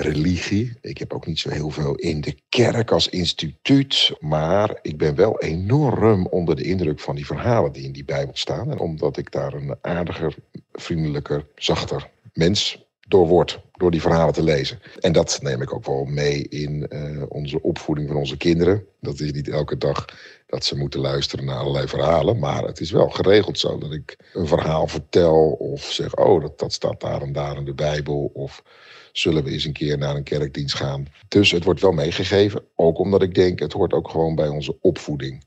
religie. 0.05 0.77
Ik 0.81 0.97
heb 0.97 1.13
ook 1.13 1.25
niet 1.25 1.39
zo 1.39 1.49
heel 1.49 1.69
veel 1.69 1.95
in 1.95 2.21
de 2.21 2.37
kerk 2.49 2.91
als 2.91 3.09
instituut. 3.09 4.11
Maar 4.19 4.79
ik 4.81 4.97
ben 4.97 5.15
wel 5.15 5.39
enorm 5.39 6.27
onder 6.27 6.55
de 6.55 6.63
indruk 6.63 6.99
van 6.99 7.15
die 7.15 7.25
verhalen 7.25 7.71
die 7.71 7.83
in 7.83 7.91
die 7.91 8.05
Bijbel 8.05 8.35
staan. 8.35 8.71
En 8.71 8.79
omdat 8.79 9.17
ik 9.17 9.31
daar 9.31 9.53
een 9.53 9.75
aardiger, 9.81 10.35
vriendelijker, 10.71 11.45
zachter 11.55 12.09
mens 12.33 12.86
door 13.07 13.27
wordt, 13.27 13.59
door 13.73 13.91
die 13.91 14.01
verhalen 14.01 14.33
te 14.33 14.43
lezen. 14.43 14.79
En 14.99 15.11
dat 15.11 15.39
neem 15.41 15.61
ik 15.61 15.73
ook 15.73 15.85
wel 15.85 16.05
mee 16.05 16.47
in 16.47 16.85
uh, 16.89 17.23
onze 17.29 17.61
opvoeding 17.61 18.07
van 18.07 18.17
onze 18.17 18.37
kinderen. 18.37 18.85
Dat 19.01 19.19
is 19.19 19.31
niet 19.31 19.49
elke 19.49 19.77
dag 19.77 20.05
dat 20.47 20.65
ze 20.65 20.77
moeten 20.77 20.99
luisteren 20.99 21.45
naar 21.45 21.57
allerlei 21.57 21.87
verhalen. 21.87 22.39
Maar 22.39 22.63
het 22.63 22.79
is 22.79 22.91
wel 22.91 23.09
geregeld 23.09 23.59
zo 23.59 23.77
dat 23.77 23.91
ik 23.91 24.17
een 24.33 24.47
verhaal 24.47 24.87
vertel 24.87 25.51
of 25.51 25.81
zeg: 25.81 26.15
Oh, 26.15 26.41
dat, 26.41 26.59
dat 26.59 26.73
staat 26.73 27.01
daar 27.01 27.21
en 27.21 27.33
daar 27.33 27.57
in 27.57 27.65
de 27.65 27.73
Bijbel. 27.73 28.31
Of 28.33 28.63
zullen 29.11 29.43
we 29.43 29.51
eens 29.51 29.65
een 29.65 29.73
keer 29.73 29.97
naar 29.97 30.15
een 30.15 30.23
kerkdienst 30.23 30.75
gaan. 30.75 31.05
Dus 31.27 31.51
het 31.51 31.63
wordt 31.63 31.81
wel 31.81 31.91
meegegeven. 31.91 32.63
Ook 32.75 32.99
omdat 32.99 33.21
ik 33.21 33.35
denk, 33.35 33.59
het 33.59 33.73
hoort 33.73 33.93
ook 33.93 34.09
gewoon 34.09 34.35
bij 34.35 34.47
onze 34.47 34.77
opvoeding. 34.81 35.45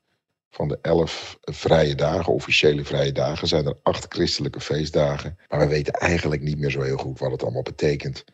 Van 0.50 0.68
de 0.68 0.78
elf 0.82 1.38
vrije 1.40 1.94
dagen, 1.94 2.32
officiële 2.32 2.84
vrije 2.84 3.12
dagen, 3.12 3.48
zijn 3.48 3.66
er 3.66 3.78
acht 3.82 4.06
christelijke 4.08 4.60
feestdagen. 4.60 5.38
Maar 5.48 5.58
we 5.58 5.66
weten 5.66 5.92
eigenlijk 5.92 6.42
niet 6.42 6.58
meer 6.58 6.70
zo 6.70 6.82
heel 6.82 6.96
goed 6.96 7.18
wat 7.18 7.30
het 7.30 7.42
allemaal 7.42 7.62
betekent. 7.62 8.24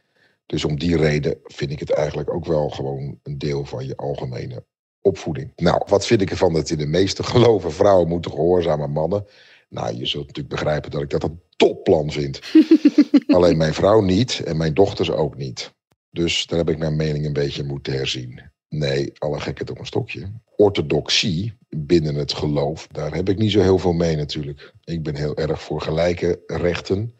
Dus 0.46 0.64
om 0.64 0.78
die 0.78 0.96
reden 0.96 1.38
vind 1.44 1.70
ik 1.70 1.78
het 1.78 1.90
eigenlijk 1.90 2.34
ook 2.34 2.46
wel 2.46 2.68
gewoon 2.68 3.18
een 3.22 3.38
deel 3.38 3.64
van 3.64 3.86
je 3.86 3.96
algemene 3.96 4.64
opvoeding. 5.00 5.52
Nou, 5.56 5.82
wat 5.86 6.06
vind 6.06 6.20
ik 6.20 6.30
ervan 6.30 6.52
dat 6.52 6.70
in 6.70 6.78
de 6.78 6.86
meeste 6.86 7.22
geloven 7.32 7.72
vrouwen 7.72 8.08
moeten 8.08 8.30
gehoorzamen 8.30 8.90
mannen? 8.90 9.26
Nou, 9.68 9.96
je 9.96 10.06
zult 10.06 10.26
natuurlijk 10.26 10.54
begrijpen 10.54 10.90
dat 10.90 11.02
ik 11.02 11.10
dat 11.10 11.22
een 11.22 11.40
topplan 11.56 12.10
vind. 12.10 12.40
Alleen 13.36 13.56
mijn 13.56 13.74
vrouw 13.74 14.00
niet 14.00 14.40
en 14.44 14.56
mijn 14.56 14.74
dochters 14.74 15.10
ook 15.10 15.36
niet. 15.36 15.74
Dus 16.10 16.46
daar 16.46 16.58
heb 16.58 16.70
ik 16.70 16.78
mijn 16.78 16.96
mening 16.96 17.26
een 17.26 17.32
beetje 17.32 17.64
moeten 17.64 17.92
herzien. 17.92 18.40
Nee, 18.68 19.12
alle 19.18 19.40
gekheid 19.40 19.70
op 19.70 19.78
een 19.78 19.86
stokje. 19.86 20.32
Orthodoxie 20.56 21.56
binnen 21.76 22.14
het 22.14 22.32
geloof, 22.32 22.86
daar 22.86 23.14
heb 23.14 23.28
ik 23.28 23.38
niet 23.38 23.50
zo 23.50 23.60
heel 23.60 23.78
veel 23.78 23.92
mee 23.92 24.16
natuurlijk. 24.16 24.72
Ik 24.84 25.02
ben 25.02 25.16
heel 25.16 25.36
erg 25.36 25.62
voor 25.62 25.80
gelijke 25.80 26.42
rechten, 26.46 27.14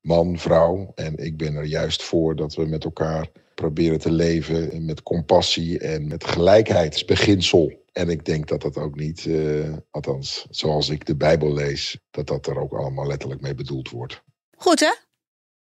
man, 0.00 0.38
vrouw. 0.38 0.92
En 0.94 1.16
ik 1.16 1.36
ben 1.36 1.54
er 1.54 1.64
juist 1.64 2.02
voor 2.02 2.36
dat 2.36 2.54
we 2.54 2.66
met 2.66 2.84
elkaar 2.84 3.30
proberen 3.54 3.98
te 3.98 4.10
leven 4.10 4.84
met 4.84 5.02
compassie 5.02 5.78
en 5.78 6.06
met 6.06 6.24
gelijkheidsbeginsel. 6.24 7.86
En 7.92 8.08
ik 8.08 8.24
denk 8.24 8.48
dat 8.48 8.62
dat 8.62 8.76
ook 8.76 8.96
niet, 8.96 9.24
uh, 9.24 9.76
althans 9.90 10.46
zoals 10.50 10.88
ik 10.88 11.06
de 11.06 11.16
Bijbel 11.16 11.54
lees, 11.54 11.98
dat 12.10 12.26
dat 12.26 12.46
er 12.46 12.58
ook 12.58 12.72
allemaal 12.72 13.06
letterlijk 13.06 13.40
mee 13.40 13.54
bedoeld 13.54 13.90
wordt. 13.90 14.22
Goed 14.56 14.80
hè? 14.80 14.94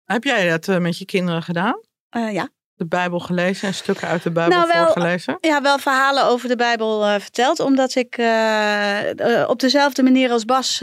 Heb 0.05 0.25
jij 0.25 0.49
dat 0.49 0.69
uh, 0.69 0.79
met 0.79 0.99
je 0.99 1.05
kinderen 1.05 1.43
gedaan? 1.43 1.81
Uh, 2.17 2.33
ja. 2.33 2.51
De 2.75 2.87
Bijbel 2.87 3.19
gelezen 3.19 3.69
en 3.69 3.75
stukken 3.75 4.09
uit 4.09 4.23
de 4.23 4.31
Bijbel 4.31 4.59
nou, 4.59 4.71
wel, 4.73 4.85
voorgelezen? 4.85 5.39
Ja, 5.41 5.63
wel 5.63 5.79
verhalen 5.79 6.25
over 6.25 6.49
de 6.49 6.57
Bijbel 6.57 7.21
verteld, 7.21 7.61
omdat 7.61 7.95
ik 7.95 8.13
op 9.47 9.61
dezelfde 9.61 10.03
manier 10.03 10.31
als 10.31 10.45
Bas 10.45 10.79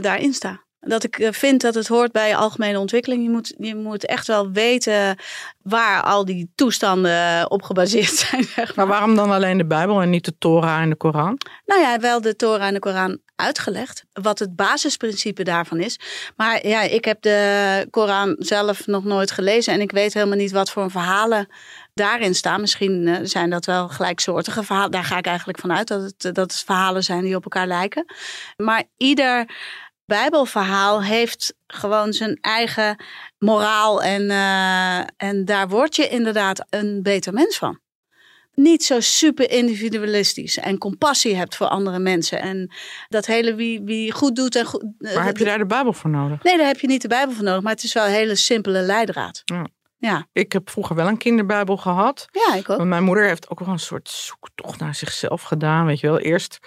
daarin 0.00 0.34
sta. 0.34 0.66
Dat 0.80 1.04
ik 1.04 1.18
eh, 1.18 1.32
vind 1.32 1.60
dat 1.60 1.74
het 1.74 1.88
hoort 1.88 2.12
bij 2.12 2.36
algemene 2.36 2.78
ontwikkeling. 2.78 3.22
Je 3.22 3.30
moet, 3.30 3.54
je 3.58 3.74
moet 3.74 4.06
echt 4.06 4.26
wel 4.26 4.50
weten 4.50 5.16
waar 5.62 6.02
al 6.02 6.24
die 6.24 6.50
toestanden 6.54 7.50
op 7.50 7.62
gebaseerd 7.62 8.14
zijn. 8.28 8.44
Zeg 8.44 8.56
maar. 8.56 8.72
maar 8.76 8.86
waarom 8.86 9.16
dan 9.16 9.30
alleen 9.30 9.58
de 9.58 9.66
Bijbel 9.66 10.00
en 10.00 10.10
niet 10.10 10.24
de 10.24 10.38
Torah 10.38 10.80
en 10.80 10.88
de 10.88 10.96
Koran? 10.96 11.38
Nou 11.66 11.80
ja, 11.80 11.98
wel 11.98 12.20
de 12.20 12.36
Torah 12.36 12.66
en 12.66 12.74
de 12.74 12.80
Koran 12.80 13.18
uitgelegd. 13.36 14.04
Wat 14.12 14.38
het 14.38 14.56
basisprincipe 14.56 15.42
daarvan 15.42 15.80
is. 15.80 16.00
Maar 16.36 16.66
ja, 16.66 16.82
ik 16.82 17.04
heb 17.04 17.22
de 17.22 17.86
Koran 17.90 18.36
zelf 18.38 18.86
nog 18.86 19.04
nooit 19.04 19.30
gelezen. 19.30 19.72
En 19.72 19.80
ik 19.80 19.92
weet 19.92 20.14
helemaal 20.14 20.36
niet 20.36 20.50
wat 20.50 20.70
voor 20.70 20.90
verhalen 20.90 21.48
daarin 21.94 22.34
staan. 22.34 22.60
Misschien 22.60 23.08
eh, 23.08 23.16
zijn 23.22 23.50
dat 23.50 23.64
wel 23.64 23.88
gelijksoortige 23.88 24.62
verhalen. 24.62 24.90
Daar 24.90 25.04
ga 25.04 25.18
ik 25.18 25.26
eigenlijk 25.26 25.58
vanuit 25.58 25.88
dat 25.88 26.02
het, 26.02 26.34
dat 26.34 26.52
het 26.52 26.62
verhalen 26.64 27.04
zijn 27.04 27.22
die 27.22 27.36
op 27.36 27.44
elkaar 27.44 27.66
lijken. 27.66 28.04
Maar 28.56 28.82
ieder 28.96 29.46
Bijbelverhaal 30.08 31.02
heeft 31.02 31.54
gewoon 31.66 32.12
zijn 32.12 32.38
eigen 32.40 33.04
moraal 33.38 34.02
en, 34.02 34.22
uh, 34.22 34.98
en 35.16 35.44
daar 35.44 35.68
word 35.68 35.96
je 35.96 36.08
inderdaad 36.08 36.66
een 36.70 37.02
beter 37.02 37.32
mens 37.32 37.58
van. 37.58 37.80
Niet 38.54 38.84
zo 38.84 39.00
super 39.00 39.50
individualistisch 39.50 40.58
en 40.58 40.78
compassie 40.78 41.36
hebt 41.36 41.56
voor 41.56 41.66
andere 41.66 41.98
mensen. 41.98 42.40
En 42.40 42.72
dat 43.08 43.26
hele 43.26 43.54
wie, 43.54 43.82
wie 43.84 44.12
goed 44.12 44.36
doet 44.36 44.56
en 44.56 44.64
goed. 44.64 44.84
Eh, 44.98 45.14
maar 45.14 45.24
heb 45.24 45.36
je 45.36 45.44
daar 45.44 45.58
de 45.58 45.66
Bijbel 45.66 45.92
voor 45.92 46.10
nodig? 46.10 46.42
Nee, 46.42 46.56
daar 46.56 46.66
heb 46.66 46.80
je 46.80 46.86
niet 46.86 47.02
de 47.02 47.08
Bijbel 47.08 47.34
voor 47.34 47.44
nodig, 47.44 47.62
maar 47.62 47.72
het 47.72 47.82
is 47.82 47.92
wel 47.92 48.04
een 48.04 48.10
hele 48.10 48.34
simpele 48.34 48.80
leidraad. 48.80 49.42
Ja. 49.44 49.66
Ja. 49.98 50.26
Ik 50.32 50.52
heb 50.52 50.70
vroeger 50.70 50.96
wel 50.96 51.06
een 51.06 51.16
kinderbijbel 51.16 51.76
gehad. 51.76 52.28
Ja, 52.30 52.54
ik 52.54 52.70
ook. 52.70 52.84
mijn 52.84 53.04
moeder 53.04 53.26
heeft 53.26 53.50
ook 53.50 53.58
wel 53.58 53.68
een 53.68 53.78
soort 53.78 54.08
zoektocht 54.08 54.80
naar 54.80 54.94
zichzelf 54.94 55.42
gedaan. 55.42 55.86
Weet 55.86 56.00
je 56.00 56.06
wel, 56.06 56.18
eerst 56.18 56.58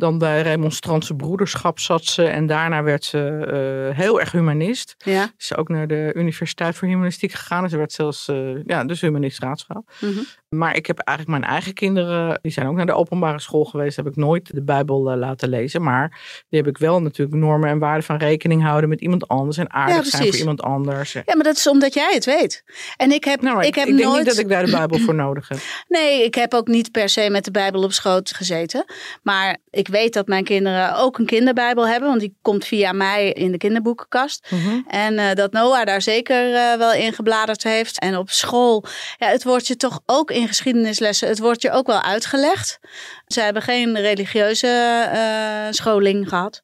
dan 0.00 0.18
bij 0.18 0.42
remonstrantse 0.42 1.14
broederschap 1.14 1.78
zat 1.78 2.04
ze. 2.04 2.24
En 2.24 2.46
daarna 2.46 2.82
werd 2.82 3.04
ze 3.04 3.46
uh, 3.90 3.96
heel 3.96 4.20
erg 4.20 4.32
humanist. 4.32 4.94
Ja. 4.98 5.30
Is 5.38 5.46
ze 5.46 5.56
ook 5.56 5.68
naar 5.68 5.86
de 5.86 6.12
Universiteit 6.16 6.76
voor 6.76 6.88
Humanistiek 6.88 7.32
gegaan. 7.32 7.64
En 7.64 7.70
ze 7.70 7.76
werd 7.76 7.92
zelfs 7.92 8.28
uh, 8.28 8.64
ja, 8.64 8.84
dus 8.84 9.00
humanist 9.00 9.38
raadsvrouw. 9.38 9.84
Mm 10.00 10.12
-hmm. 10.12 10.26
Maar 10.56 10.76
ik 10.76 10.86
heb 10.86 10.98
eigenlijk 10.98 11.38
mijn 11.38 11.52
eigen 11.52 11.74
kinderen, 11.74 12.38
die 12.42 12.52
zijn 12.52 12.66
ook 12.66 12.76
naar 12.76 12.86
de 12.86 12.94
openbare 12.94 13.40
school 13.40 13.64
geweest. 13.64 13.96
Heb 13.96 14.06
ik 14.06 14.16
nooit 14.16 14.54
de 14.54 14.62
Bijbel 14.62 15.12
uh, 15.12 15.18
laten 15.18 15.48
lezen. 15.48 15.82
Maar 15.82 16.20
die 16.48 16.58
heb 16.58 16.68
ik 16.68 16.78
wel 16.78 17.02
natuurlijk 17.02 17.36
normen 17.36 17.68
en 17.68 17.78
waarden 17.78 18.02
van 18.02 18.16
rekening 18.16 18.62
houden 18.62 18.88
met 18.88 19.00
iemand 19.00 19.28
anders. 19.28 19.56
En 19.56 19.72
aardig 19.72 20.04
ja, 20.04 20.10
zijn 20.10 20.26
voor 20.26 20.36
iemand 20.36 20.62
anders. 20.62 21.12
Ja, 21.12 21.22
maar 21.24 21.42
dat 21.42 21.56
is 21.56 21.68
omdat 21.68 21.94
jij 21.94 22.14
het 22.14 22.24
weet. 22.24 22.64
En 22.96 23.12
ik 23.12 23.24
heb, 23.24 23.42
nou, 23.42 23.64
ik, 23.64 23.74
heb 23.74 23.88
ik 23.88 23.96
denk 23.96 24.08
nooit... 24.08 24.18
niet 24.18 24.34
dat 24.34 24.38
ik 24.38 24.48
daar 24.48 24.64
de 24.64 24.70
Bijbel 24.70 24.98
voor 24.98 25.14
nodig 25.14 25.48
heb. 25.48 25.58
Nee, 25.88 26.24
ik 26.24 26.34
heb 26.34 26.54
ook 26.54 26.66
niet 26.66 26.90
per 26.90 27.08
se 27.08 27.30
met 27.30 27.44
de 27.44 27.50
Bijbel 27.50 27.82
op 27.82 27.92
schoot 27.92 28.34
gezeten. 28.34 28.84
Maar 29.22 29.56
ik 29.70 29.88
weet 29.88 30.12
dat 30.12 30.26
mijn 30.26 30.44
kinderen 30.44 30.96
ook 30.96 31.18
een 31.18 31.26
kinderbijbel 31.26 31.88
hebben. 31.88 32.08
Want 32.08 32.20
die 32.20 32.36
komt 32.42 32.64
via 32.64 32.92
mij 32.92 33.32
in 33.32 33.52
de 33.52 33.58
kinderboekenkast. 33.58 34.46
Mm 34.50 34.60
-hmm. 34.60 34.84
En 34.88 35.14
uh, 35.14 35.32
dat 35.34 35.52
Noah 35.52 35.86
daar 35.86 36.02
zeker 36.02 36.50
uh, 36.50 36.74
wel 36.74 36.92
in 36.92 37.12
gebladerd 37.12 37.62
heeft. 37.62 37.98
En 37.98 38.16
op 38.16 38.30
school, 38.30 38.84
ja, 39.18 39.26
het 39.26 39.44
wordt 39.44 39.66
je 39.66 39.76
toch 39.76 40.00
ook 40.06 40.30
in 40.30 40.39
geschiedenislessen, 40.48 41.28
het 41.28 41.38
wordt 41.38 41.62
je 41.62 41.70
ook 41.70 41.86
wel 41.86 42.02
uitgelegd. 42.02 42.78
Ze 43.26 43.40
hebben 43.40 43.62
geen 43.62 44.00
religieuze 44.00 45.08
uh, 45.14 45.72
scholing 45.72 46.28
gehad. 46.28 46.62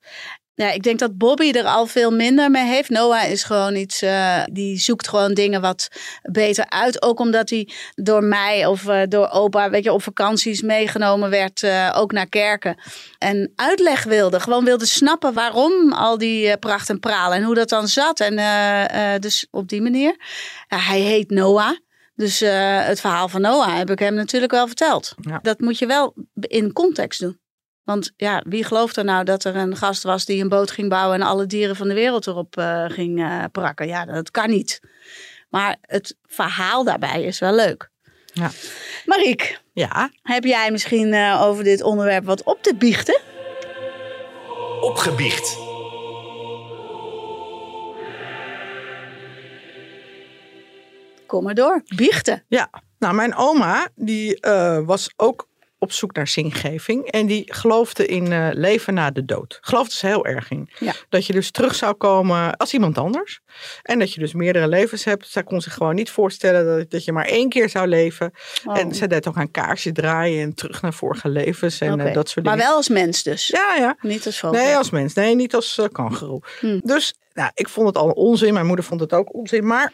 Ik 0.55 0.83
denk 0.83 0.99
dat 0.99 1.19
Bobby 1.19 1.51
er 1.51 1.65
al 1.65 1.87
veel 1.87 2.11
minder 2.11 2.51
mee 2.51 2.65
heeft. 2.65 2.89
Noah 2.89 3.31
is 3.31 3.45
gewoon 3.45 3.75
iets, 3.75 4.03
uh, 4.03 4.43
die 4.53 4.79
zoekt 4.79 5.09
gewoon 5.09 5.35
dingen 5.35 5.61
wat 5.61 5.89
beter 6.23 6.71
uit. 6.71 7.03
Ook 7.03 7.21
omdat 7.21 7.51
hij 7.51 7.69
door 7.95 8.25
mij 8.25 8.67
of 8.67 8.85
uh, 8.85 9.03
door 9.09 9.29
opa, 9.29 9.71
weet 9.71 9.85
je, 9.85 9.93
op 9.93 10.03
vakanties 10.03 10.63
meegenomen 10.63 11.31
werd, 11.31 11.67
ook 11.95 12.13
naar 12.13 12.29
kerken. 12.29 12.81
En 13.19 13.53
uitleg 13.57 14.05
wilde, 14.05 14.41
gewoon 14.41 14.65
wilde 14.65 14.87
snappen 14.87 15.33
waarom 15.33 15.93
al 15.93 16.19
die 16.19 16.57
pracht 16.57 16.89
en 16.89 17.01
pralen 17.01 17.37
en 17.37 17.45
hoe 17.45 17.55
dat 17.55 17.69
dan 17.69 17.89
zat. 17.89 18.21
En 18.21 19.21
dus 19.21 19.47
op 19.51 19.69
die 19.69 19.83
manier. 19.83 20.17
Hij 20.69 21.01
heet 21.01 21.31
Noah. 21.31 21.77
Dus 22.17 22.43
uh, 22.43 22.87
het 22.87 23.01
verhaal 23.01 23.29
van 23.29 23.41
Noah 23.41 23.77
heb 23.77 23.91
ik 23.91 23.99
hem 23.99 24.15
natuurlijk 24.15 24.53
wel 24.53 24.67
verteld. 24.67 25.15
Ja. 25.21 25.39
Dat 25.43 25.61
moet 25.61 25.79
je 25.79 25.87
wel 25.87 26.15
in 26.41 26.73
context 26.73 27.21
doen. 27.21 27.39
Want 27.85 28.13
ja, 28.17 28.43
wie 28.47 28.65
gelooft 28.65 28.97
er 28.97 29.05
nou 29.05 29.25
dat 29.25 29.45
er 29.45 29.57
een 29.57 29.77
gast 29.77 30.03
was 30.03 30.25
die 30.25 30.43
een 30.43 30.49
boot 30.49 30.71
ging 30.71 30.89
bouwen 30.89 31.21
en 31.21 31.27
alle 31.27 31.47
dieren 31.47 31.77
van 31.77 31.89
de 31.89 31.95
wereld 31.95 32.27
erop 32.27 32.59
uh, 32.59 32.85
ging 32.89 33.19
uh, 33.19 33.45
prakken? 33.53 33.87
Ja, 33.87 34.05
dat 34.05 34.31
kan 34.31 34.51
niet. 34.51 34.81
Maar 35.49 35.77
het 35.81 36.17
verhaal 36.27 36.85
daarbij 36.85 37.23
is 37.23 37.39
wel 37.39 37.55
leuk. 37.55 37.91
Ja. 38.33 38.51
Mariek, 39.05 39.61
Ja, 39.73 40.11
heb 40.23 40.45
jij 40.45 40.71
misschien 40.71 41.13
uh, 41.13 41.43
over 41.43 41.65
dit 41.65 41.83
onderwerp 41.83 42.25
wat 42.25 42.43
op 42.43 42.63
te 42.63 42.75
biechten? 42.75 43.21
Opgebiecht. 44.81 45.57
Kom 51.27 51.45
maar 51.45 51.55
door. 51.55 51.83
Biechten. 51.97 52.45
ja. 52.49 52.71
Nou, 52.99 53.15
mijn 53.15 53.35
oma, 53.35 53.89
die 53.95 54.47
uh, 54.47 54.79
was 54.85 55.13
ook 55.17 55.49
op 55.79 55.93
zoek 55.93 56.15
naar 56.15 56.29
zingeving. 56.29 57.07
En 57.11 57.27
die 57.27 57.53
geloofde 57.55 58.07
in 58.07 58.31
uh, 58.33 58.49
leven 58.53 58.95
na 58.95 59.11
de 59.11 59.25
dood. 59.25 59.59
Geloofde 59.61 59.95
ze 59.95 60.07
heel 60.07 60.27
erg 60.27 60.51
in. 60.51 60.69
Ja. 60.79 60.93
Dat 61.09 61.27
je 61.27 61.33
dus 61.33 61.51
terug 61.51 61.75
zou 61.75 61.95
komen 61.95 62.57
als 62.57 62.73
iemand 62.73 62.99
anders. 62.99 63.41
En 63.83 63.99
dat 63.99 64.13
je 64.13 64.21
dus 64.21 64.33
meerdere 64.33 64.69
levens 64.69 65.05
hebt. 65.05 65.29
Zij 65.29 65.43
kon 65.43 65.61
zich 65.61 65.75
gewoon 65.75 65.95
niet 65.95 66.11
voorstellen 66.11 66.79
dat, 66.79 66.91
dat 66.91 67.05
je 67.05 67.13
maar 67.13 67.25
één 67.27 67.49
keer 67.49 67.69
zou 67.69 67.87
leven. 67.87 68.33
Oh. 68.65 68.79
En 68.79 68.95
ze 68.95 69.07
deed 69.07 69.29
ook 69.29 69.37
een 69.37 69.51
kaarsje 69.51 69.93
draaien 69.93 70.43
en 70.43 70.55
terug 70.55 70.83
naar 70.83 70.95
vorige 70.95 71.29
levens. 71.29 71.81
En 71.81 71.93
Okay. 71.93 72.09
uh, 72.09 72.15
dat 72.15 72.29
soort 72.29 72.45
Maar 72.45 72.55
dingen. 72.55 72.69
wel 72.69 72.77
als 72.79 72.89
mens 72.89 73.23
dus. 73.23 73.47
Ja, 73.47 73.75
ja. 73.79 73.97
Niet 74.01 74.27
als 74.27 74.39
vogel. 74.39 74.59
Nee, 74.59 74.77
als 74.77 74.91
mens. 74.91 75.15
Nee, 75.15 75.35
niet 75.35 75.55
als 75.55 75.79
uh, 75.79 75.87
kangeroe. 75.93 76.43
Hmm. 76.61 76.81
Dus 76.85 77.15
nou, 77.33 77.51
ik 77.55 77.69
vond 77.69 77.87
het 77.87 77.97
al 77.97 78.11
onzin. 78.11 78.53
Mijn 78.55 78.67
moeder 78.67 78.85
vond 78.85 79.01
het 79.01 79.13
ook 79.13 79.35
onzin. 79.35 79.67
Maar 79.67 79.93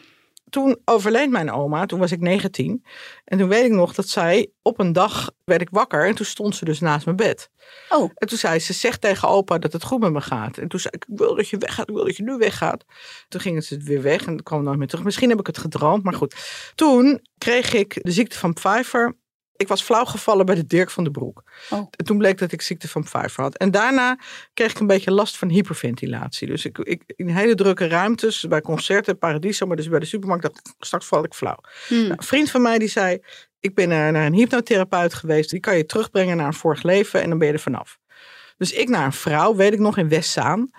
toen 0.53 0.77
overleed 0.85 1.29
mijn 1.29 1.51
oma. 1.51 1.85
Toen 1.85 1.99
was 1.99 2.11
ik 2.11 2.19
19. 2.19 2.85
En 3.25 3.37
toen 3.37 3.47
weet 3.47 3.65
ik 3.65 3.71
nog 3.71 3.93
dat 3.93 4.07
zij 4.07 4.51
op 4.61 4.79
een 4.79 4.93
dag 4.93 5.31
werd 5.43 5.61
ik 5.61 5.67
wakker. 5.71 6.07
En 6.07 6.15
toen 6.15 6.25
stond 6.25 6.55
ze 6.55 6.65
dus 6.65 6.79
naast 6.79 7.05
mijn 7.05 7.17
bed. 7.17 7.49
Oh, 7.89 8.11
En 8.15 8.27
toen 8.27 8.37
zei 8.37 8.59
ze, 8.59 8.73
zeg 8.73 8.97
tegen 8.97 9.27
opa 9.27 9.57
dat 9.57 9.73
het 9.73 9.83
goed 9.83 9.99
met 9.99 10.11
me 10.11 10.21
gaat. 10.21 10.57
En 10.57 10.67
toen 10.67 10.79
zei 10.79 10.93
ik, 10.95 11.05
ik 11.09 11.17
wil 11.17 11.35
dat 11.35 11.49
je 11.49 11.57
weggaat, 11.57 11.89
ik 11.89 11.95
wil 11.95 12.05
dat 12.05 12.17
je 12.17 12.23
nu 12.23 12.37
weggaat. 12.37 12.85
Toen 13.27 13.41
gingen 13.41 13.61
ze 13.61 13.77
weer 13.77 14.01
weg 14.01 14.25
en 14.25 14.43
kwam 14.43 14.63
nooit 14.63 14.77
meer 14.77 14.87
terug. 14.87 15.03
Misschien 15.03 15.29
heb 15.29 15.39
ik 15.39 15.47
het 15.47 15.57
gedroomd, 15.57 16.03
maar 16.03 16.13
goed. 16.13 16.35
Toen 16.75 17.21
kreeg 17.37 17.73
ik 17.73 17.99
de 18.01 18.11
ziekte 18.11 18.37
van 18.37 18.53
Pfeiffer 18.53 19.15
Ik 19.55 19.67
was 19.67 19.81
flauw 19.81 20.05
gevallen 20.05 20.45
bij 20.45 20.55
de 20.55 20.65
Dirk 20.65 20.89
van 20.89 21.03
den 21.03 21.13
Broek. 21.13 21.43
Oh. 21.69 21.79
En 21.79 22.05
toen 22.05 22.17
bleek 22.17 22.37
dat 22.37 22.51
ik 22.51 22.61
ziekte 22.61 22.87
van 22.87 23.03
Pfeiffer 23.03 23.43
had. 23.43 23.57
En 23.57 23.71
daarna 23.71 24.17
kreeg 24.53 24.71
ik 24.71 24.79
een 24.79 24.87
beetje 24.87 25.11
last 25.11 25.37
van 25.37 25.49
hyperventilatie. 25.49 26.47
Dus 26.47 26.65
ik, 26.65 26.77
ik 26.77 27.03
in 27.15 27.27
hele 27.27 27.55
drukke 27.55 27.87
ruimtes, 27.87 28.47
bij 28.47 28.61
concerten, 28.61 29.17
Paradiso, 29.17 29.65
maar 29.65 29.75
dus 29.75 29.89
bij 29.89 29.99
de 29.99 30.05
supermarkt, 30.05 30.43
dacht 30.43 30.75
straks 30.79 31.05
val 31.05 31.23
ik 31.23 31.33
flauw. 31.33 31.59
Hmm. 31.87 31.97
Nou, 31.97 32.11
een 32.11 32.23
vriend 32.23 32.51
van 32.51 32.61
mij 32.61 32.77
die 32.77 32.87
zei, 32.87 33.19
ik 33.59 33.75
ben 33.75 33.89
naar 33.89 34.15
een 34.15 34.33
hypnotherapeut 34.33 35.13
geweest. 35.13 35.49
Die 35.49 35.59
kan 35.59 35.77
je 35.77 35.85
terugbrengen 35.85 36.37
naar 36.37 36.47
een 36.47 36.53
vorig 36.53 36.83
leven 36.83 37.21
en 37.21 37.29
dan 37.29 37.37
ben 37.37 37.47
je 37.47 37.53
er 37.53 37.59
vanaf. 37.59 37.99
Dus 38.57 38.71
ik 38.71 38.89
naar 38.89 39.05
een 39.05 39.13
vrouw, 39.13 39.55
weet 39.55 39.73
ik 39.73 39.79
nog, 39.79 39.97
in 39.97 40.09
Westzaan. 40.09 40.69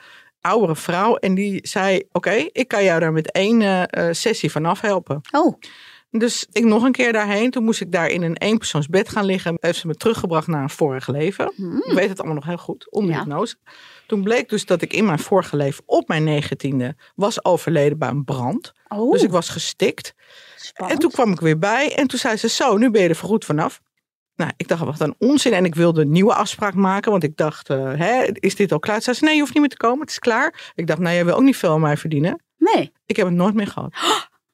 Oudere 0.41 0.77
vrouw. 0.77 1.17
En 1.17 1.35
die 1.35 1.69
zei, 1.69 2.03
oké, 2.13 2.49
ik 2.53 2.69
kan 2.69 2.85
jou 2.85 3.01
daar 3.01 3.13
met 3.13 3.33
één 3.33 3.91
eh, 3.91 4.09
sessie 4.13 4.51
vanaf 4.51 4.81
helpen. 4.81 5.21
Oh, 5.31 5.59
Dus 6.19 6.47
ik 6.53 6.65
nog 6.65 6.83
een 6.83 6.93
keer 6.93 7.13
daarheen. 7.13 7.51
Toen 7.51 7.65
moest 7.65 7.81
ik 7.81 7.93
daar 7.93 8.09
in 8.09 8.23
een 8.23 8.37
eenpersoonsbed 8.37 9.09
gaan 9.09 9.25
liggen. 9.25 9.57
Heeft 9.61 9.79
ze 9.79 9.87
me 9.87 9.95
teruggebracht 9.95 10.47
naar 10.47 10.63
een 10.63 10.71
vorig 10.71 11.09
leven. 11.09 11.47
Ik 11.87 11.93
weet 11.95 12.09
het 12.09 12.19
allemaal 12.19 12.35
nog 12.37 12.45
heel 12.47 12.57
goed, 12.57 12.91
onder 12.91 13.11
Ja. 13.13 13.19
hypnose. 13.19 13.57
Toen 14.07 14.23
bleek 14.23 14.49
dus 14.49 14.67
dat 14.67 14.83
ik 14.83 14.93
in 14.93 15.05
mijn 15.05 15.19
vorige 15.19 15.57
leven 15.57 15.83
op 15.87 16.09
mijn 16.09 16.25
negentiende 16.25 16.97
was 17.15 17.45
overleden 17.45 17.99
bij 17.99 18.09
een 18.09 18.25
brand. 18.25 18.73
oh 18.89 19.13
Dus 19.13 19.23
ik 19.23 19.31
was 19.31 19.49
gestikt. 19.49 20.15
spannend. 20.57 20.99
En 20.99 21.03
toen 21.03 21.11
kwam 21.15 21.33
ik 21.33 21.41
weer 21.41 21.59
bij 21.59 21.95
en 21.97 22.07
toen 22.07 22.19
zei 22.19 22.37
ze, 22.37 22.49
zo, 22.49 22.77
nu 22.77 22.91
ben 22.91 23.03
je 23.03 23.09
er 23.09 23.17
voorgoed 23.17 23.45
vanaf. 23.45 23.81
Nou, 24.37 24.51
ik 24.57 24.69
dacht, 24.69 24.83
wat 24.85 25.01
een 25.01 25.15
onzin. 25.19 25.53
En 25.53 25.65
ik 25.65 25.75
wilde 25.75 26.01
een 26.01 26.11
nieuwe 26.11 26.35
afspraak 26.35 26.75
maken, 26.75 27.11
want 27.11 27.23
ik 27.23 27.37
dacht, 27.37 27.71
eh, 27.71 27.93
hè, 27.95 28.25
is 28.33 28.57
dit 28.57 28.73
al 28.73 28.79
klaar? 28.79 28.97
Ze 28.97 29.03
zei, 29.03 29.17
ze, 29.17 29.25
nee, 29.25 29.35
je 29.35 29.41
hoeft 29.41 29.53
niet 29.53 29.61
meer 29.63 29.71
te 29.71 29.77
komen, 29.77 30.01
het 30.01 30.11
is 30.11 30.19
klaar. 30.19 30.73
Ik 30.75 30.87
dacht, 30.87 30.99
nou, 31.01 31.15
jij 31.15 31.25
wil 31.25 31.35
ook 31.35 31.43
niet 31.43 31.57
veel 31.57 31.73
aan 31.73 31.81
mij 31.81 31.97
verdienen. 31.97 32.43
Nee. 32.57 32.93
Ik 33.07 33.17
heb 33.17 33.27
het 33.27 33.35
nooit 33.35 33.55
meer 33.55 33.67
gehad. 33.67 33.95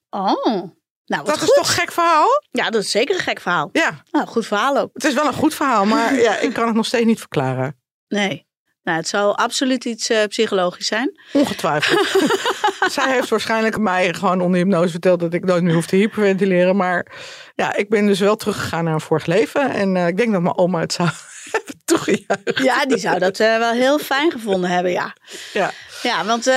Oh, 0.09 0.63
nou 1.11 1.25
Dat 1.25 1.37
goed. 1.39 1.47
is 1.49 1.55
toch 1.55 1.67
een 1.67 1.73
gek 1.73 1.91
verhaal? 1.91 2.27
Ja, 2.51 2.69
dat 2.69 2.83
is 2.83 2.91
zeker 2.91 3.15
een 3.15 3.21
gek 3.21 3.39
verhaal. 3.39 3.69
Ja, 3.71 4.03
Nou, 4.11 4.27
goed 4.27 4.47
verhaal 4.47 4.77
ook. 4.77 4.89
het 4.93 5.03
is 5.03 5.13
wel 5.13 5.25
een 5.25 5.33
goed 5.33 5.53
verhaal, 5.53 5.85
maar 5.85 6.15
ja, 6.27 6.37
ik 6.37 6.53
kan 6.53 6.65
het 6.67 6.75
nog 6.75 6.85
steeds 6.85 7.05
niet 7.05 7.19
verklaren. 7.19 7.77
Nee. 8.07 8.49
Nou, 8.83 8.97
het 8.97 9.07
zou 9.07 9.35
absoluut 9.35 9.85
iets 9.85 10.09
eh, 10.09 10.23
psychologisch 10.27 10.87
zijn. 10.87 11.19
Ongetwijfeld. 11.33 12.07
Zij 12.93 13.11
heeft 13.13 13.29
waarschijnlijk 13.29 13.77
mij 13.77 14.13
gewoon 14.13 14.41
onder 14.41 14.59
hypnose 14.59 14.89
verteld 14.91 15.19
dat 15.19 15.33
ik 15.33 15.45
nooit 15.45 15.63
meer 15.63 15.73
hoef 15.73 15.85
te 15.85 15.95
hyperventileren. 15.95 16.75
Maar 16.75 17.11
ja, 17.55 17.73
ik 17.75 17.89
ben 17.89 18.05
dus 18.05 18.19
wel 18.19 18.35
teruggegaan 18.35 18.83
naar 18.83 18.93
een 18.93 19.01
vorig 19.01 19.25
leven. 19.25 19.69
En 19.71 19.95
eh, 19.95 20.07
ik 20.07 20.17
denk 20.17 20.31
dat 20.31 20.41
mijn 20.41 20.57
oma 20.57 20.79
het 20.79 20.93
zou 20.93 21.09
hebben 21.51 21.75
toegejuicht. 21.85 22.63
Ja, 22.63 22.85
die 22.85 22.97
zou 22.97 23.19
dat 23.19 23.39
eh, 23.39 23.57
wel 23.57 23.71
heel 23.71 23.99
fijn 23.99 24.31
gevonden 24.31 24.69
hebben, 24.69 24.91
ja. 24.91 25.15
Ja. 25.53 25.71
Ja, 26.03 26.25
want 26.25 26.51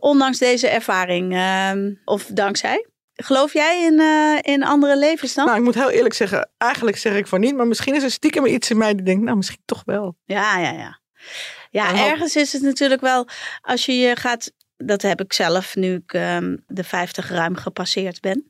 ondanks 0.00 0.38
deze 0.38 0.68
ervaring, 0.68 1.34
ehm, 1.34 1.90
of 2.04 2.24
dankzij, 2.24 2.86
geloof 3.22 3.52
jij 3.52 3.84
in, 3.84 4.00
eh, 4.00 4.52
in 4.54 4.64
andere 4.64 4.98
levens 4.98 5.34
dan? 5.34 5.46
Nou, 5.46 5.58
ik 5.58 5.64
moet 5.64 5.74
heel 5.74 5.90
eerlijk 5.90 6.14
zeggen, 6.14 6.50
eigenlijk 6.58 6.96
zeg 6.96 7.14
ik 7.14 7.26
van 7.26 7.40
niet. 7.40 7.56
Maar 7.56 7.66
misschien 7.66 7.94
is 7.94 8.02
er 8.02 8.10
stiekem 8.10 8.46
iets 8.46 8.70
in 8.70 8.78
mij 8.78 8.94
die 8.94 9.04
denkt, 9.04 9.24
nou 9.24 9.36
misschien 9.36 9.62
toch 9.64 9.82
wel. 9.84 10.16
Ja, 10.24 10.58
ja, 10.58 10.70
ja. 10.70 11.00
Ja, 11.70 12.10
ergens 12.10 12.36
is 12.36 12.52
het 12.52 12.62
natuurlijk 12.62 13.00
wel, 13.00 13.28
als 13.60 13.86
je 13.86 13.96
je 13.98 14.16
gaat, 14.16 14.52
dat 14.76 15.02
heb 15.02 15.20
ik 15.20 15.32
zelf 15.32 15.76
nu 15.76 15.94
ik 15.94 16.12
ehm, 16.12 16.56
de 16.66 16.84
50 16.84 17.28
ruim 17.28 17.56
gepasseerd 17.56 18.20
ben. 18.20 18.46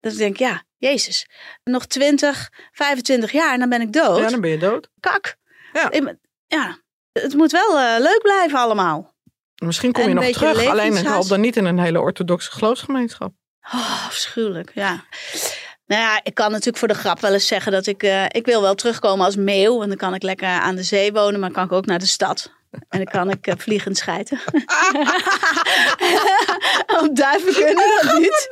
Dat 0.00 0.12
ik 0.12 0.18
denk, 0.18 0.36
ja, 0.36 0.62
Jezus, 0.76 1.26
nog 1.64 1.86
20, 1.86 2.50
25 2.72 3.32
jaar 3.32 3.52
en 3.52 3.58
dan 3.58 3.68
ben 3.68 3.80
ik 3.80 3.92
dood. 3.92 4.18
Ja, 4.18 4.28
dan 4.28 4.40
ben 4.40 4.50
je 4.50 4.58
dood. 4.58 4.88
Kak. 5.00 5.36
Ja. 5.72 5.90
Ik 5.90 6.14
ja, 6.46 6.78
het 7.12 7.34
moet 7.34 7.52
wel 7.52 7.78
eh, 7.78 7.98
leuk 7.98 8.20
blijven 8.22 8.58
allemaal. 8.58 9.14
Misschien 9.64 9.92
kom 9.92 10.02
En 10.02 10.08
je 10.08 10.14
nog 10.14 10.24
terug. 10.24 10.66
Alleen 10.66 10.96
ik 10.96 11.06
hoop 11.06 11.28
dan 11.28 11.40
niet 11.40 11.56
in 11.56 11.64
een 11.64 11.78
hele 11.78 12.00
orthodoxe 12.00 12.50
geloofsgemeenschap. 12.50 13.32
Oh, 13.74 14.06
afschuwelijk, 14.06 14.70
ja. 14.74 15.04
Nou 15.86 16.02
ja, 16.02 16.20
ik 16.22 16.34
kan 16.34 16.50
natuurlijk 16.50 16.78
voor 16.78 16.88
de 16.88 16.94
grap 16.94 17.20
wel 17.20 17.32
eens 17.32 17.46
zeggen 17.46 17.72
dat 17.72 17.86
ik... 17.86 18.02
eh, 18.02 18.24
ik 18.28 18.46
wil 18.46 18.62
wel 18.62 18.74
terugkomen 18.74 19.24
als 19.24 19.36
meeuw. 19.36 19.82
En 19.82 19.88
dan 19.88 19.96
kan 19.96 20.14
ik 20.14 20.22
lekker 20.22 20.48
aan 20.48 20.76
de 20.76 20.82
zee 20.82 21.12
wonen, 21.12 21.40
maar 21.40 21.50
kan 21.50 21.64
ik 21.64 21.72
ook 21.72 21.86
naar 21.86 21.98
de 21.98 22.06
stad. 22.06 22.52
En 22.88 22.98
dan 22.98 23.04
kan 23.04 23.30
ik 23.30 23.46
eh, 23.46 23.54
vliegend 23.58 23.96
schijten. 23.96 24.40
Op 27.00 27.16
duiven 27.16 27.54
kunnen 27.54 27.90
dat 28.02 28.18
niet. 28.18 28.48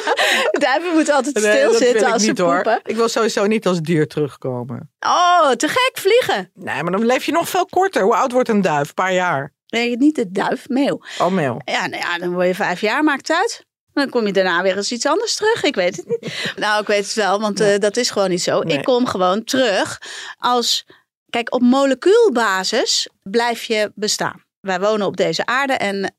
duiven 0.66 0.92
moeten 0.94 1.14
altijd 1.14 1.34
Nee, 1.34 1.52
stilzitten 1.52 2.12
als 2.12 2.22
ze 2.22 2.28
niet, 2.28 2.38
hoor. 2.38 2.54
poepen. 2.62 2.80
Ik 2.84 2.96
wil 2.96 3.08
sowieso 3.08 3.46
niet 3.46 3.66
als 3.66 3.80
dier 3.80 4.06
terugkomen. 4.08 4.90
Oh, 5.00 5.50
te 5.50 5.68
gek 5.68 5.90
vliegen. 5.94 6.50
Nee, 6.54 6.82
maar 6.82 6.92
dan 6.92 7.06
leef 7.06 7.24
je 7.24 7.32
nog 7.32 7.48
veel 7.48 7.66
korter. 7.66 8.02
Hoe 8.02 8.14
oud 8.16 8.32
wordt 8.32 8.48
een 8.48 8.62
duif? 8.62 8.88
Een 8.88 8.94
paar 8.94 9.12
jaar. 9.12 9.52
Nee, 9.66 9.96
niet 9.96 10.14
de 10.14 10.30
duif, 10.30 10.68
meeuw. 10.68 11.00
Oh, 11.18 11.26
meel. 11.32 11.60
Ja, 11.64 11.86
nou 11.86 12.02
ja, 12.02 12.18
dan 12.18 12.32
word 12.32 12.46
je 12.46 12.54
vijf 12.54 12.80
jaar, 12.80 13.04
maakt 13.04 13.28
het 13.28 13.36
uit. 13.36 13.65
Dan 13.96 14.10
kom 14.10 14.26
je 14.26 14.32
daarna 14.32 14.62
weer 14.62 14.76
eens 14.76 14.92
iets 14.92 15.06
anders 15.06 15.34
terug. 15.34 15.62
Ik 15.62 15.74
weet 15.74 15.96
het 15.96 16.06
niet. 16.06 16.32
nou, 16.56 16.80
ik 16.80 16.86
weet 16.86 17.04
het 17.04 17.14
wel, 17.14 17.40
want 17.40 17.60
eh, 17.60 17.78
dat 17.78 17.96
is 17.96 18.10
gewoon 18.10 18.30
niet 18.30 18.42
zo. 18.42 18.60
Nee. 18.60 18.78
Ik 18.78 18.84
kom 18.84 19.06
gewoon 19.06 19.44
terug 19.44 20.00
als... 20.38 20.86
Kijk, 21.30 21.54
op 21.54 21.60
molecuulbasis 21.60 23.08
blijf 23.22 23.62
je 23.62 23.92
bestaan. 23.94 24.44
Wij 24.60 24.80
wonen 24.80 25.06
op 25.06 25.16
deze 25.16 25.46
aarde 25.46 25.72
en 25.72 26.14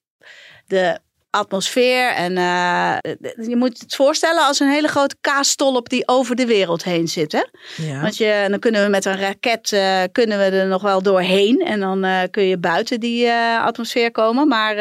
de 0.66 1.00
atmosfeer 1.38 2.10
en 2.14 2.38
eh, 2.38 3.14
je 3.48 3.56
moet 3.56 3.80
het 3.80 3.96
voorstellen 3.96 4.46
als 4.46 4.60
een 4.60 4.70
hele 4.70 4.88
grote 4.88 5.16
kaasstolp 5.22 5.90
die 5.90 6.08
over 6.08 6.36
de 6.36 6.46
wereld 6.46 6.84
heen 6.84 7.08
zit. 7.08 7.32
Hè? 7.32 7.44
Ja. 7.76 8.02
Want 8.02 8.18
je, 8.18 8.46
dan 8.50 8.60
kunnen 8.60 8.84
we 8.84 8.90
met 8.90 9.06
een 9.06 9.20
raket 9.20 9.72
eh, 9.72 10.04
kunnen 10.12 10.38
we 10.38 10.44
er 10.44 10.68
nog 10.68 10.82
wel 10.82 11.02
doorheen. 11.02 11.60
En 11.60 11.80
dan 11.80 12.04
eh, 12.04 12.22
kun 12.32 12.44
je 12.44 12.58
buiten 12.58 13.00
die 13.00 13.32
atmosfeer 13.62 14.12
komen. 14.12 14.48
Maar 14.48 14.76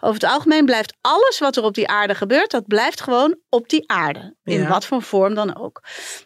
over 0.00 0.14
het 0.14 0.30
algemeen 0.30 0.64
blijft 0.64 0.96
alles 1.00 1.38
wat 1.38 1.56
er 1.56 1.62
op 1.64 1.74
die 1.74 1.88
aarde 1.88 2.14
gebeurt, 2.14 2.50
dat 2.50 2.66
blijft 2.66 3.00
gewoon 3.00 3.36
op 3.48 3.68
die 3.68 3.90
aarde. 3.90 4.34
In 4.44 4.60
Ja. 4.60 4.68
wat 4.68 4.86
voor 4.86 5.02
vorm 5.02 5.34
dan 5.34 5.56
ook. 5.56 5.82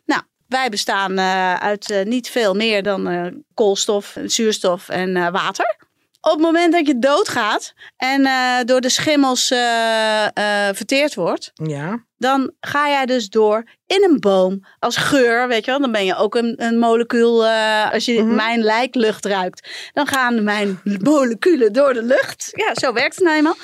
Nou, 0.06 0.22
wij 0.48 0.68
bestaan 0.68 1.20
uit 1.60 2.02
niet 2.04 2.30
veel 2.30 2.54
meer 2.54 2.82
dan 2.82 3.32
koolstof, 3.54 4.16
zuurstof 4.24 4.88
en 4.88 5.32
water. 5.32 5.87
Op 6.28 6.34
het 6.34 6.42
moment 6.42 6.72
dat 6.72 6.86
je 6.86 6.98
doodgaat 6.98 7.74
en 7.96 8.24
eh, 8.26 8.58
door 8.64 8.80
de 8.80 8.88
schimmels 8.88 9.50
eh, 9.50 10.24
eh, 10.26 10.74
verteerd 10.74 11.14
wordt, 11.14 11.50
ja. 11.54 12.04
dan 12.16 12.52
ga 12.60 12.88
jij 12.88 13.06
dus 13.06 13.28
door 13.28 13.64
in 13.86 14.04
een 14.10 14.20
boom 14.20 14.60
als 14.78 14.96
geur, 14.96 15.48
weet 15.48 15.64
je 15.64 15.70
wel. 15.70 15.80
Dan 15.80 15.92
ben 15.92 16.04
je 16.04 16.16
ook 16.16 16.34
een, 16.34 16.54
een 16.56 16.78
molecuul, 16.78 17.46
als 17.92 18.04
je 18.04 18.22
Mhm. 18.22 18.34
mijn 18.34 18.60
lijklucht 18.60 19.24
ruikt. 19.24 19.90
Dan 19.92 20.06
gaan 20.06 20.44
mijn 20.44 20.80
moleculen 21.02 21.72
door 21.72 21.92
de 21.94 22.02
lucht. 22.02 22.50
Ja, 22.52 22.74
zo 22.74 22.92
werkt 22.92 23.14
het 23.14 23.24
nou 23.24 23.36
eenmaal. 23.36 23.56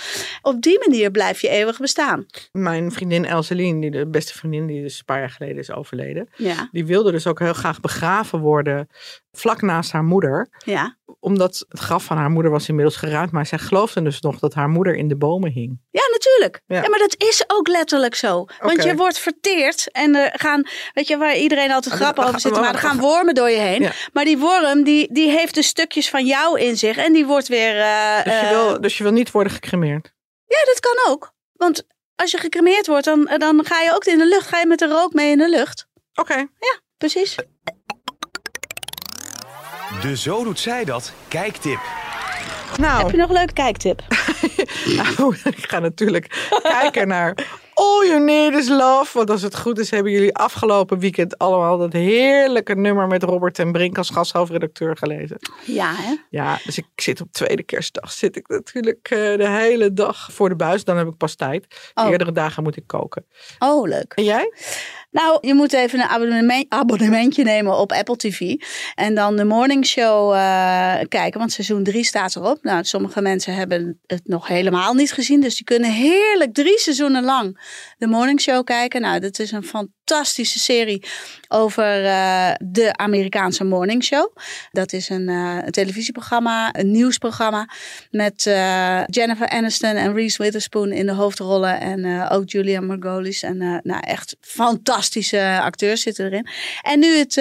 Op 0.42 0.62
die 0.62 0.78
manier 0.86 1.10
blijf 1.10 1.40
je 1.40 1.48
eeuwig 1.48 1.78
bestaan. 1.78 2.26
Mijn 2.52 2.92
vriendin 2.92 3.24
Elseline, 3.24 3.80
die 3.80 3.90
de 3.90 4.06
beste 4.06 4.32
vriendin 4.34 4.66
die 4.66 4.82
dus 4.82 4.98
een 4.98 5.04
paar 5.04 5.18
jaar 5.18 5.30
geleden 5.30 5.58
is 5.58 5.70
overleden. 5.70 6.28
Ja, 6.36 6.68
Die 6.72 6.86
wilde 6.86 7.10
dus 7.10 7.26
ook 7.26 7.38
heel 7.38 7.52
graag 7.52 7.80
begraven 7.80 8.38
worden 8.38 8.88
vlak 9.32 9.62
naast 9.62 9.92
haar 9.92 10.04
moeder. 10.04 10.48
ja. 10.64 10.96
Omdat 11.20 11.64
het 11.68 11.80
graf 11.80 12.04
van 12.04 12.16
haar 12.16 12.30
moeder 12.30 12.50
was 12.52 12.68
inmiddels 12.68 12.96
geruimd. 12.96 13.30
Maar 13.32 13.46
zij 13.46 13.58
geloofde 13.58 14.02
dus 14.02 14.20
nog 14.20 14.38
dat 14.38 14.54
haar 14.54 14.68
moeder 14.68 14.94
in 14.96 15.08
de 15.08 15.16
bomen 15.16 15.50
hing. 15.52 15.80
Ja, 15.90 16.02
natuurlijk. 16.10 16.62
Ja. 16.66 16.82
Ja. 16.82 16.88
maar 16.88 16.98
dat 16.98 17.14
is 17.22 17.44
ook 17.46 17.68
letterlijk 17.68 18.14
zo. 18.14 18.44
Want 18.60 18.82
je 18.82 18.94
wordt 18.96 19.18
verteerd 19.18 19.90
en 19.92 20.14
er 20.14 20.30
gaan, 20.38 20.66
weet 20.92 21.06
je, 21.08 21.16
waar 21.16 21.36
iedereen 21.36 21.72
altijd 21.72 21.94
Ah, 21.94 22.00
grappen 22.00 22.22
we 22.22 22.28
over 22.28 22.40
zit, 22.40 22.52
maar 22.52 22.72
er 22.72 22.78
gaan 22.78 22.98
wormen 22.98 23.34
door 23.34 23.50
je 23.50 23.58
heen. 23.58 23.82
Ja. 23.82 23.92
Maar 24.12 24.24
die 24.24 24.38
worm, 24.38 24.82
die, 24.84 25.12
die 25.12 25.30
heeft 25.30 25.54
dus 25.54 25.66
stukjes 25.66 26.10
van 26.10 26.26
jou 26.26 26.60
in 26.60 26.76
zich 26.76 26.96
en 26.96 27.12
die 27.12 27.26
wordt 27.26 27.48
weer... 27.48 27.80
eh, 27.80 28.24
Dus 28.24 28.32
je 28.40 28.46
eh, 28.46 28.48
wil, 28.50 28.80
dus 28.80 28.96
je 28.98 29.02
wil 29.02 29.12
niet 29.12 29.30
worden 29.30 29.52
gecremeerd. 29.52 30.12
Ja, 30.46 30.64
dat 30.64 30.80
kan 30.80 31.12
ook. 31.12 31.32
Want 31.52 31.86
als 32.16 32.30
je 32.30 32.38
gecremeerd 32.38 32.86
wordt, 32.86 33.04
dan, 33.04 33.30
dan 33.38 33.64
ga 33.64 33.80
je 33.80 33.94
ook 33.94 34.04
in 34.04 34.18
de 34.18 34.26
lucht. 34.26 34.46
Ga 34.48 34.58
je 34.58 34.66
met 34.66 34.78
de 34.78 34.86
rook 34.88 35.12
mee 35.12 35.30
in 35.30 35.38
de 35.38 35.48
lucht. 35.48 35.86
Oké. 36.14 36.46
Precies. 36.98 37.34
De 40.04 40.16
Zo 40.16 40.44
Doet 40.44 40.58
Zij 40.58 40.84
Dat 40.84 41.12
kijktip. 41.28 41.80
Nou, 42.76 43.02
Heb 43.02 43.10
je 43.10 43.16
nog 43.16 43.28
een 43.28 43.34
leuke 43.34 43.52
kijktip? 43.52 44.02
Nou, 44.96 45.36
ik 45.44 45.68
ga 45.68 45.78
natuurlijk 45.78 46.50
kijken 46.62 47.08
naar 47.08 47.62
All 47.74 48.06
You 48.06 48.24
Need 48.24 48.54
Is 48.54 48.68
Love. 48.68 49.18
Want 49.18 49.30
als 49.30 49.42
het 49.42 49.56
goed 49.56 49.78
is, 49.78 49.90
hebben 49.90 50.12
jullie 50.12 50.34
afgelopen 50.34 50.98
weekend 50.98 51.38
allemaal 51.38 51.78
dat 51.78 51.92
heerlijke 51.92 52.74
nummer 52.74 53.06
met 53.06 53.22
Robert 53.22 53.58
en 53.58 53.72
Brink 53.72 53.98
als 53.98 54.10
gasthoofdredacteur 54.10 54.96
gelezen. 54.96 55.36
Ja, 55.64 55.94
hè? 55.94 56.14
Ja, 56.30 56.58
dus 56.64 56.78
ik 56.78 56.86
zit 56.96 57.20
op 57.20 57.32
tweede 57.32 57.62
kerstdag. 57.62 58.12
Zit 58.12 58.36
ik 58.36 58.48
natuurlijk 58.48 59.08
eh, 59.10 59.18
de 59.18 59.48
hele 59.48 59.92
dag 59.92 60.28
voor 60.32 60.48
de 60.48 60.56
buis. 60.56 60.84
Dan 60.84 60.96
heb 60.96 61.06
ik 61.06 61.16
pas 61.16 61.34
tijd. 61.34 61.90
Oh. 61.94 62.10
Eerdere 62.10 62.32
dagen 62.32 62.62
moet 62.62 62.76
ik 62.76 62.86
koken. 62.86 63.26
Oh, 63.58 63.88
leuk. 63.88 64.12
En 64.14 64.24
jij? 64.24 64.52
Nou, 65.14 65.38
je 65.40 65.54
moet 65.54 65.72
even 65.72 66.00
een 66.00 66.06
abonnement, 66.08 66.66
abonnementje 66.68 67.44
nemen 67.44 67.78
op 67.78 67.92
Apple 67.92 68.16
TV. 68.16 68.54
En 68.94 69.14
dan 69.14 69.36
de 69.36 69.44
morning 69.44 69.86
show 69.86 70.34
eh, 70.34 70.94
kijken. 71.08 71.38
Want 71.38 71.52
seizoen 71.52 71.82
3 71.82 72.04
staat 72.04 72.36
erop. 72.36 72.58
Nou, 72.62 72.84
sommige 72.84 73.20
mensen 73.20 73.54
hebben 73.54 74.00
het 74.06 74.22
nog 74.24 74.46
helemaal 74.46 74.94
niet 74.94 75.12
gezien. 75.12 75.40
Dus 75.40 75.56
die 75.56 75.64
kunnen 75.64 75.92
heerlijk 75.92 76.54
drie 76.54 76.78
seizoenen 76.78 77.24
lang 77.24 77.60
de 77.98 78.06
morning 78.06 78.40
show 78.40 78.64
kijken. 78.64 79.00
Nou, 79.00 79.20
dat 79.20 79.38
is 79.38 79.52
een 79.52 79.64
fantastische 80.04 80.58
serie 80.58 81.04
over 81.48 82.04
uh, 82.04 82.50
de 82.58 82.96
Amerikaanse 82.96 83.64
Morning 83.64 84.04
Show. 84.04 84.36
Dat 84.70 84.92
is 84.92 85.08
een, 85.08 85.28
een 85.28 85.70
televisieprogramma, 85.70 86.74
een 86.74 86.90
nieuwsprogramma 86.90 87.68
met 88.10 88.46
uh, 88.46 89.04
Jennifer 89.06 89.48
Aniston 89.48 89.94
en 89.96 90.14
Reese 90.14 90.42
Witherspoon 90.42 90.92
in 90.92 91.06
de 91.06 91.12
hoofdrollen 91.12 91.80
en 91.80 92.28
ook 92.30 92.50
Julia 92.50 92.80
Margolis. 92.80 93.42
En 93.42 93.58
nou, 93.82 94.00
echt 94.00 94.36
fantastische 94.40 95.58
acteurs 95.62 96.02
zitten 96.02 96.24
erin. 96.24 96.48
En 96.82 96.98
nu 96.98 97.16
het 97.16 97.34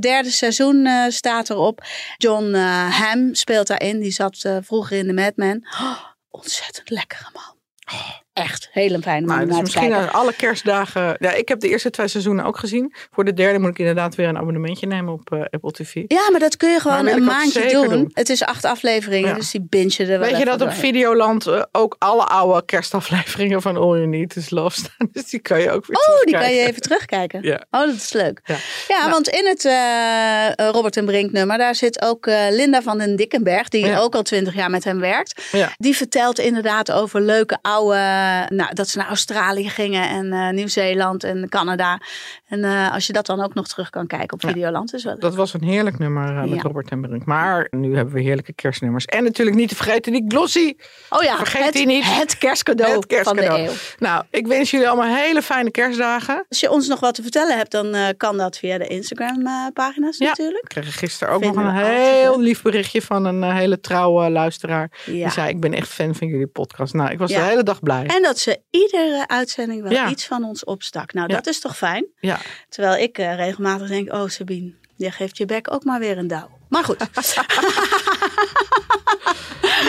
derde 0.00 0.30
seizoen 0.30 0.88
staat 1.08 1.50
erop. 1.50 1.84
John 2.16 2.54
Hamm 2.88 3.34
speelt 3.34 3.66
daarin. 3.66 4.00
Die 4.00 4.12
zat 4.12 4.48
vroeger 4.60 4.96
in 4.96 5.06
de 5.06 5.12
Mad 5.12 5.36
Men. 5.36 5.66
Oh, 5.80 6.04
ontzettend 6.30 6.90
lekkere 6.90 7.28
man. 7.32 7.56
Oh 7.94 8.23
echt 8.34 8.68
hele 8.72 9.00
fijne 9.00 9.26
nou, 9.26 9.46
dus 9.46 9.60
misschien 9.60 9.92
alle 9.92 10.32
kerstdagen. 10.32 11.16
Ja, 11.18 11.32
ik 11.32 11.48
heb 11.48 11.60
de 11.60 11.68
eerste 11.68 11.90
twee 11.90 12.08
seizoenen 12.08 12.44
ook 12.44 12.58
gezien. 12.58 12.94
Voor 13.12 13.24
de 13.24 13.32
derde 13.32 13.58
moet 13.58 13.70
ik 13.70 13.78
inderdaad 13.78 14.14
weer 14.14 14.28
een 14.28 14.38
abonnementje 14.38 14.86
nemen 14.86 15.12
op 15.12 15.32
uh, 15.32 15.40
Apple 15.50 15.72
TV. 15.72 15.94
Ja, 16.08 16.30
maar 16.30 16.40
dat 16.40 16.56
kun 16.56 16.70
je 16.70 16.80
gewoon 16.80 17.06
een 17.06 17.24
maandje 17.24 17.68
doen. 17.70 18.10
Het 18.12 18.28
is 18.28 18.44
acht 18.44 18.64
afleveringen, 18.64 19.34
dus 19.34 19.50
die 19.50 19.66
binge 19.68 19.96
er 19.98 20.06
wel 20.06 20.18
Weet 20.18 20.38
je 20.38 20.44
dat 20.44 20.60
op 20.60 20.72
Videoland 20.72 21.46
uh, 21.46 21.62
ook 21.72 21.96
alle 21.98 22.24
oude 22.24 22.64
kerstafleveringen 22.64 23.62
van 23.62 23.76
All 23.76 23.96
You 23.96 24.06
Need 24.06 24.36
Is 24.36 24.50
Love 24.50 24.76
staan? 24.76 25.08
Dus 25.12 25.30
die 25.30 25.40
kan 25.40 25.60
je 25.60 25.70
ook 25.70 25.86
weer 25.86 25.96
Oh, 25.96 26.22
die 26.24 26.34
kan 26.34 26.54
je 26.54 26.60
even 26.60 26.82
terugkijken. 26.82 27.42
Ja. 27.42 27.64
Oh, 27.70 27.80
dat 27.80 27.94
is 27.94 28.12
leuk. 28.12 28.40
Ja, 28.44 28.56
ja 28.88 28.98
nou. 28.98 29.10
want 29.10 29.28
in 29.28 29.46
het 29.46 29.64
uh, 29.64 30.70
Robert 30.70 30.96
en 30.96 31.04
Brink 31.04 31.32
nummer, 31.32 31.58
daar 31.58 31.74
zit 31.74 32.02
ook 32.02 32.26
Linda 32.50 32.82
van 32.82 32.98
den 32.98 33.16
Dikkenberg, 33.16 33.68
die 33.68 33.98
ook 33.98 34.14
al 34.14 34.22
twintig 34.22 34.54
jaar 34.54 34.70
met 34.70 34.84
hem 34.84 35.00
werkt. 35.00 35.42
Die 35.76 35.96
vertelt 35.96 36.38
inderdaad 36.38 36.92
over 36.92 37.20
leuke 37.20 37.58
oude 37.62 38.23
nou, 38.48 38.74
dat 38.74 38.88
ze 38.88 38.98
naar 38.98 39.08
Australië 39.08 39.68
gingen 39.68 40.08
en 40.08 40.26
uh, 40.26 40.50
Nieuw-Zeeland 40.50 41.24
en 41.24 41.48
Canada. 41.48 42.00
En 42.48 42.58
uh, 42.58 42.92
als 42.92 43.06
je 43.06 43.12
dat 43.12 43.26
dan 43.26 43.40
ook 43.40 43.54
nog 43.54 43.68
terug 43.68 43.90
kan 43.90 44.06
kijken 44.06 44.32
op 44.32 44.40
Videoland. 44.40 44.94
Is 44.94 45.04
wel 45.04 45.18
dat 45.18 45.34
was 45.34 45.54
een 45.54 45.62
heerlijk 45.62 45.98
nummer 45.98 46.32
met 46.32 46.48
ja. 46.48 46.62
Robert 46.62 46.90
en 46.90 47.00
Brink. 47.00 47.24
Maar 47.24 47.66
nu 47.70 47.96
hebben 47.96 48.14
we 48.14 48.20
heerlijke 48.20 48.52
kerstnummers. 48.52 49.04
En 49.04 49.24
natuurlijk 49.24 49.56
niet 49.56 49.68
te 49.68 49.74
vergeten 49.74 50.12
die 50.12 50.24
glossy. 50.28 50.74
Oh 51.10 51.22
ja, 51.22 51.36
vergeet 51.36 51.64
het, 51.64 51.72
die 51.72 51.86
niet. 51.86 52.04
Het 52.04 52.38
kerstcadeau, 52.38 52.94
het 52.94 53.06
kerstcadeau 53.06 53.48
van 53.48 53.64
de 53.64 53.70
eeuw. 53.70 53.76
Nou, 53.98 54.24
ik 54.30 54.46
wens 54.46 54.70
jullie 54.70 54.88
allemaal 54.88 55.14
hele 55.14 55.42
fijne 55.42 55.70
kerstdagen. 55.70 56.44
Als 56.48 56.60
je 56.60 56.70
ons 56.70 56.88
nog 56.88 57.00
wat 57.00 57.14
te 57.14 57.22
vertellen 57.22 57.56
hebt, 57.56 57.70
dan 57.70 58.14
kan 58.16 58.36
dat 58.36 58.58
via 58.58 58.78
de 58.78 58.86
Instagram 58.86 59.72
pagina's 59.72 60.18
ja. 60.18 60.26
natuurlijk. 60.26 60.62
Ik 60.62 60.68
kreeg 60.68 60.98
gisteren 60.98 61.34
ook 61.34 61.44
nog 61.44 61.56
een 61.56 61.74
heel 61.74 62.40
lief 62.40 62.62
berichtje 62.62 63.02
van 63.02 63.24
een 63.24 63.42
hele 63.52 63.80
trouwe 63.80 64.30
luisteraar. 64.30 64.90
Die 65.06 65.30
zei, 65.30 65.48
ik 65.48 65.60
ben 65.60 65.72
echt 65.72 65.88
fan 65.88 66.14
van 66.14 66.26
jullie 66.26 66.46
podcast. 66.46 66.94
Nou, 66.94 67.10
ik 67.10 67.18
was 67.18 67.30
de 67.30 67.40
hele 67.40 67.62
dag 67.62 67.80
blij. 67.80 68.06
En 68.14 68.22
dat 68.22 68.38
ze 68.38 68.60
iedere 68.70 69.28
uitzending 69.28 69.82
wel 69.82 70.08
iets 70.08 70.26
van 70.26 70.44
ons 70.44 70.64
opstak. 70.64 71.12
Nou, 71.12 71.28
dat 71.28 71.46
is 71.46 71.60
toch 71.60 71.76
fijn? 71.76 72.06
Ja. 72.20 72.38
Terwijl 72.68 73.02
ik 73.02 73.18
uh, 73.18 73.34
regelmatig 73.34 73.88
denk, 73.88 74.12
oh 74.12 74.28
Sabine, 74.28 74.74
je 74.96 75.10
geeft 75.10 75.36
je 75.36 75.44
bek 75.44 75.72
ook 75.72 75.84
maar 75.84 75.98
weer 75.98 76.18
een 76.18 76.26
douw. 76.26 76.48
Maar 76.68 76.84
goed. 76.84 76.98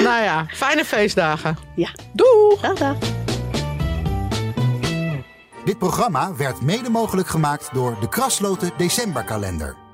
nou 0.03 0.23
ja, 0.23 0.45
fijne 0.53 0.85
feestdagen. 0.85 1.57
Ja. 1.75 1.89
Doeg! 2.13 2.61
Dag, 2.61 2.77
dag. 2.77 2.95
Dit 5.65 5.77
programma 5.77 6.35
werd 6.35 6.61
mede 6.61 6.89
mogelijk 6.89 7.27
gemaakt 7.27 7.69
door 7.73 7.97
de 7.99 8.09
Krasloten 8.09 8.71
Decemberkalender. 8.77 9.84